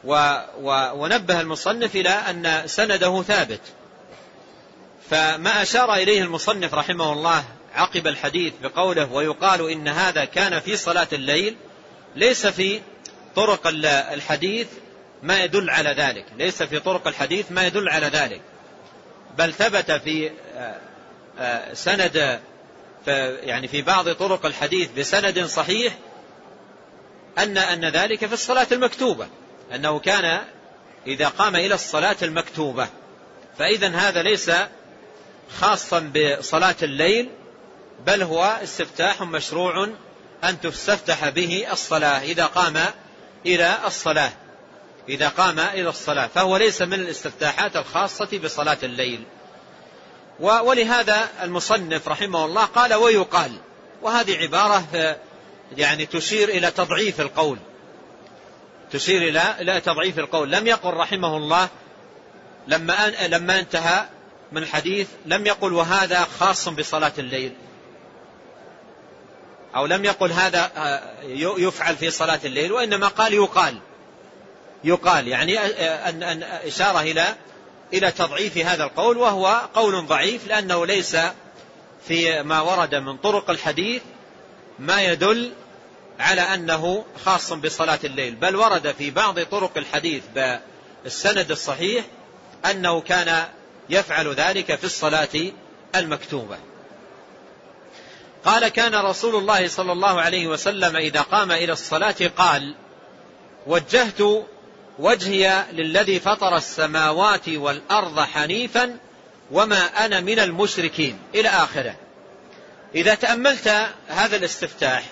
و 0.03 0.37
و 0.61 0.91
ونبه 0.93 1.41
المصنف 1.41 1.95
إلى 1.95 2.09
أن 2.09 2.67
سنده 2.67 3.21
ثابت. 3.21 3.61
فما 5.09 5.61
أشار 5.61 5.93
إليه 5.93 6.21
المصنف 6.21 6.73
رحمه 6.73 7.13
الله 7.13 7.43
عقب 7.75 8.07
الحديث 8.07 8.53
بقوله 8.63 9.11
ويقال 9.11 9.71
إن 9.71 9.87
هذا 9.87 10.25
كان 10.25 10.59
في 10.59 10.77
صلاة 10.77 11.07
الليل 11.13 11.55
ليس 12.15 12.47
في 12.47 12.81
طرق 13.35 13.67
الحديث 14.13 14.67
ما 15.23 15.43
يدل 15.43 15.69
على 15.69 15.89
ذلك 15.89 16.25
ليس 16.37 16.63
في 16.63 16.79
طرق 16.79 17.07
الحديث 17.07 17.51
ما 17.51 17.67
يدل 17.67 17.89
على 17.89 18.07
ذلك. 18.07 18.41
بل 19.37 19.53
ثبت 19.53 19.91
في 19.91 20.31
آه، 20.55 20.79
آه، 21.39 21.73
سند 21.73 22.39
يعني 23.43 23.67
في 23.67 23.81
بعض 23.81 24.09
طرق 24.09 24.45
الحديث 24.45 24.89
بسند 24.97 25.45
صحيح 25.45 25.93
أن 27.37 27.57
أن 27.57 27.85
ذلك 27.85 28.25
في 28.25 28.33
الصلاة 28.33 28.67
المكتوبة 28.71 29.27
أنه 29.75 29.99
كان 29.99 30.41
إذا 31.07 31.27
قام 31.27 31.55
إلى 31.55 31.75
الصلاة 31.75 32.17
المكتوبة. 32.21 32.87
فإذا 33.57 33.87
هذا 33.87 34.23
ليس 34.23 34.51
خاصا 35.59 36.11
بصلاة 36.39 36.75
الليل 36.83 37.29
بل 38.05 38.23
هو 38.23 38.43
استفتاح 38.63 39.21
مشروع 39.21 39.89
أن 40.43 40.61
تستفتح 40.61 41.29
به 41.29 41.67
الصلاة 41.71 42.21
إذا 42.21 42.45
قام 42.45 42.77
إلى 43.45 43.77
الصلاة. 43.85 44.31
إذا 45.09 45.27
قام 45.27 45.59
إلى 45.59 45.89
الصلاة 45.89 46.27
فهو 46.27 46.57
ليس 46.57 46.81
من 46.81 46.93
الاستفتاحات 46.93 47.75
الخاصة 47.75 48.39
بصلاة 48.43 48.77
الليل. 48.83 49.23
ولهذا 50.39 51.29
المصنف 51.43 52.07
رحمه 52.07 52.45
الله 52.45 52.65
قال 52.65 52.93
ويقال 52.93 53.51
وهذه 54.01 54.37
عبارة 54.37 55.17
يعني 55.77 56.05
تشير 56.05 56.49
إلى 56.49 56.71
تضعيف 56.71 57.21
القول. 57.21 57.57
تشير 58.91 59.21
إلى 59.21 59.55
إلى 59.59 59.81
تضعيف 59.81 60.19
القول. 60.19 60.51
لم 60.51 60.67
يقل 60.67 60.93
رحمه 60.93 61.37
الله 61.37 61.69
لما 62.67 63.13
لما 63.27 63.59
انتهى 63.59 64.05
من 64.51 64.63
الحديث 64.63 65.07
لم 65.25 65.45
يقل 65.45 65.73
وهذا 65.73 66.27
خاص 66.39 66.69
بصلاة 66.69 67.13
الليل. 67.17 67.53
أو 69.75 69.85
لم 69.85 70.05
يقل 70.05 70.31
هذا 70.31 70.71
آه، 70.77 71.01
يفعل 71.57 71.95
في 71.95 72.11
صلاة 72.11 72.39
الليل 72.45 72.71
وإنما 72.71 73.07
قال 73.07 73.33
يقال. 73.33 73.77
يقال 74.83 75.27
يعني 75.27 75.59
آه، 75.59 76.09
أن 76.09 76.23
أن 76.23 76.43
إشارة 76.43 77.01
إلى 77.01 77.35
إلى 77.93 78.11
تضعيف 78.11 78.57
هذا 78.57 78.83
القول 78.83 79.17
وهو 79.17 79.61
قول 79.73 80.05
ضعيف 80.05 80.47
لأنه 80.47 80.85
ليس 80.85 81.17
في 82.07 82.43
ما 82.43 82.61
ورد 82.61 82.95
من 82.95 83.17
طرق 83.17 83.49
الحديث 83.49 84.01
ما 84.79 85.01
يدل 85.01 85.51
على 86.19 86.41
أنه 86.41 87.05
خاص 87.25 87.53
بصلاة 87.53 87.99
الليل. 88.03 88.35
بل 88.35 88.55
ورد 88.55 88.91
في 88.97 89.11
بعض 89.11 89.39
طرق 89.39 89.77
الحديث 89.77 90.23
بالسند 91.03 91.51
الصحيح 91.51 92.05
أنه 92.71 93.01
كان 93.01 93.45
يفعل 93.89 94.33
ذلك 94.33 94.75
في 94.75 94.83
الصلاة 94.83 95.51
المكتوبة. 95.95 96.57
قال 98.45 98.67
كان 98.67 98.95
رسول 98.95 99.35
الله 99.35 99.67
صلى 99.67 99.91
الله 99.91 100.21
عليه 100.21 100.47
وسلم 100.47 100.95
إذا 100.95 101.21
قام 101.21 101.51
إلى 101.51 101.73
الصلاة 101.73 102.15
قال 102.37 102.75
وجهت 103.67 104.21
وجهي 104.99 105.65
للذي 105.71 106.19
فطر 106.19 106.57
السماوات 106.57 107.49
والأرض 107.49 108.19
حنيفا 108.19 108.97
وما 109.51 110.05
أنا 110.05 110.19
من 110.19 110.39
المشركين. 110.39 111.19
إلى 111.35 111.49
آخره. 111.49 111.95
إذا 112.95 113.15
تأملت 113.15 113.87
هذا 114.07 114.35
الاستفتاح 114.35 115.03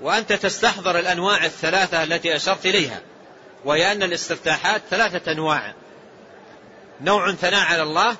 وأنت 0.00 0.32
تستحضر 0.32 0.98
الأنواع 0.98 1.44
الثلاثة 1.44 2.02
التي 2.02 2.36
أشرت 2.36 2.66
إليها 2.66 3.00
وهي 3.64 3.92
أن 3.92 4.02
الاستفتاحات 4.02 4.82
ثلاثة 4.90 5.32
أنواع. 5.32 5.74
نوع 7.00 7.32
ثناء 7.32 7.64
على 7.64 7.82
الله 7.82 8.16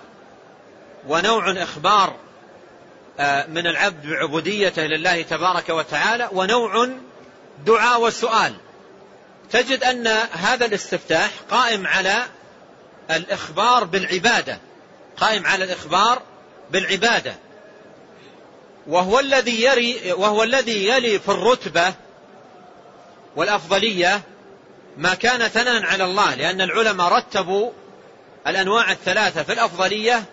ونوع 1.08 1.62
إخبار 1.62 2.16
من 3.48 3.66
العبد 3.66 4.06
بعبوديته 4.06 4.82
لله 4.82 5.22
تبارك 5.22 5.68
وتعالى 5.68 6.28
ونوع 6.32 6.88
دعاء 7.66 8.00
وسؤال. 8.00 8.54
تجد 9.50 9.84
أن 9.84 10.06
هذا 10.32 10.66
الاستفتاح 10.66 11.30
قائم 11.50 11.86
على 11.86 12.22
الإخبار 13.10 13.84
بالعبادة. 13.84 14.58
قائم 15.16 15.46
على 15.46 15.64
الإخبار 15.64 16.22
بالعبادة. 16.70 17.34
وهو 18.86 19.20
الذي 19.20 19.62
يري 19.62 20.12
وهو 20.12 20.42
الذي 20.42 20.88
يلي 20.88 21.18
في 21.18 21.28
الرتبة 21.28 21.94
والأفضلية 23.36 24.22
ما 24.96 25.14
كان 25.14 25.48
ثناء 25.48 25.84
على 25.84 26.04
الله 26.04 26.34
لأن 26.34 26.60
العلماء 26.60 27.12
رتبوا 27.12 27.70
الأنواع 28.46 28.92
الثلاثة 28.92 29.42
في 29.42 29.52
الأفضلية 29.52 30.24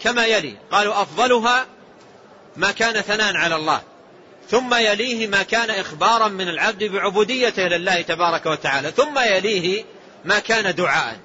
كما 0.00 0.26
يلي. 0.26 0.56
قالوا 0.70 1.02
أفضلها 1.02 1.66
ما 2.56 2.70
كان 2.70 3.00
ثناء 3.00 3.36
على 3.36 3.56
الله. 3.56 3.82
ثم 4.50 4.74
يليه 4.74 5.26
ما 5.26 5.42
كان 5.42 5.70
إخبارا 5.70 6.28
من 6.28 6.48
العبد 6.48 6.84
بعبوديته 6.84 7.62
لله 7.62 8.02
تبارك 8.02 8.46
وتعالى. 8.46 8.90
ثم 8.90 9.18
يليه 9.18 9.84
ما 10.24 10.38
كان 10.38 10.74
دعاء. 10.74 11.18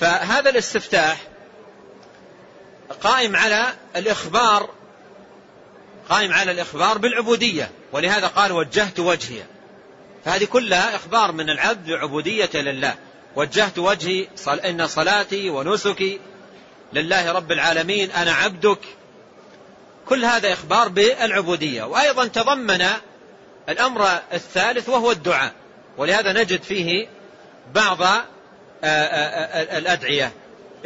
فهذا 0.00 0.50
الاستفتاح 0.50 1.20
قائم 3.02 3.36
على 3.36 3.66
الإخبار 3.96 4.70
قائم 6.08 6.32
على 6.32 6.50
الإخبار 6.50 6.98
بالعبودية. 6.98 7.70
ولهذا 7.92 8.26
قال 8.26 8.52
وجهت 8.52 9.00
وجهي. 9.00 9.42
فهذه 10.24 10.44
كلها 10.44 10.96
إخبار 10.96 11.32
من 11.32 11.50
العبد 11.50 11.90
بعبودية 11.90 12.50
لله 12.54 12.94
وجهت 13.36 13.78
وجهي 13.78 14.28
إن 14.48 14.86
صلاتي 14.86 15.50
ونسكي 15.50 16.20
لله 16.92 17.32
رب 17.32 17.52
العالمين 17.52 18.10
أنا 18.10 18.32
عبدك. 18.32 18.78
كل 20.08 20.24
هذا 20.24 20.52
إخبار 20.52 20.88
بالعبودية. 20.88 21.82
وأيضا 21.82 22.26
تضمن 22.26 22.86
الأمر 23.68 24.08
الثالث 24.32 24.88
وهو 24.88 25.10
الدعاء. 25.10 25.52
ولهذا 25.98 26.32
نجد 26.32 26.62
فيه 26.62 27.08
بعض 27.74 27.98
الأدعية. 29.78 30.32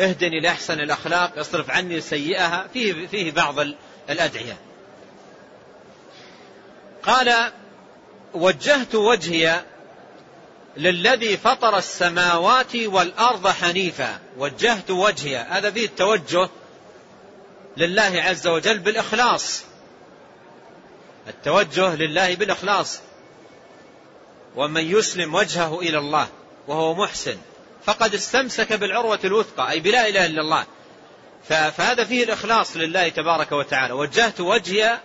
اهدني 0.00 0.40
لأحسن 0.40 0.80
الأخلاق 0.80 1.38
اصرف 1.38 1.70
عني 1.70 2.00
سيئها. 2.00 2.66
فيه, 2.72 3.06
فيه 3.06 3.32
بعض 3.32 3.58
الأدعية. 4.10 4.56
قال 7.02 7.52
وجهت 8.34 8.94
وجهي 8.94 9.60
للذي 10.76 11.36
فطر 11.36 11.78
السماوات 11.78 12.76
والأرض 12.76 13.48
حنيفا. 13.48 14.18
وجهت 14.36 14.90
وجهي. 14.90 15.36
هذا 15.36 15.70
فيه 15.70 15.86
التوجه 15.86 16.48
لله 17.76 18.22
عز 18.22 18.46
وجل 18.46 18.78
بالإخلاص. 18.78 19.62
التوجه 21.28 21.94
لله 21.94 22.34
بالإخلاص. 22.34 23.00
ومن 24.56 24.98
يسلم 24.98 25.34
وجهه 25.34 25.80
إلى 25.80 25.98
الله 25.98 26.28
وهو 26.68 26.94
محسن 26.94 27.36
فقد 27.84 28.14
استمسك 28.14 28.72
بالعروة 28.72 29.18
الوثقى 29.24 29.70
أي 29.70 29.80
بلا 29.80 30.08
إله 30.08 30.26
إلا 30.26 30.40
الله. 30.40 30.66
فهذا 31.48 32.04
فيه 32.04 32.24
الإخلاص 32.24 32.76
لله 32.76 33.08
تبارك 33.08 33.52
وتعالى. 33.52 33.92
وجهت 33.92 34.40
وجهي 34.40 34.98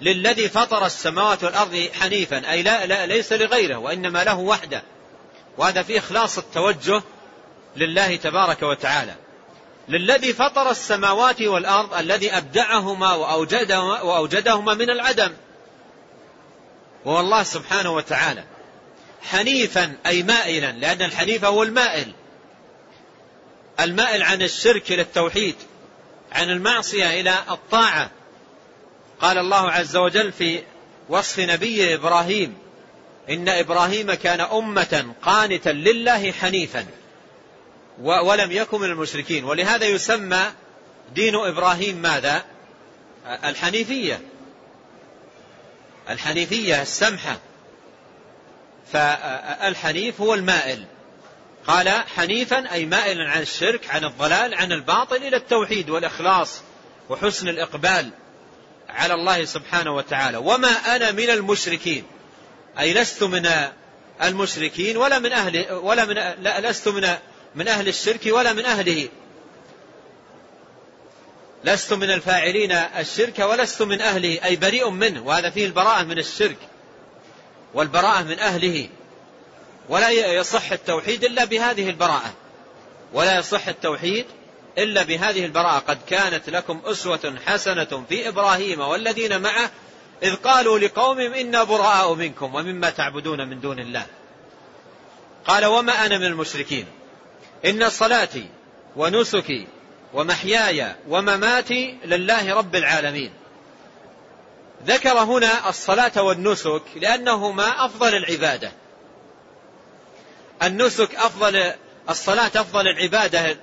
للذي 0.00 0.48
فطر 0.48 0.86
السماوات 0.86 1.44
والأرض 1.44 1.88
حنيفا 2.00 2.50
أي 2.50 2.62
لا, 2.62 2.86
لا 2.86 3.06
ليس 3.06 3.32
لغيره 3.32 3.76
وإنما 3.76 4.24
له 4.24 4.38
وحده. 4.38 4.82
وهذا 5.58 5.82
فيه 5.82 5.98
إخلاص 5.98 6.38
التوجه 6.38 7.02
لله 7.76 8.16
تبارك 8.16 8.62
وتعالى. 8.62 9.14
للذي 9.88 10.32
فطر 10.32 10.70
السماوات 10.70 11.42
والأرض 11.42 11.94
الذي 11.94 12.36
أبدعهما 12.36 13.14
وأوجدهما, 13.14 14.00
وأوجدهما 14.02 14.74
من 14.74 14.90
العدم. 14.90 15.32
وهو 17.04 17.20
الله 17.20 17.42
سبحانه 17.42 17.90
وتعالى 17.90 18.44
حنيفا 19.22 19.96
أي 20.06 20.22
مائلا 20.22 20.72
لأن 20.72 21.02
الحنيف 21.02 21.44
هو 21.44 21.62
المائل. 21.62 22.12
المائل 23.80 24.22
عن 24.22 24.42
الشرك 24.42 24.92
إلى 24.92 25.02
التوحيد 25.02 25.54
عن 26.32 26.50
المعصية 26.50 27.20
إلى 27.20 27.34
الطاعة. 27.50 28.10
قال 29.20 29.38
الله 29.38 29.70
عز 29.70 29.96
وجل 29.96 30.32
في 30.32 30.62
وصف 31.08 31.38
نبيه 31.38 31.94
إبراهيم 31.94 32.54
إن 33.30 33.48
إبراهيم 33.48 34.14
كان 34.14 34.40
أمة 34.40 35.14
قانتا 35.22 35.70
لله 35.70 36.32
حنيفا. 36.32 36.86
ولم 38.00 38.52
يكن 38.52 38.80
من 38.80 38.90
المشركين. 38.90 39.44
ولهذا 39.44 39.86
يسمى 39.86 40.44
دين 41.14 41.34
إبراهيم 41.34 41.96
ماذا؟ 41.96 42.44
الحنيفية. 43.26 44.20
الحنيفية 46.10 46.82
السمحة. 46.82 47.38
فالحنيف 48.92 50.20
هو 50.20 50.34
المائل. 50.34 50.84
قال 51.66 51.88
حنيفا 51.88 52.72
أي 52.72 52.86
مائلا 52.86 53.30
عن 53.30 53.42
الشرك 53.42 53.90
عن 53.90 54.04
الضلال 54.04 54.54
عن 54.54 54.72
الباطل 54.72 55.16
إلى 55.16 55.36
التوحيد 55.36 55.90
والإخلاص 55.90 56.60
وحسن 57.10 57.48
الإقبال 57.48 58.10
على 58.88 59.14
الله 59.14 59.44
سبحانه 59.44 59.94
وتعالى. 59.94 60.36
وما 60.36 60.68
أنا 60.68 61.12
من 61.12 61.30
المشركين. 61.30 62.04
أي 62.78 62.94
لست 62.94 63.22
من 63.22 63.48
المشركين 64.22 64.96
ولا 64.96 65.18
من 65.18 65.32
أهل 65.32 65.72
ولا 65.72 66.04
من 66.04 66.14
لست 66.42 66.88
من 66.88 67.16
من 67.54 67.68
أهل 67.68 67.88
الشرك 67.88 68.20
ولا 68.26 68.52
من 68.52 68.64
أهله. 68.64 69.08
لست 71.64 71.92
من 71.92 72.10
الفاعلين 72.10 72.72
الشرك 72.72 73.38
ولست 73.38 73.82
من 73.82 74.00
أهله 74.00 74.44
أي 74.44 74.56
بريء 74.56 74.90
منه 74.90 75.22
وهذا 75.22 75.50
فيه 75.50 75.66
البراءة 75.66 76.02
من 76.02 76.18
الشرك 76.18 76.58
والبراءة 77.74 78.22
من 78.22 78.38
أهله. 78.38 78.88
ولا 79.88 80.10
يصح 80.10 80.72
التوحيد 80.72 81.24
إلا 81.24 81.44
بهذه 81.44 81.90
البراءة. 81.90 82.34
ولا 83.12 83.38
يصح 83.38 83.68
التوحيد 83.68 84.26
إلا 84.78 85.02
بهذه 85.02 85.44
البراءة. 85.44 85.78
قد 85.78 85.98
كانت 86.06 86.50
لكم 86.50 86.80
أسوة 86.84 87.34
حسنة 87.46 88.04
في 88.08 88.28
إبراهيم 88.28 88.80
والذين 88.80 89.40
معه 89.40 89.70
إذ 90.22 90.34
قالوا 90.34 90.78
لقومهم 90.78 91.34
إنا 91.34 91.64
براء 91.64 92.14
منكم 92.14 92.54
ومما 92.54 92.90
تعبدون 92.90 93.48
من 93.48 93.60
دون 93.60 93.78
الله. 93.78 94.06
قال 95.46 95.64
وما 95.64 96.06
أنا 96.06 96.18
من 96.18 96.26
المشركين؟ 96.26 96.86
إن 97.64 97.88
صلاتي 97.88 98.48
ونسكي 98.96 99.66
ومحياي 100.14 100.96
ومماتي 101.08 101.98
لله 102.04 102.54
رب 102.54 102.76
العالمين. 102.76 103.32
ذكر 104.86 105.18
هنا 105.18 105.68
الصلاة 105.68 106.22
والنسك 106.22 106.82
لأنهما 106.96 107.84
أفضل 107.86 108.14
العبادة. 108.14 108.72
النسك 110.62 111.14
أفضل 111.14 111.72
الصلاة 112.10 112.50
أفضل 112.56 112.88
العبادة 112.88 113.56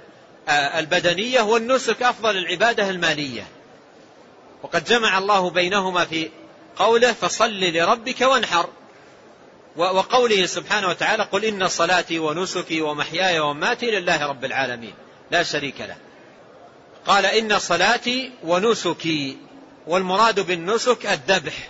البدنية 0.50 1.42
والنسك 1.42 2.04
أفضل 2.04 2.38
العبادة 2.38 2.90
المالية. 2.90 3.48
وقد 4.64 4.86
جمع 4.86 5.18
الله 5.18 5.50
بينهما 5.50 6.06
في 6.06 6.30
قوله 6.76 7.14
فصل 7.14 7.60
لربك 7.60 8.22
وانحر. 8.22 8.70
وقوله 9.80 10.46
سبحانه 10.46 10.88
وتعالى 10.88 11.24
قل 11.24 11.46
إن 11.46 11.68
صلاتي 11.68 12.20
ونسكي 12.20 12.82
ومحياي 12.82 13.40
ومماتي 13.40 13.92
لله 13.92 14.26
رب 14.26 14.46
العالمين. 14.46 14.94
لا 15.32 15.44
شريك 15.44 15.82
له. 15.82 15.96
قال 17.08 17.26
إن 17.26 17.60
صلاتي 17.60 18.32
ونسكي. 18.44 19.38
والمراد 19.88 20.40
بالنسك 20.40 21.06
الذبح. 21.06 21.70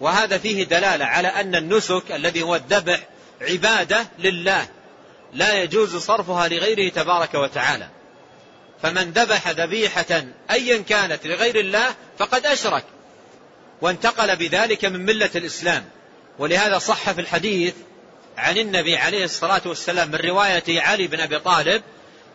وهذا 0.00 0.38
فيه 0.38 0.64
دلالة 0.64 1.04
على 1.04 1.28
أن 1.28 1.54
النسك 1.54 2.02
الذي 2.10 2.42
هو 2.42 2.56
الذبح 2.56 3.00
عبادة 3.40 4.06
لله. 4.18 4.68
لا 5.32 5.62
يجوز 5.62 5.96
صرفها 5.96 6.48
لغيره 6.48 6.88
تبارك 6.88 7.34
وتعالى. 7.34 7.88
فمن 8.82 9.10
ذبح 9.10 9.48
ذبيحة 9.48 10.24
أيا 10.50 10.78
كانت 10.78 11.26
لغير 11.26 11.60
الله 11.60 11.94
فقد 12.18 12.46
أشرك. 12.46 12.84
وانتقل 13.82 14.36
بذلك 14.36 14.84
من 14.84 15.04
ملة 15.06 15.30
الإسلام. 15.34 15.84
ولهذا 16.38 16.78
صح 16.78 17.10
في 17.10 17.20
الحديث 17.20 17.74
عن 18.36 18.58
النبي 18.58 18.96
عليه 18.96 19.24
الصلاة 19.24 19.62
والسلام 19.66 20.08
من 20.08 20.14
رواية 20.14 20.80
علي 20.80 21.06
بن 21.06 21.20
أبي 21.20 21.38
طالب 21.38 21.82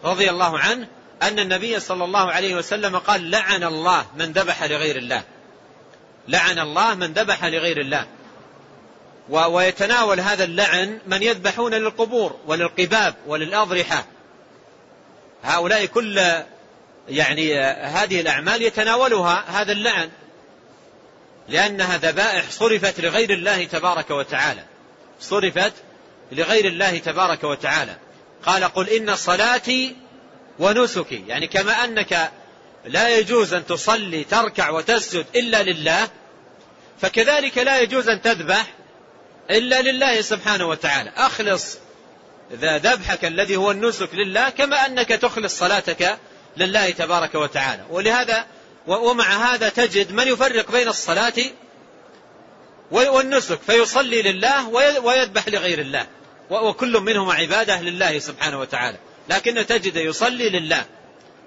رضي 0.03 0.29
الله 0.29 0.59
عنه 0.59 0.87
أن 1.21 1.39
النبي 1.39 1.79
صلى 1.79 2.03
الله 2.03 2.31
عليه 2.31 2.55
وسلم 2.55 2.97
قال 2.97 3.31
لعن 3.31 3.63
الله 3.63 4.05
من 4.17 4.31
ذبح 4.31 4.63
لغير 4.63 4.95
الله. 4.95 5.23
لعن 6.27 6.59
الله 6.59 6.95
من 6.95 7.13
ذبح 7.13 7.45
لغير 7.45 7.81
الله. 7.81 8.05
ويتناول 9.29 10.19
هذا 10.19 10.43
اللعن 10.43 10.99
من 11.07 11.23
يذبحون 11.23 11.73
للقبور 11.73 12.39
وللقباب 12.47 13.15
وللأضرحة. 13.27 14.05
هؤلاء 15.43 15.85
كل 15.85 16.21
يعني 17.09 17.59
هذه 17.69 18.21
الأعمال 18.21 18.61
يتناولها 18.61 19.43
هذا 19.47 19.71
اللعن. 19.71 20.09
لأنها 21.49 21.97
ذبائح 21.97 22.51
صرفت 22.51 22.99
لغير 22.99 23.29
الله 23.29 23.63
تبارك 23.63 24.11
وتعالى. 24.11 24.63
صرفت 25.19 25.73
لغير 26.31 26.65
الله 26.65 26.97
تبارك 26.97 27.43
وتعالى. 27.43 27.95
قال 28.45 28.63
قل 28.63 28.89
إن 28.89 29.15
صلاتي 29.15 29.95
ونسكي. 30.59 31.23
يعني 31.27 31.47
كما 31.47 31.83
أنك 31.83 32.31
لا 32.85 33.17
يجوز 33.17 33.53
أن 33.53 33.65
تصلي 33.65 34.23
تركع 34.23 34.69
وتسجد 34.69 35.25
إلا 35.35 35.63
لله 35.63 36.07
فكذلك 37.01 37.57
لا 37.57 37.79
يجوز 37.79 38.09
أن 38.09 38.21
تذبح 38.21 38.65
إلا 39.49 39.81
لله 39.81 40.21
سبحانه 40.21 40.65
وتعالى. 40.65 41.11
أخلص 41.17 41.77
ذبحك 42.61 43.25
الذي 43.25 43.55
هو 43.55 43.71
النسك 43.71 44.09
لله 44.13 44.49
كما 44.49 44.85
أنك 44.85 45.07
تخلص 45.09 45.59
صلاتك 45.59 46.17
لله 46.57 46.89
تبارك 46.89 47.35
وتعالى. 47.35 47.83
ولهذا 47.89 48.45
ومع 48.87 49.53
هذا 49.53 49.69
تجد 49.69 50.11
من 50.11 50.27
يفرق 50.27 50.71
بين 50.71 50.87
الصلاة 50.87 51.33
والنسك 52.91 53.59
فيصلي 53.67 54.21
لله 54.21 54.69
ويذبح 55.03 55.47
لغير 55.47 55.79
الله. 55.79 56.07
وكل 56.49 56.99
منهما 56.99 57.33
عبادة 57.33 57.81
لله 57.81 58.19
سبحانه 58.19 58.59
وتعالى. 58.59 58.97
لكن 59.29 59.65
تجد 59.65 59.95
يصلي 59.95 60.49
لله 60.49 60.85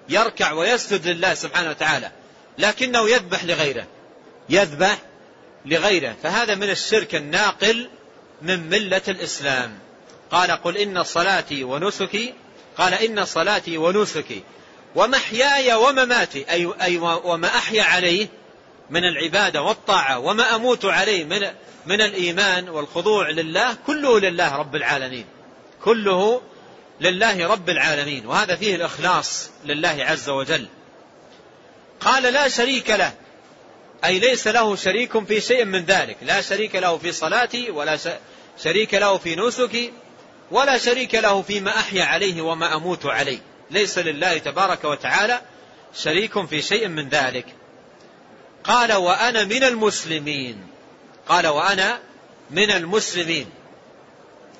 يركع 0.09 0.53
ويسجد 0.53 1.07
لله 1.07 1.35
سبحانه 1.35 1.71
وتعالى 1.71 2.11
لكنه 2.59 3.11
يذبح 3.11 3.45
لغيره. 3.45 3.87
يذبح 4.49 4.99
لغيره. 5.67 6.17
فهذا 6.23 6.55
من 6.55 6.71
الشرك 6.71 7.15
الناقل 7.15 7.91
من 8.43 8.69
ملة 8.69 9.03
الإسلام. 9.09 9.79
قال 10.31 10.51
قل 10.51 10.77
إن 10.77 11.03
صلاتي 11.03 11.65
ونسكي 11.65 12.35
قال 12.79 12.95
إن 12.95 13.25
صلاتي 13.25 13.79
ونسكي. 13.79 14.43
ومحياي 14.95 15.75
ومماتي. 15.75 16.51
أي, 16.51 16.73
أي 16.83 16.99
وما 16.99 17.49
أحيا 17.49 17.83
عليه 17.83 18.29
من 18.91 19.05
العبادة 19.05 19.63
والطاعة 19.63 20.19
وما 20.19 20.55
أموت 20.55 20.85
عليه 20.85 21.25
من, 21.25 21.41
من 21.87 22.01
الإيمان 22.01 22.69
والخضوع 22.69 23.31
لله 23.31 23.77
كله 23.87 24.21
لله 24.21 24.57
رب 24.57 24.77
العالمين. 24.77 25.27
كله 25.85 26.43
لله 27.01 27.47
رب 27.47 27.69
العالمين. 27.69 28.27
وهذا 28.27 28.57
فيه 28.57 28.75
الإخلاص 28.75 29.51
لله 29.65 29.97
عز 30.01 30.29
وجل. 30.29 30.67
قال 32.01 32.23
لا 32.23 32.49
شريك 32.49 32.91
له. 32.91 33.13
أي 34.05 34.19
ليس 34.19 34.49
له 34.49 34.77
شريك 34.77 35.27
في 35.27 35.41
شيء 35.41 35.65
من 35.65 35.85
ذلك. 35.85 36.17
لا 36.23 36.41
شريك 36.41 36.77
له 36.77 36.99
في 36.99 37.13
صلاتي 37.13 37.71
ولا 37.71 37.99
شريك 38.65 38.95
له 38.95 39.19
في 39.19 39.37
نسكي 39.37 39.93
ولا 40.51 40.79
شريك 40.79 41.15
له 41.15 41.43
فيما 41.43 41.71
أحيا 41.71 42.05
عليه 42.05 42.43
وما 42.43 42.75
أموت 42.77 43.07
عليه. 43.07 43.54
ليس 43.75 43.99
لله 43.99 44.39
تبارك 44.39 44.85
وتعالى 44.85 45.41
شريك 45.95 46.47
في 46.47 46.63
شيء 46.63 46.89
من 46.89 47.09
ذلك. 47.09 47.47
قال 48.65 48.93
وأنا 48.93 49.45
من 49.45 49.65
المسلمين. 49.65 50.67
قال 51.29 51.47
وأنا 51.47 51.99
من 52.51 52.71
المسلمين. 52.71 53.47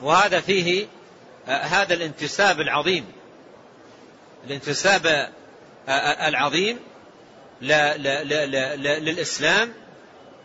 وهذا 0.03 0.41
فيه 0.41 0.87
آه، 1.49 1.63
هذا 1.63 1.95
الانتساب 1.95 2.61
العظيم. 2.61 3.05
الانتساب 4.47 5.07
آه، 5.07 5.31
آه، 5.89 6.29
العظيم 6.29 6.79
للإسلام. 8.81 9.73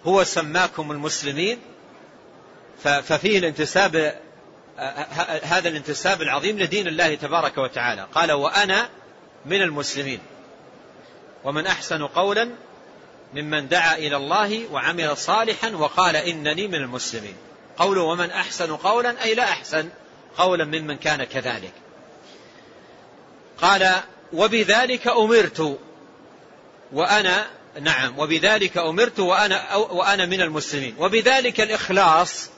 هو 0.05 0.23
سماكم 0.23 0.91
المسلمين. 0.91 1.59
ففيه 2.83 3.39
الانتساب 3.39 4.19
هذا 5.43 5.69
الانتساب 5.69 6.21
العظيم 6.21 6.59
لدين 6.59 6.87
الله 6.87 7.15
تبارك 7.15 7.57
وتعالى. 7.57 8.07
قال 8.15 8.31
وأنا 8.31 8.89
من 9.45 9.61
المسلمين. 9.61 10.19
ومن 11.43 11.67
أحسن 11.67 12.07
قولا 12.07 12.49
ممن 13.33 13.67
دعا 13.67 13.95
إلى 13.97 14.15
الله 14.15 14.67
وعمل 14.71 15.17
صالحا 15.17 15.69
وقال 15.69 16.15
إنني 16.15 16.67
من 16.67 16.75
المسلمين. 16.75 17.35
قوله 17.77 18.01
ومن 18.01 18.31
أحسن 18.31 18.75
قولا 18.75 19.23
أي 19.23 19.35
لا 19.35 19.43
أحسن 19.43 19.89
قولا 20.37 20.65
ممن 20.65 20.97
كان 20.97 21.23
كذلك. 21.23 21.73
قال 23.61 23.95
وبذلك 24.33 25.07
أمرت 25.07 25.79
وأنا 26.91 27.47
نعم 27.81 28.19
وبذلك 28.19 28.77
أمرت 28.77 29.19
وأنا, 29.19 29.75
وأنا 29.75 30.25
من 30.25 30.41
المسلمين. 30.41 30.95
وبذلك 30.99 31.61
الإخلاص 31.61 32.49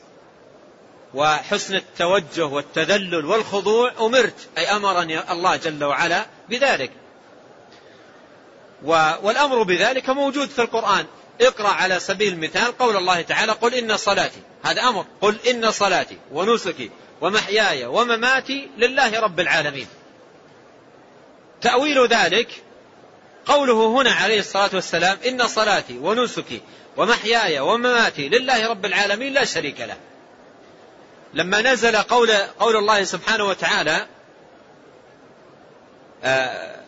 وحسن 1.14 1.76
التوجه 1.76 2.46
والتذلل 2.46 3.26
والخضوع 3.26 3.92
أمرت 4.00 4.50
أي 4.58 4.66
أمرني 4.66 5.32
الله 5.32 5.56
جل 5.56 5.84
وعلا 5.84 6.26
بذلك. 6.50 6.92
والأمر 9.24 9.64
بذلك 9.64 10.10
موجود 10.10 10.50
في 10.50 10.62
القرآن. 10.62 11.06
اقرأ 11.42 11.68
على 11.68 12.00
سبيل 12.00 12.34
المثال 12.34 12.78
قول 12.78 12.98
الله 12.98 13.22
تعالى 13.22 13.52
قل 13.52 13.74
إن 13.74 13.98
صلاتي. 13.98 14.42
هذا 14.64 14.82
أمر. 14.82 15.06
قل 15.22 15.40
إن 15.50 15.72
صلاتي 15.72 16.18
ونسكي 16.32 16.92
ومحياي 17.22 17.86
ومماتي 17.86 18.70
لله 18.78 19.20
رب 19.20 19.40
العالمين. 19.40 19.88
تأويل 21.62 22.08
ذلك 22.08 22.48
قوله 23.46 23.88
هنا 23.88 24.12
عليه 24.12 24.40
الصلاة 24.40 24.70
والسلام 24.74 25.18
إن 25.28 25.48
صلاتي 25.48 25.98
ونسكي 25.98 26.62
ومحياي 26.98 27.60
ومماتي 27.60 28.30
لله 28.30 28.70
رب 28.70 28.86
العالمين 28.86 29.34
لا 29.34 29.46
شريك 29.46 29.82
له. 29.82 29.98
لما 31.34 31.62
نزل 31.62 31.98
قول, 31.98 32.32
قول 32.32 32.76
الله 32.76 33.04
سبحانه 33.04 33.44
وتعالى 33.44 34.08
آه، 36.24 36.82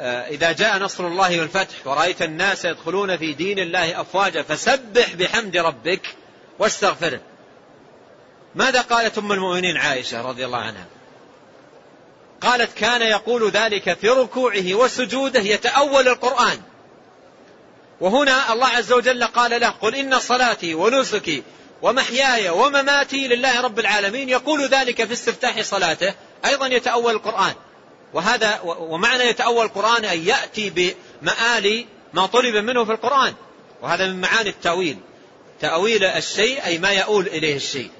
آه، 0.00 0.28
إذا 0.28 0.52
جاء 0.52 0.78
نصر 0.78 1.06
الله 1.06 1.40
والفتح 1.40 1.86
ورأيت 1.86 2.22
الناس 2.22 2.64
يدخلون 2.64 3.16
في 3.16 3.32
دين 3.32 3.58
الله 3.58 4.00
أفواجا 4.00 4.42
فسبح 4.42 5.14
بحمد 5.14 5.56
ربك 5.56 6.16
واستغفره 6.58 7.20
ماذا 8.54 8.80
قالت 8.80 9.18
أم 9.18 9.32
المؤمنين 9.32 9.76
عائشة 9.76 10.22
رضي 10.22 10.44
الله 10.44 10.58
عنها؟ 10.58 10.86
قالت 12.40 12.78
كان 12.78 13.02
يقول 13.02 13.50
ذلك 13.50 13.98
في 13.98 14.08
ركوعه 14.08 14.74
وسجوده 14.74 15.40
يتأول 15.40 16.08
القرآن. 16.08 16.62
وهنا 18.00 18.52
الله 18.52 18.66
عز 18.66 18.92
وجل 18.92 19.24
قال 19.24 19.60
له 19.60 19.68
قل 19.68 19.94
إن 19.94 20.18
صلاتي 20.18 20.74
ونسكي 20.74 21.42
ومحياي 21.82 22.48
ومماتي 22.48 23.28
لله 23.28 23.60
رب 23.60 23.78
العالمين. 23.78 24.28
يقول 24.28 24.68
ذلك 24.68 25.04
في 25.04 25.12
استفتاح 25.12 25.60
صلاته. 25.60 26.14
أيضا 26.44 26.66
يتأول 26.66 27.14
القرآن. 27.14 27.54
وهذا 28.14 28.60
ومعنى 28.64 29.24
يتأول 29.24 29.66
القرآن 29.66 30.04
أن 30.04 30.26
يأتي 30.26 30.70
بمآل 30.70 31.86
ما 32.12 32.26
طلب 32.26 32.54
منه 32.56 32.84
في 32.84 32.92
القرآن. 32.92 33.34
وهذا 33.82 34.06
من 34.06 34.20
معاني 34.20 34.48
التأويل. 34.48 34.98
تأويل 35.60 36.04
الشيء 36.04 36.64
أي 36.64 36.78
ما 36.78 36.92
يؤول 36.92 37.26
إليه 37.26 37.56
الشيء. 37.56 37.90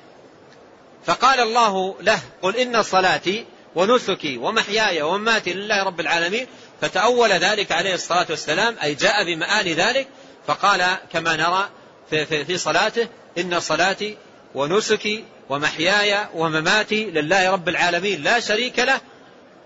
فقال 1.07 1.41
الله 1.41 1.97
له 2.01 2.21
قل 2.43 2.57
إن 2.57 2.83
صلاتي 2.83 3.47
ونسكي 3.75 4.39
ومحياي 4.39 5.03
ومماتي 5.03 5.53
لله 5.53 5.83
رب 5.83 6.01
العالمين. 6.01 6.47
فتأول 6.81 7.31
ذلك 7.31 7.73
عليه 7.73 7.95
الصلاة 7.95 8.27
والسلام. 8.31 8.77
أي 8.83 8.95
جاء 8.95 9.25
بمآل 9.25 9.75
ذلك. 9.75 10.09
فقال 10.47 10.97
كما 11.13 11.37
نرى 11.37 11.69
في, 12.11 12.27
في, 12.27 12.45
في 12.45 12.59
صلاته 12.59 13.09
إن 13.39 13.61
صلاتي 13.61 14.17
ونسكي 14.55 15.25
ومحياي 15.49 16.29
ومماتي 16.35 17.05
لله 17.05 17.51
رب 17.51 17.69
العالمين 17.69 18.23
لا 18.23 18.41
شريك 18.41 18.79
له. 18.79 19.01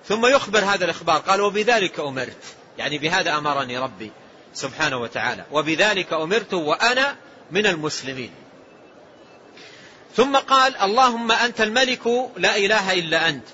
ثم 0.09 0.27
يخبر 0.27 0.59
هذا 0.59 0.85
الإخبار. 0.85 1.19
قال 1.19 1.41
وبذلك 1.41 2.01
أمرت. 2.01 2.37
يعني 2.79 2.99
بهذا 2.99 3.39
أمرني 3.39 3.79
ربي 3.79 4.11
سبحانه 4.55 4.97
وتعالى. 4.97 5.45
وبذلك 5.53 6.13
أمرت 6.13 6.55
وأنا 6.55 7.17
من 7.51 7.67
المسلمين. 7.67 8.31
ثم 10.17 10.37
قال 10.37 10.77
اللهم 10.77 11.33
أنت 11.33 11.61
الملك 11.61 12.07
لا 12.37 12.57
إله 12.57 12.93
إلا 12.93 13.29
أنت. 13.29 13.45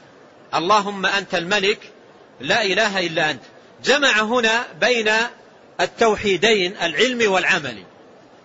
اللهم 0.55 1.07
أنت 1.07 1.35
الملك 1.35 1.79
لا 2.41 2.63
إله 2.63 3.07
إلا 3.07 3.31
أنت. 3.31 3.43
جمع 3.85 4.21
هنا 4.21 4.67
بين 4.81 5.11
التوحيدين 5.81 6.77
العلم 6.77 7.33
والعمل. 7.33 7.85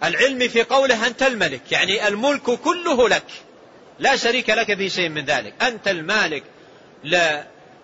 العلم 0.04 0.48
في 0.48 0.64
قوله 0.64 1.08
أنت 1.08 1.24
الملك 1.24 1.72
يعني 1.72 2.08
الملك 2.08 2.42
كله 2.42 3.10
لك 3.10 3.24
لا 4.00 4.16
شريك 4.16 4.50
لك 4.50 4.78
في 4.78 4.90
شيء 4.90 5.10
من 5.10 5.26
ذلك. 5.26 5.54
أنت 5.62 5.88
المالك 5.88 6.44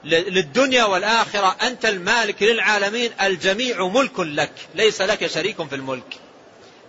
للدنيا 0.03 0.83
والآخرة 0.83 1.55
أنت 1.61 1.85
المالك 1.85 2.43
للعالمين 2.43 3.11
الجميع 3.21 3.87
ملك 3.87 4.19
لك 4.19 4.51
ليس 4.75 5.01
لك 5.01 5.27
شريك 5.27 5.67
في 5.67 5.75
الملك. 5.75 6.15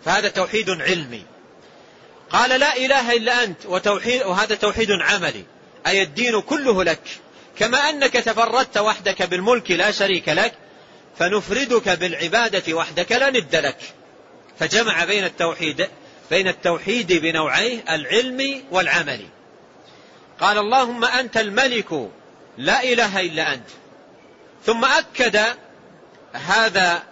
فهذا 0.05 0.29
توحيد 0.29 0.71
علمي. 0.71 1.25
قال 2.31 2.61
لا 2.61 2.77
إله 2.77 3.17
إلا 3.17 3.45
أنت 3.45 3.67
وتوحيد 3.67 4.23
وهذا 4.23 4.55
توحيد 4.55 4.91
عملي 4.91 5.45
أي 5.87 6.03
الدين 6.03 6.41
كله 6.41 6.85
لك. 6.85 7.03
كما 7.59 7.79
أنك 7.79 8.13
تفردت 8.13 8.79
وحدك 8.79 9.23
بالملك 9.23 9.71
لا 9.71 9.91
شريك 9.91 10.29
لك 10.29 10.53
فنفردك 11.19 11.89
بالعبادة 11.89 12.75
وحدك 12.75 13.13
لا 13.13 13.31
ند 13.31 13.57
لك. 13.57 13.79
فجمع 14.61 15.05
بين 15.05 15.25
التوحيد 15.25 15.89
بين 16.31 16.49
التوحيد 16.49 17.13
بنوعيه 17.13 17.95
العلم 17.95 18.63
والعمل. 18.71 19.27
قال 20.41 20.59
اللهم 20.59 21.05
أنت 21.05 21.37
الملك 21.37 22.11
لا 22.59 22.83
إله 22.83 23.21
إلا 23.21 23.55
أنت. 23.55 23.69
ثم 24.67 24.85
أكد 24.85 25.41
هذا 26.33 27.03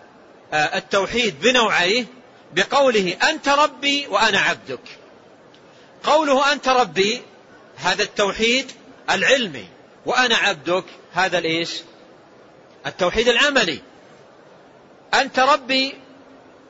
التوحيد 0.53 1.41
بنوعيه 1.41 2.05
بقوله 2.55 3.17
أنت 3.31 3.49
ربي 3.49 4.07
وأنا 4.07 4.41
عبدك. 4.41 4.81
قوله 6.05 6.53
أنت 6.53 6.69
ربي 6.69 7.23
هذا 7.77 8.03
التوحيد 8.03 8.73
العلمي 9.11 9.69
وأنا 10.07 10.37
عبدك 10.37 10.85
هذا 11.13 11.39
الإيش؟ 11.39 11.71
التوحيد 12.87 13.29
العملي. 13.29 13.81
أنت 15.15 15.39
ربي 15.39 15.95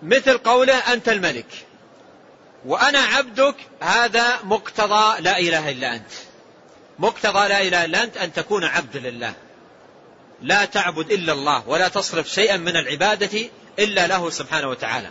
مثل 0.03 0.39
قوله 0.39 0.93
أنت 0.93 1.09
الملك. 1.09 1.67
وأنا 2.65 2.99
عبدك 2.99 3.55
هذا 3.81 4.39
مقتضى 4.45 5.21
لا 5.21 5.39
إله 5.39 5.71
إلا 5.71 5.95
أنت. 5.95 6.11
مقتضى 6.99 7.49
لا 7.49 7.63
إله 7.63 7.85
إلا 7.85 8.03
أنت 8.03 8.17
أن 8.17 8.33
تكون 8.33 8.65
عبد 8.65 8.97
لله. 8.97 9.33
لا 10.43 10.65
تعبد 10.65 11.13
إلا 11.13 11.33
الله 11.33 11.69
ولا 11.69 11.89
تصرف 11.89 12.29
شيئا 12.29 12.57
من 12.57 12.77
العبادة 12.77 13.49
إلا 13.79 14.07
له 14.07 14.31
سبحانه 14.31 14.69
وتعالى. 14.69 15.11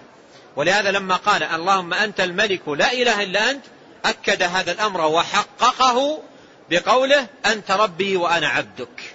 ولهذا 0.56 0.92
لما 0.92 1.16
قال 1.16 1.44
اللهم 1.44 1.94
أنت 1.94 2.20
الملك 2.20 2.68
لا 2.68 2.94
إله 2.94 3.24
إلا 3.24 3.52
أنت 3.52 3.64
أكد 4.06 4.44
هذا 4.44 4.72
الأمر 4.72 5.02
وحققه 5.02 6.24
بقوله 6.70 7.28
أنت 7.46 7.72
ربي 7.72 8.18
وأنا 8.18 8.48
عبدك. 8.48 9.14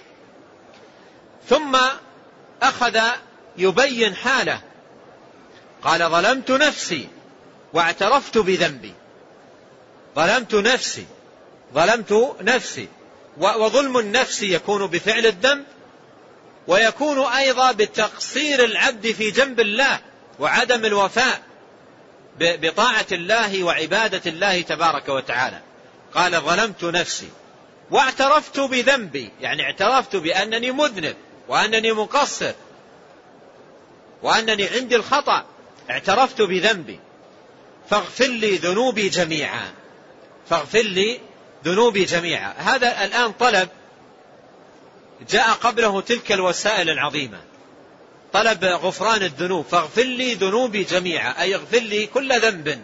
ثم 1.49 1.77
أخذ 2.61 2.99
يبين 3.57 4.15
حاله 4.15 4.61
قال 5.83 6.09
ظلمت 6.09 6.51
نفسي 6.51 7.07
واعترفت 7.73 8.37
بذنبي. 8.37 8.93
ظلمت 10.15 10.55
نفسي 10.55 11.05
ظلمت 11.73 12.35
نفسي. 12.41 12.87
وظلم 13.37 13.97
النفس 13.97 14.43
يكون 14.43 14.87
بفعل 14.87 15.25
الذنب 15.25 15.65
ويكون 16.67 17.19
أيضا 17.19 17.71
بتقصير 17.71 18.63
العبد 18.63 19.11
في 19.11 19.31
جنب 19.31 19.59
الله 19.59 19.99
وعدم 20.39 20.85
الوفاء 20.85 21.41
بطاعة 22.39 23.05
الله 23.11 23.63
وعبادة 23.63 24.21
الله 24.25 24.61
تبارك 24.61 25.09
وتعالى. 25.09 25.61
قال 26.15 26.41
ظلمت 26.41 26.83
نفسي 26.83 27.29
واعترفت 27.91 28.59
بذنبي 28.59 29.31
يعني 29.41 29.63
اعترفت 29.63 30.15
بأنني 30.15 30.71
مذنب 30.71 31.15
وأنني 31.47 31.91
مقصر 31.91 32.53
وأنني 34.23 34.67
عندي 34.67 34.95
الخطأ. 34.95 35.45
اعترفت 35.89 36.41
بذنبي. 36.41 36.99
فاغفر 37.89 38.27
لي 38.27 38.55
ذنوبي 38.55 39.09
جميعا. 39.09 39.73
فاغفر 40.49 40.81
لي 40.81 41.19
ذنوبي 41.65 42.03
جميعا. 42.03 42.53
هذا 42.57 43.05
الآن 43.05 43.31
طلب 43.31 43.69
جاء 45.29 45.49
قبله 45.49 46.01
تلك 46.01 46.31
الوسائل 46.31 46.89
العظيمة. 46.89 47.41
طلب 48.33 48.63
غفران 48.63 49.23
الذنوب. 49.23 49.65
فاغفر 49.65 50.03
لي 50.03 50.33
ذنوبي 50.33 50.83
جميعا. 50.83 51.41
أي 51.41 51.55
اغفر 51.55 51.79
لي 51.79 52.05
كل 52.05 52.39
ذنب 52.39 52.81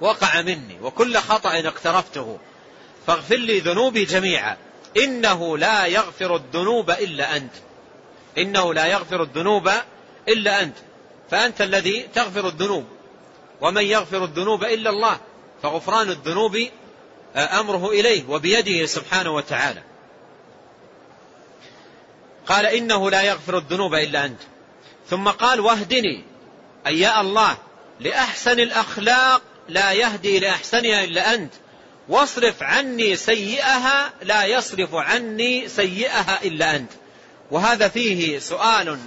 وقع 0.00 0.42
مني 0.42 0.78
وكل 0.82 1.16
خطأ 1.16 1.58
اقترفته. 1.58 2.38
فاغفر 3.06 3.36
لي 3.36 3.60
ذنوبي 3.60 4.04
جميعا. 4.04 4.56
إنه 4.96 5.58
لا 5.58 5.86
يغفر 5.86 6.36
الذنوب 6.36 6.90
إلا 6.90 7.36
أنت. 7.36 7.52
إنه 8.38 8.74
لا 8.74 8.86
يغفر 8.86 9.22
الذنوب 9.22 9.70
إلا 10.28 10.62
أنت. 10.62 10.76
فأنت 11.30 11.60
الذي 11.60 12.08
تغفر 12.14 12.48
الذنوب. 12.48 12.84
ومن 13.60 13.84
يغفر 13.84 14.24
الذنوب 14.24 14.64
إلا 14.64 14.90
الله 14.90 15.20
فغفران 15.62 16.10
الذنوب 16.10 16.68
آه، 17.36 17.60
أمره 17.60 17.90
إليه 17.90 18.28
وبيده 18.28 18.86
سبحانه 18.86 19.30
وتعالى. 19.30 19.82
قال 22.46 22.66
إنه 22.66 23.10
لا 23.10 23.22
يغفر 23.22 23.58
الذنوب 23.58 23.94
إلا 23.94 24.24
أنت. 24.24 24.40
ثم 25.10 25.28
قال 25.28 25.60
واهدني 25.60 26.24
أي 26.86 27.00
يا 27.00 27.20
الله 27.20 27.56
لأحسن 28.00 28.60
الأخلاق 28.60 29.42
لا 29.68 29.92
يهدي 29.92 30.38
لأحسنها 30.38 31.04
إلا 31.04 31.34
أنت. 31.34 31.52
واصرف 32.08 32.62
عني 32.62 33.16
سيئها 33.16 34.12
لا 34.22 34.44
يصرف 34.44 34.94
عني 34.94 35.68
سيئها 35.68 36.42
إلا 36.44 36.76
أنت. 36.76 36.90
وهذا 37.50 37.88
فيه 37.88 38.38
سؤال 38.38 38.98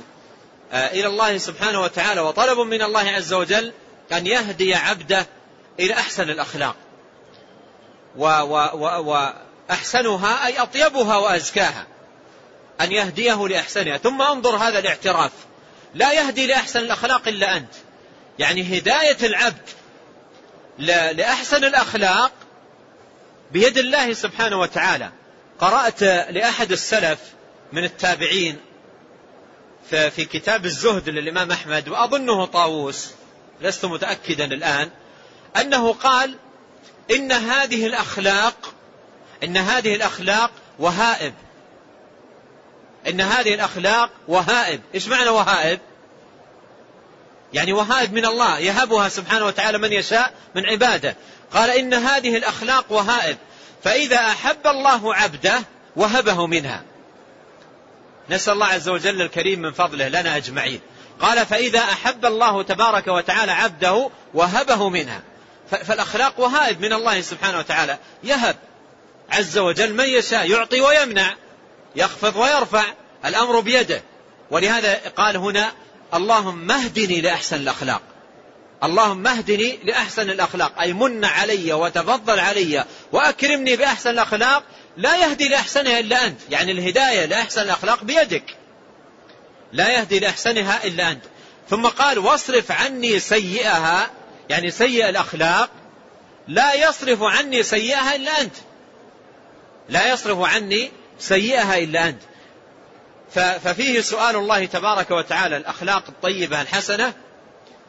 إلى 0.73 1.07
الله 1.07 1.37
سبحانه 1.37 1.81
وتعالى 1.81 2.21
وطلب 2.21 2.59
من 2.59 2.81
الله 2.81 3.09
عز 3.11 3.33
وجل 3.33 3.73
أن 4.11 4.27
يهدي 4.27 4.75
عبده 4.75 5.25
إلى 5.79 5.93
أحسن 5.93 6.29
الأخلاق. 6.29 6.75
وأحسنها 9.69 10.45
أي 10.47 10.59
أطيبها 10.59 11.17
وأزكاها 11.17 11.87
أن 12.81 12.91
يهديه 12.91 13.47
لأحسنها. 13.47 13.97
ثم 13.97 14.21
انظر 14.21 14.55
هذا 14.55 14.79
الاعتراف. 14.79 15.31
لا 15.95 16.13
يهدي 16.13 16.47
لأحسن 16.47 16.79
الأخلاق 16.79 17.27
إلا 17.27 17.57
أنت. 17.57 17.73
يعني 18.39 18.77
هداية 18.77 19.17
العبد 19.23 19.69
لأحسن 21.17 21.63
الأخلاق 21.63 22.31
بيد 23.51 23.77
الله 23.77 24.13
سبحانه 24.13 24.59
وتعالى. 24.59 25.11
قرأت 25.59 26.03
لأحد 26.03 26.71
السلف 26.71 27.19
من 27.71 27.83
التابعين 27.83 28.57
في 29.89 30.25
كتاب 30.25 30.65
الزهد 30.65 31.09
للإمام 31.09 31.51
أحمد 31.51 31.89
وأظنه 31.89 32.45
طاووس 32.45 33.11
لست 33.61 33.85
متأكدا 33.85 34.45
الآن 34.45 34.89
أنه 35.61 35.93
قال 35.93 36.35
إن 37.11 37.31
هذه 37.31 37.85
الأخلاق 37.85 38.73
إن 39.43 39.57
هذه 39.57 39.95
الأخلاق 39.95 40.51
وهائب. 40.79 41.33
إن 43.07 43.21
هذه 43.21 43.53
الأخلاق 43.53 44.09
وهائب. 44.27 44.81
إيش 44.95 45.07
معنى 45.07 45.29
وهائب؟ 45.29 45.79
يعني 47.53 47.73
وهائب 47.73 48.13
من 48.13 48.25
الله 48.25 48.59
يهبها 48.59 49.09
سبحانه 49.09 49.45
وتعالى 49.45 49.77
من 49.77 49.93
يشاء 49.93 50.33
من 50.55 50.65
عباده. 50.65 51.15
قال 51.53 51.69
إن 51.69 51.93
هذه 51.93 52.37
الأخلاق 52.37 52.85
وهائب. 52.89 53.37
فإذا 53.83 54.17
أحب 54.17 54.67
الله 54.67 55.15
عبده 55.15 55.63
وهبه 55.95 56.47
منها. 56.47 56.83
نسأل 58.31 58.53
الله 58.53 58.65
عز 58.65 58.89
وجل 58.89 59.21
الكريم 59.21 59.59
من 59.61 59.71
فضله 59.71 60.07
لنا 60.07 60.37
أجمعين. 60.37 60.79
قال 61.19 61.45
فإذا 61.45 61.79
أحب 61.79 62.25
الله 62.25 62.63
تبارك 62.63 63.07
وتعالى 63.07 63.51
عبده 63.51 64.09
وهبه 64.33 64.89
منها. 64.89 65.21
فالأخلاق 65.69 66.39
وهائب 66.39 66.81
من 66.81 66.93
الله 66.93 67.21
سبحانه 67.21 67.59
وتعالى. 67.59 67.97
يهب 68.23 68.55
عز 69.29 69.57
وجل 69.57 69.93
من 69.93 70.05
يشاء 70.05 70.51
يعطي 70.51 70.81
ويمنع 70.81 71.35
يخفض 71.95 72.35
ويرفع 72.35 72.83
الأمر 73.25 73.59
بيده. 73.59 74.01
ولهذا 74.51 74.93
قال 75.15 75.37
هنا 75.37 75.71
اللهم 76.13 76.71
اهدني 76.71 77.21
لأحسن 77.21 77.55
الأخلاق. 77.55 78.01
اللهم 78.83 79.27
اهدني 79.27 79.79
لأحسن 79.83 80.29
الأخلاق. 80.29 80.79
أي 80.79 80.93
من 80.93 81.25
علي 81.25 81.73
وتفضل 81.73 82.39
علي 82.39 82.85
وأكرمني 83.11 83.75
بأحسن 83.75 84.09
الأخلاق 84.09 84.63
لا 84.97 85.17
يهدي 85.17 85.49
لأحسنها 85.49 85.99
إلا 85.99 86.25
أنت. 86.25 86.39
يعني 86.49 86.71
الهداية 86.71 87.25
لأحسن 87.25 87.61
الأخلاق 87.61 88.03
بيدك. 88.03 88.57
لا 89.73 89.89
يهدي 89.89 90.19
لأحسنها 90.19 90.83
إلا 90.83 91.11
أنت. 91.11 91.23
ثم 91.69 91.87
قال 91.87 92.19
واصرف 92.19 92.71
عني 92.71 93.19
سيئها. 93.19 94.09
يعني 94.49 94.71
سيء 94.71 95.09
الأخلاق 95.09 95.69
لا 96.47 96.73
يصرف 96.73 97.23
عني 97.23 97.63
سيئها 97.63 98.15
إلا 98.15 98.41
أنت. 98.41 98.55
لا 99.89 100.13
يصرف 100.13 100.39
عني 100.41 100.91
سيئها 101.19 101.77
إلا 101.77 102.07
أنت. 102.07 102.21
ففيه 103.63 104.01
سؤال 104.01 104.35
الله 104.35 104.65
تبارك 104.65 105.11
وتعالى 105.11 105.57
الأخلاق 105.57 106.03
الطيبة 106.09 106.61
الحسنة 106.61 107.13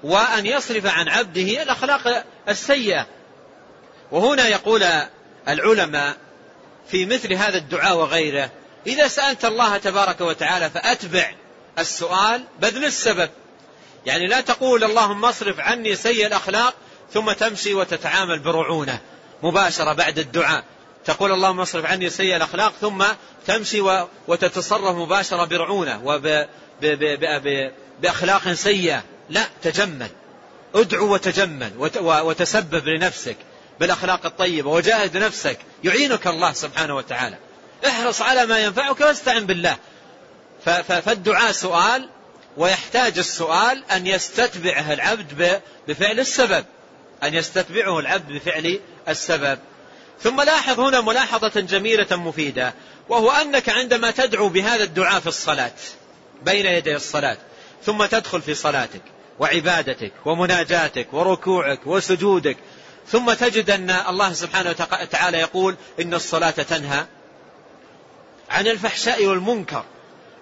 وأن 0.02 0.46
يصرف 0.46 0.86
عن 0.86 1.08
عبده 1.08 1.62
الأخلاق 1.62 2.24
السيئة. 2.48 3.06
وهنا 4.12 4.48
يقول 4.48 4.84
العلماء 5.48 6.16
في 6.88 7.06
مثل 7.06 7.32
هذا 7.32 7.58
الدعاء 7.58 7.96
وغيره. 7.96 8.50
إذا 8.86 9.08
سألت 9.08 9.44
الله 9.44 9.76
تبارك 9.76 10.20
وتعالى 10.20 10.70
فأتبع 10.70 11.34
السؤال 11.78 12.44
بذل 12.60 12.84
السبب. 12.84 13.30
يعني 14.06 14.26
لا 14.26 14.40
تقول 14.40 14.84
اللهم 14.84 15.24
اصرف 15.24 15.60
عني 15.60 15.96
سيء 15.96 16.26
الأخلاق 16.26 16.74
ثم 17.14 17.32
تمشي 17.32 17.74
وتتعامل 17.74 18.38
برعونة 18.38 18.98
مباشرة 19.42 19.92
بعد 19.92 20.18
الدعاء. 20.18 20.64
تقول 21.04 21.32
اللهم 21.32 21.60
اصرف 21.60 21.86
عني 21.86 22.10
سيء 22.10 22.36
الأخلاق 22.36 22.72
ثم 22.80 23.04
تمشي 23.46 23.80
وتتصرف 24.28 24.96
مباشرة 24.96 25.44
برعونة 25.44 26.00
وبأخلاق 28.02 28.52
سيئة. 28.52 29.02
لا 29.30 29.44
تجمل. 29.62 30.08
ادعو 30.74 31.14
وتجمل 31.14 31.72
وتسبب 32.00 32.88
لنفسك. 32.88 33.36
بالأخلاق 33.82 34.26
الطيبة 34.26 34.70
وجاهد 34.70 35.16
نفسك 35.16 35.58
يعينك 35.84 36.26
الله 36.26 36.52
سبحانه 36.52 36.96
وتعالى. 36.96 37.38
احرص 37.86 38.22
على 38.22 38.46
ما 38.46 38.58
ينفعك 38.58 39.00
واستعن 39.00 39.46
بالله. 39.46 39.76
فالدعاء 40.88 41.52
سؤال 41.52 42.08
ويحتاج 42.56 43.18
السؤال 43.18 43.84
أن 43.90 44.06
يستتبعه 44.06 44.92
العبد 44.92 45.60
بفعل 45.88 46.20
السبب. 46.20 46.64
أن 47.22 47.34
يستتبعه 47.34 47.98
العبد 47.98 48.32
بفعل 48.32 48.80
السبب. 49.08 49.58
ثم 50.20 50.40
لاحظ 50.40 50.80
هنا 50.80 51.00
ملاحظة 51.00 51.60
جميلة 51.60 52.16
مفيدة 52.16 52.74
وهو 53.08 53.30
أنك 53.30 53.68
عندما 53.68 54.10
تدعو 54.10 54.48
بهذا 54.48 54.84
الدعاء 54.84 55.20
في 55.20 55.26
الصلاة 55.26 55.72
بين 56.42 56.66
يدي 56.66 56.96
الصلاة 56.96 57.36
ثم 57.84 58.06
تدخل 58.06 58.42
في 58.42 58.54
صلاتك 58.54 59.02
وعبادتك 59.38 60.12
ومناجاتك 60.24 61.06
وركوعك 61.12 61.86
وسجودك 61.86 62.56
ثم 63.08 63.32
تجد 63.32 63.70
أن 63.70 63.90
الله 63.90 64.32
سبحانه 64.32 64.70
وتعالى 64.70 65.38
يقول 65.38 65.76
إن 66.00 66.14
الصلاة 66.14 66.50
تنهى 66.50 67.06
عن 68.50 68.66
الفحشاء 68.66 69.26
والمنكر. 69.26 69.84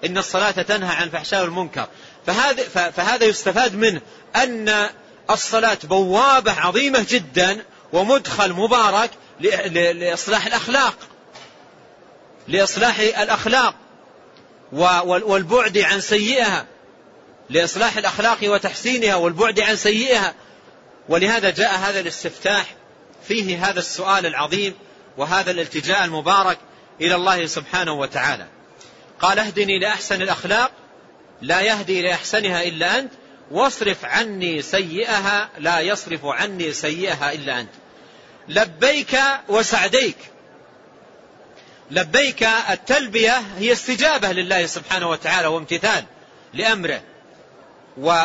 إن 0.05 0.19
الصلاة 0.19 0.51
تنهى 0.51 0.97
عن 0.97 1.03
الفحشاء 1.03 1.43
والمنكر. 1.43 1.89
فهذا, 2.27 2.91
فهذا 2.91 3.25
يستفاد 3.25 3.75
منه 3.75 4.01
أن 4.37 4.89
الصلاة 5.31 5.79
بوابة 5.85 6.53
عظيمة 6.53 7.07
جدا 7.09 7.65
ومدخل 7.93 8.53
مبارك 8.53 9.11
لإصلاح 9.41 10.47
الأخلاق. 10.47 10.95
لإصلاح 12.49 12.99
الأخلاق 12.99 13.75
والبعد 15.03 15.79
عن 15.79 16.01
سيئها. 16.01 16.67
لإصلاح 17.51 17.97
الأخلاق 17.97 18.39
وتحسينها 18.43 19.15
والبعد 19.15 19.61
عن 19.61 19.77
سيئها. 19.77 20.35
ولهذا 21.09 21.51
جاء 21.51 21.77
هذا 21.77 22.01
الاستفتاح 22.01 22.75
فيه 23.29 23.71
هذا 23.71 23.79
السؤال 23.79 24.27
العظيم 24.27 24.75
وهذا 25.17 25.51
الالتجاء 25.51 26.05
المبارك 26.05 26.59
إلى 27.01 27.15
الله 27.15 27.47
سبحانه 27.47 27.93
وتعالى. 27.93 28.47
قال 29.21 29.39
اهدني 29.39 29.79
لأحسن 29.79 30.23
الأخلاق 30.23 30.71
لا 31.43 31.61
يهدي 31.61 32.03
لأحسنها 32.03 32.63
إلا 32.63 32.99
أنت 32.99 33.13
واصرف 33.51 34.05
عني 34.05 34.63
سيئها 34.63 35.49
لا 35.59 35.81
يصرف 35.81 36.25
عني 36.25 36.73
سيئها 36.73 37.33
إلا 37.33 37.61
أنت. 37.61 37.71
لبيك 38.49 39.19
وسعديك. 39.49 40.17
لبيك 41.91 42.43
التلبية 42.71 43.43
هي 43.59 43.73
استجابة 43.73 44.33
لله 44.33 44.67
سبحانه 44.67 45.11
وتعالى 45.11 45.47
وامتثال 45.47 46.05
لأمره. 46.55 47.03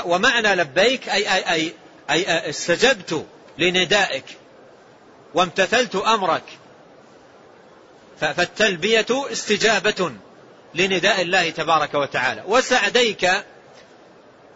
ومعنى 0.06 0.56
لبيك 0.56 1.10
أي, 1.10 1.34
أي, 1.34 1.54
أي, 1.54 1.74
أي 2.10 2.49
استجبت 2.49 3.26
لندائك 3.58 4.26
وامتثلت 5.34 5.95
أمرك. 5.95 6.43
فالتلبية 8.20 9.06
استجابة 9.12 10.12
لنداء 10.76 11.22
الله 11.22 11.49
تبارك 11.49 11.93
وتعالى. 11.93 12.43
وسعديك 12.47 13.30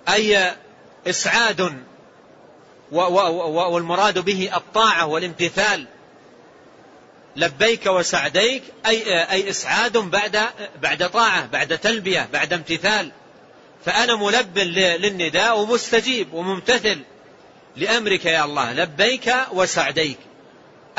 أي 0.10 0.54
إسعاد 1.08 1.84
والمراد 2.92 4.20
به 4.20 4.50
الطاعة 4.56 5.06
والامتثال. 5.06 5.86
لبيك 7.36 7.86
وسعديك 7.86 8.64
أي, 8.86 9.24
أي 9.32 9.50
إسعاد 9.50 9.98
بعد, 9.98 10.50
بعد 10.82 11.10
طاعة 11.10 11.46
بعد 11.46 11.78
تلبية 11.78 12.30
بعد 12.34 12.54
امتثال. 12.54 13.12
فأنا 13.86 14.16
ملب 14.16 14.58
للنداء 14.58 15.60
ومستجيب 15.60 16.34
وممتثل. 16.34 17.00
لأمرك 17.76 18.26
يا 18.26 18.46
الله 18.46 18.74
لبيك 18.74 19.36
وسعديك. 19.52 20.18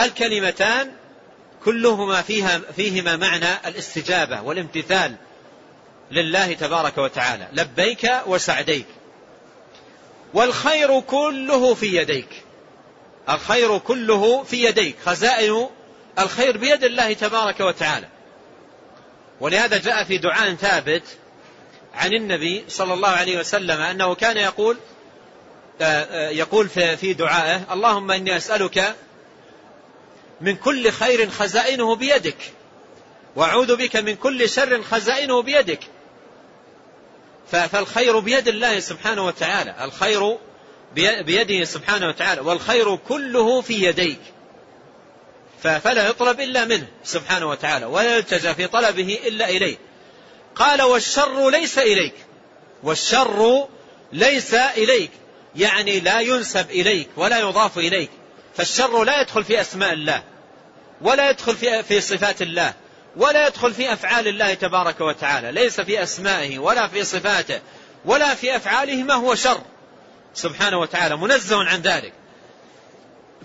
الكلمتان 0.00 0.92
كلهما 1.64 2.22
فيها 2.22 2.60
فيهما 2.76 3.16
معنى 3.16 3.68
الاستجابة 3.68 4.42
والامتثال 4.42 5.14
لله 6.10 6.52
تبارك 6.52 6.98
وتعالى. 6.98 7.48
لبيك 7.52 8.10
وسعديك. 8.26 8.86
والخير 10.34 11.00
كله 11.00 11.74
في 11.74 11.96
يديك. 11.96 12.44
الخير 13.28 13.78
كله 13.78 14.42
في 14.42 14.64
يديك. 14.64 14.96
خزائن 15.06 15.68
الخير 16.18 16.56
بيد 16.56 16.84
الله 16.84 17.12
تبارك 17.12 17.60
وتعالى. 17.60 18.08
ولهذا 19.40 19.78
جاء 19.78 20.04
في 20.04 20.18
دعاء 20.18 20.54
ثابت 20.54 21.02
عن 21.94 22.12
النبي 22.12 22.64
صلى 22.68 22.94
الله 22.94 23.08
عليه 23.08 23.38
وسلم 23.38 23.80
أنه 23.80 24.14
كان 24.14 24.36
يقول 24.36 24.78
يقول 26.30 26.68
في 26.68 27.12
دعائه 27.12 27.72
اللهم 27.72 28.10
إني 28.10 28.36
أسألك 28.36 28.96
من 30.40 30.56
كل 30.56 30.90
خير 30.90 31.30
خزائنه 31.30 31.96
بيدك 31.96 32.36
وأعوذ 33.36 33.76
بك 33.76 33.96
من 33.96 34.16
كل 34.16 34.48
شر 34.48 34.82
خزائنه 34.82 35.42
بيدك. 35.42 35.80
فالخير 37.52 38.18
بيد 38.18 38.48
الله 38.48 38.80
سبحانه 38.80 39.26
وتعالى 39.26 39.84
الخير 39.84 40.38
بيده 40.94 41.64
سبحانه 41.64 42.08
وتعالى 42.08 42.40
والخير 42.40 42.96
كله 42.96 43.60
في 43.60 43.74
يديك. 43.84 44.20
فلا 45.62 46.08
يطلب 46.08 46.40
إلا 46.40 46.64
منه 46.64 46.86
سبحانه 47.04 47.46
وتعالى 47.48 47.86
ولا 47.86 48.16
يلتجى 48.16 48.54
في 48.54 48.66
طلبه 48.66 49.18
إلا 49.26 49.48
إليه. 49.48 49.76
قال 50.54 50.82
والشر 50.82 51.50
ليس 51.50 51.78
إليك 51.78 52.14
والشر 52.82 53.68
ليس 54.12 54.54
إليك. 54.54 55.10
يعني 55.56 56.00
لا 56.00 56.20
ينسب 56.20 56.70
إليك 56.70 57.08
ولا 57.16 57.38
يضاف 57.38 57.78
إليك 57.78 58.10
فالشر 58.56 59.04
لا 59.04 59.20
يدخل 59.20 59.44
في 59.44 59.60
أسماء 59.60 59.92
الله 59.92 60.22
ولا 61.00 61.30
يدخل 61.30 61.56
في, 61.56 61.82
في 61.82 62.00
صفات 62.00 62.42
الله 62.42 62.74
ولا 63.16 63.46
يدخل 63.46 63.74
في 63.74 63.92
أفعال 63.92 64.28
الله 64.28 64.54
تبارك 64.54 65.00
وتعالى 65.00 65.52
ليس 65.52 65.80
في 65.80 66.02
أسمائه 66.02 66.58
ولا 66.58 66.88
في 66.88 67.04
صفاته 67.04 67.60
ولا 68.04 68.34
في 68.34 68.56
أفعاله 68.56 69.02
ما 69.02 69.14
هو 69.14 69.34
شر. 69.34 69.60
سبحانه 70.34 70.78
وتعالى 70.78 71.16
منزه 71.16 71.64
عن 71.64 71.80
ذلك. 71.80 72.12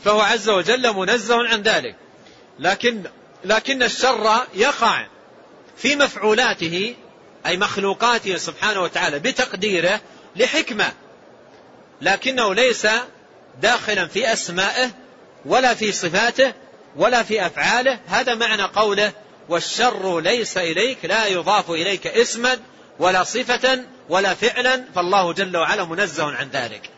فهو 0.06 0.22
عز 0.22 0.49
وجل 0.49 0.94
منزه 0.94 1.48
عن 1.48 1.61
ذلك. 1.61 1.95
لكن 2.60 3.03
لكن 3.45 3.84
الشر 3.84 4.45
يقع 4.53 5.07
في 5.77 5.95
مفعولاته 5.95 6.95
أي 7.45 7.57
مخلوقاته 7.57 8.38
سبحانه 8.38 8.82
وتعالى 8.82 9.19
بتقديره 9.19 10.02
لحكمة. 10.36 10.94
لكنه 12.01 12.53
ليس 12.53 12.88
داخلا 13.61 14.07
في 14.07 14.34
أسمائه 14.34 14.91
ولا 15.45 15.73
في 15.73 15.91
صفاته 15.91 16.53
ولا 16.95 17.23
في 17.23 17.45
أفعاله. 17.45 17.99
هذا 18.07 18.35
معنى 18.35 18.63
قوله 18.63 19.11
والشر 19.49 20.19
ليس 20.19 20.57
إليك 20.57 21.05
لا 21.05 21.26
يضاف 21.26 21.72
إليك 21.72 22.07
اسما 22.07 22.57
ولا 22.99 23.23
صفة 23.23 23.84
ولا 24.09 24.34
فعلا. 24.34 24.84
فالله 24.95 25.34
جل 25.34 25.57
وعلا 25.57 25.85
منزه 25.85 26.35
عن 26.35 26.49
ذلك. 26.49 26.89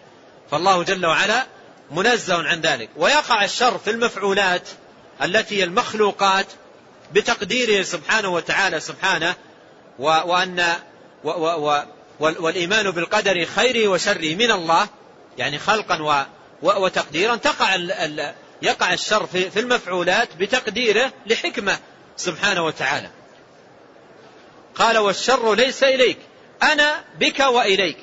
فالله 0.51 0.83
جل 0.83 1.05
وعلا 1.05 1.45
منزه 1.91 2.47
عن 2.47 2.61
ذلك. 2.61 2.89
ويقع 2.97 3.43
الشر 3.43 3.77
في 3.77 3.89
المفعولات 3.91 4.69
التي 5.23 5.63
المخلوقات 5.63 6.45
بتقديره 7.13 7.83
سبحانه 7.83 8.29
وتعالى 8.29 8.79
سبحانه 8.79 9.35
وأن 9.99 10.75
و 11.23 11.29
و 11.29 11.83
والإيمان 12.19 12.91
بالقدر 12.91 13.45
خيره 13.45 13.87
وشره 13.87 14.35
من 14.35 14.51
الله 14.51 14.87
يعني 15.37 15.59
خلقا 15.59 16.27
وتقديرا 16.61 17.35
تقع 17.35 17.75
يقع 18.61 18.93
الشر 18.93 19.27
في 19.27 19.59
المفعولات 19.59 20.35
بتقديره 20.35 21.13
لحكمة 21.25 21.79
سبحانه 22.17 22.65
وتعالى. 22.65 23.09
قال 24.75 24.97
والشر 24.97 25.55
ليس 25.55 25.83
إليك 25.83 26.17
أنا 26.63 27.03
بك 27.19 27.39
وإليك. 27.39 27.97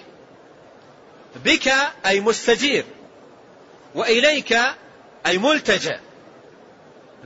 بك 1.44 1.72
أي 2.06 2.20
مستجير 2.20 2.84
وإليك 3.94 4.58
أي 5.26 5.38
ملتجأ 5.38 6.00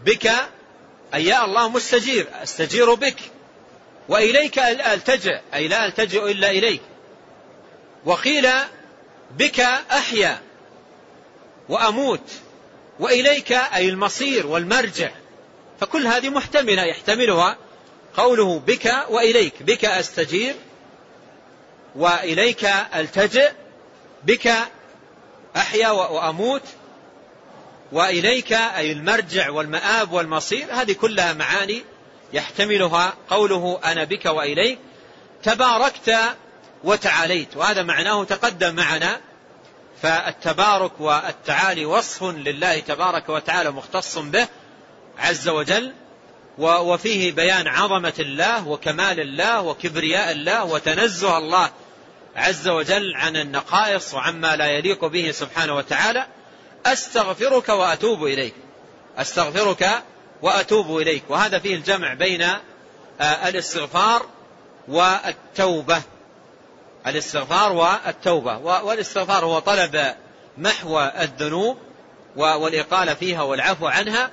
بك 0.05 0.31
أي 1.15 1.25
يا 1.25 1.45
الله 1.45 1.69
مستجير 1.69 2.27
أستجير 2.43 2.95
بك. 2.95 3.17
وإليك 4.09 4.59
ألتجئ 4.59 5.39
أي 5.55 5.69
لا 5.69 5.87
ألتجئ 5.87 6.31
إلا 6.31 6.51
إليك. 6.51 6.81
وقيل 8.05 8.49
بك 9.39 9.61
أحيا 9.91 10.41
وأموت. 11.69 12.31
وإليك 13.01 13.53
أي 13.53 13.89
المصير 13.89 14.47
والمرجع. 14.47 15.11
فكل 15.81 16.07
هذه 16.07 16.29
محتملة. 16.29 16.83
يحتملها 16.83 17.57
قوله 18.17 18.59
بك 18.59 18.95
وإليك. 19.09 19.63
بك 19.63 19.85
أستجير 19.85 20.55
وإليك 21.97 22.65
ألتجئ. 22.95 23.51
بك 24.25 24.53
أحيا 25.57 25.91
وأموت. 25.91 26.65
وإليك 27.93 28.53
أي 28.53 28.93
المرجع 28.93 29.51
والمآب 29.51 30.13
والمصير. 30.13 30.67
هذه 30.71 30.93
كلها 30.93 31.33
معاني 31.33 31.83
يحتملها 32.33 33.15
قوله 33.31 33.81
أنا 33.85 34.05
بك 34.05 34.27
وإليك 34.27 34.79
تباركت 35.43 36.17
وتعاليت. 36.85 37.57
وهذا 37.57 37.83
معناه 37.83 38.25
تقدم 38.25 38.75
معنا. 38.75 39.21
فالتبارك 40.03 41.01
والتعالي 41.01 41.85
وصف 41.85 42.23
لله 42.23 42.81
تبارك 42.81 43.29
وتعالى 43.29 43.71
مختص 43.71 44.19
به 44.19 44.49
عز 45.19 45.49
وجل 45.49 45.93
وفيه 46.59 47.33
بيان 47.33 47.69
عظمة 47.69 48.13
الله 48.19 48.69
وكمال 48.69 49.21
الله 49.21 49.61
وكبرياء 49.61 50.33
الله 50.33 50.65
وتنزه 50.65 51.39
الله 51.39 51.71
عز 52.37 52.69
وجل 52.69 53.17
عن 53.17 53.37
النقائص 53.37 54.15
وعما 54.15 54.57
لا 54.57 54.67
يليق 54.67 55.05
به 55.05 55.31
سبحانه 55.31 55.77
وتعالى. 55.77 56.27
أستغفرك 56.87 57.69
وأتوب 57.69 58.25
إليك. 58.25 58.55
أستغفرك 59.19 60.03
وأتوب 60.43 60.99
إليك. 60.99 61.23
وهذا 61.29 61.59
فيه 61.59 61.75
الجمع 61.75 62.15
بين 62.15 62.43
آه، 62.43 63.49
الاستغفار 63.49 64.27
والتوبة. 64.89 66.03
الاستغفار 67.07 67.73
والتوبة. 67.73 68.59
والاستغفار 68.59 69.45
هو 69.45 69.59
طلب 69.59 70.15
محو 70.59 71.01
الذنوب 71.01 71.79
والإقالة 72.37 73.15
فيها 73.15 73.43
والعفو 73.43 73.87
عنها. 73.87 74.31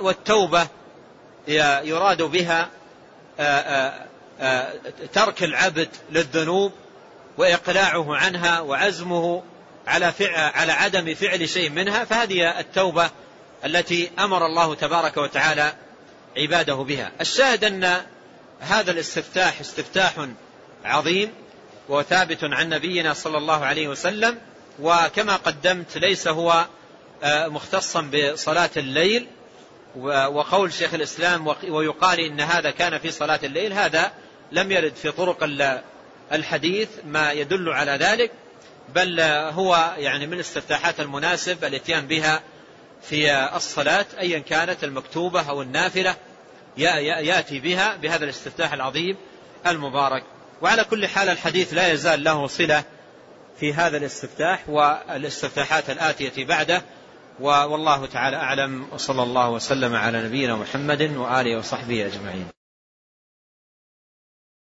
والتوبة 0.00 0.66
يراد 1.82 2.22
بها 2.22 2.68
آه، 3.40 3.92
آه، 4.40 4.72
ترك 5.12 5.42
العبد 5.42 5.88
للذنوب 6.10 6.72
وإقلاعه 7.38 8.16
عنها 8.16 8.60
وعزمه 8.60 9.42
على 9.86 10.12
على 10.30 10.72
عدم 10.72 11.14
فعل 11.14 11.48
شيء 11.48 11.70
منها. 11.70 12.04
فهذه 12.04 12.60
التوبة 12.60 13.10
التي 13.64 14.10
أمر 14.18 14.46
الله 14.46 14.74
تبارك 14.74 15.16
وتعالى 15.16 15.72
عباده 16.36 16.74
بها. 16.74 17.12
الشاهد 17.20 17.64
أن 17.64 18.02
هذا 18.60 18.90
الاستفتاح 18.90 19.60
استفتاح 19.60 20.26
عظيم 20.84 21.32
وثابت 21.88 22.44
عن 22.44 22.68
نبينا 22.68 23.14
صلى 23.14 23.38
الله 23.38 23.64
عليه 23.64 23.88
وسلم 23.88 24.38
وكما 24.80 25.36
قدمت 25.36 25.98
ليس 25.98 26.28
هو 26.28 26.66
آه، 27.22 27.48
مختصا 27.48 28.00
بصلاة 28.00 28.70
الليل 28.76 29.26
وقول 29.96 30.72
شيخ 30.72 30.94
الإسلام 30.94 31.54
ويقال 31.68 32.20
إن 32.20 32.40
هذا 32.40 32.70
كان 32.70 32.98
في 32.98 33.10
صلاة 33.10 33.40
الليل 33.42 33.72
هذا 33.72 34.12
لم 34.52 34.72
يرد 34.72 34.94
في 34.94 35.10
طرق 35.10 35.48
الحديث 36.32 36.88
ما 37.04 37.32
يدل 37.32 37.68
على 37.68 37.92
ذلك 37.92 38.30
بل 38.94 39.20
هو 39.50 39.94
يعني 39.98 40.26
من 40.26 40.32
الاستفتاحات 40.32 41.00
المناسب 41.00 41.64
الإتيان 41.64 42.06
بها 42.06 42.42
في 43.02 43.48
الصلاة 43.56 44.06
أيا 44.18 44.38
كانت 44.38 44.84
المكتوبة 44.84 45.50
أو 45.50 45.62
النافلة 45.62 46.16
يأتي 46.76 47.60
بها 47.60 47.96
بهذا 47.96 48.24
الاستفتاح 48.24 48.72
العظيم 48.72 49.16
المبارك. 49.66 50.24
وعلى 50.62 50.84
كل 50.84 51.06
حال 51.06 51.28
الحديث 51.28 51.74
لا 51.74 51.92
يزال 51.92 52.24
له 52.24 52.46
صلة 52.46 52.84
في 53.60 53.74
هذا 53.74 53.96
الاستفتاح 53.96 54.68
والاستفتاحات 54.68 55.90
الآتية 55.90 56.44
بعده. 56.44 56.82
والله 57.40 58.06
تعالى 58.06 58.36
أعلم 58.36 58.86
وصلى 58.92 59.22
الله 59.22 59.50
وسلم 59.50 59.94
على 59.94 60.22
نبينا 60.22 60.56
محمد 60.56 61.02
وآله 61.02 61.58
وصحبه 61.58 62.06
أجمعين. 62.06 62.59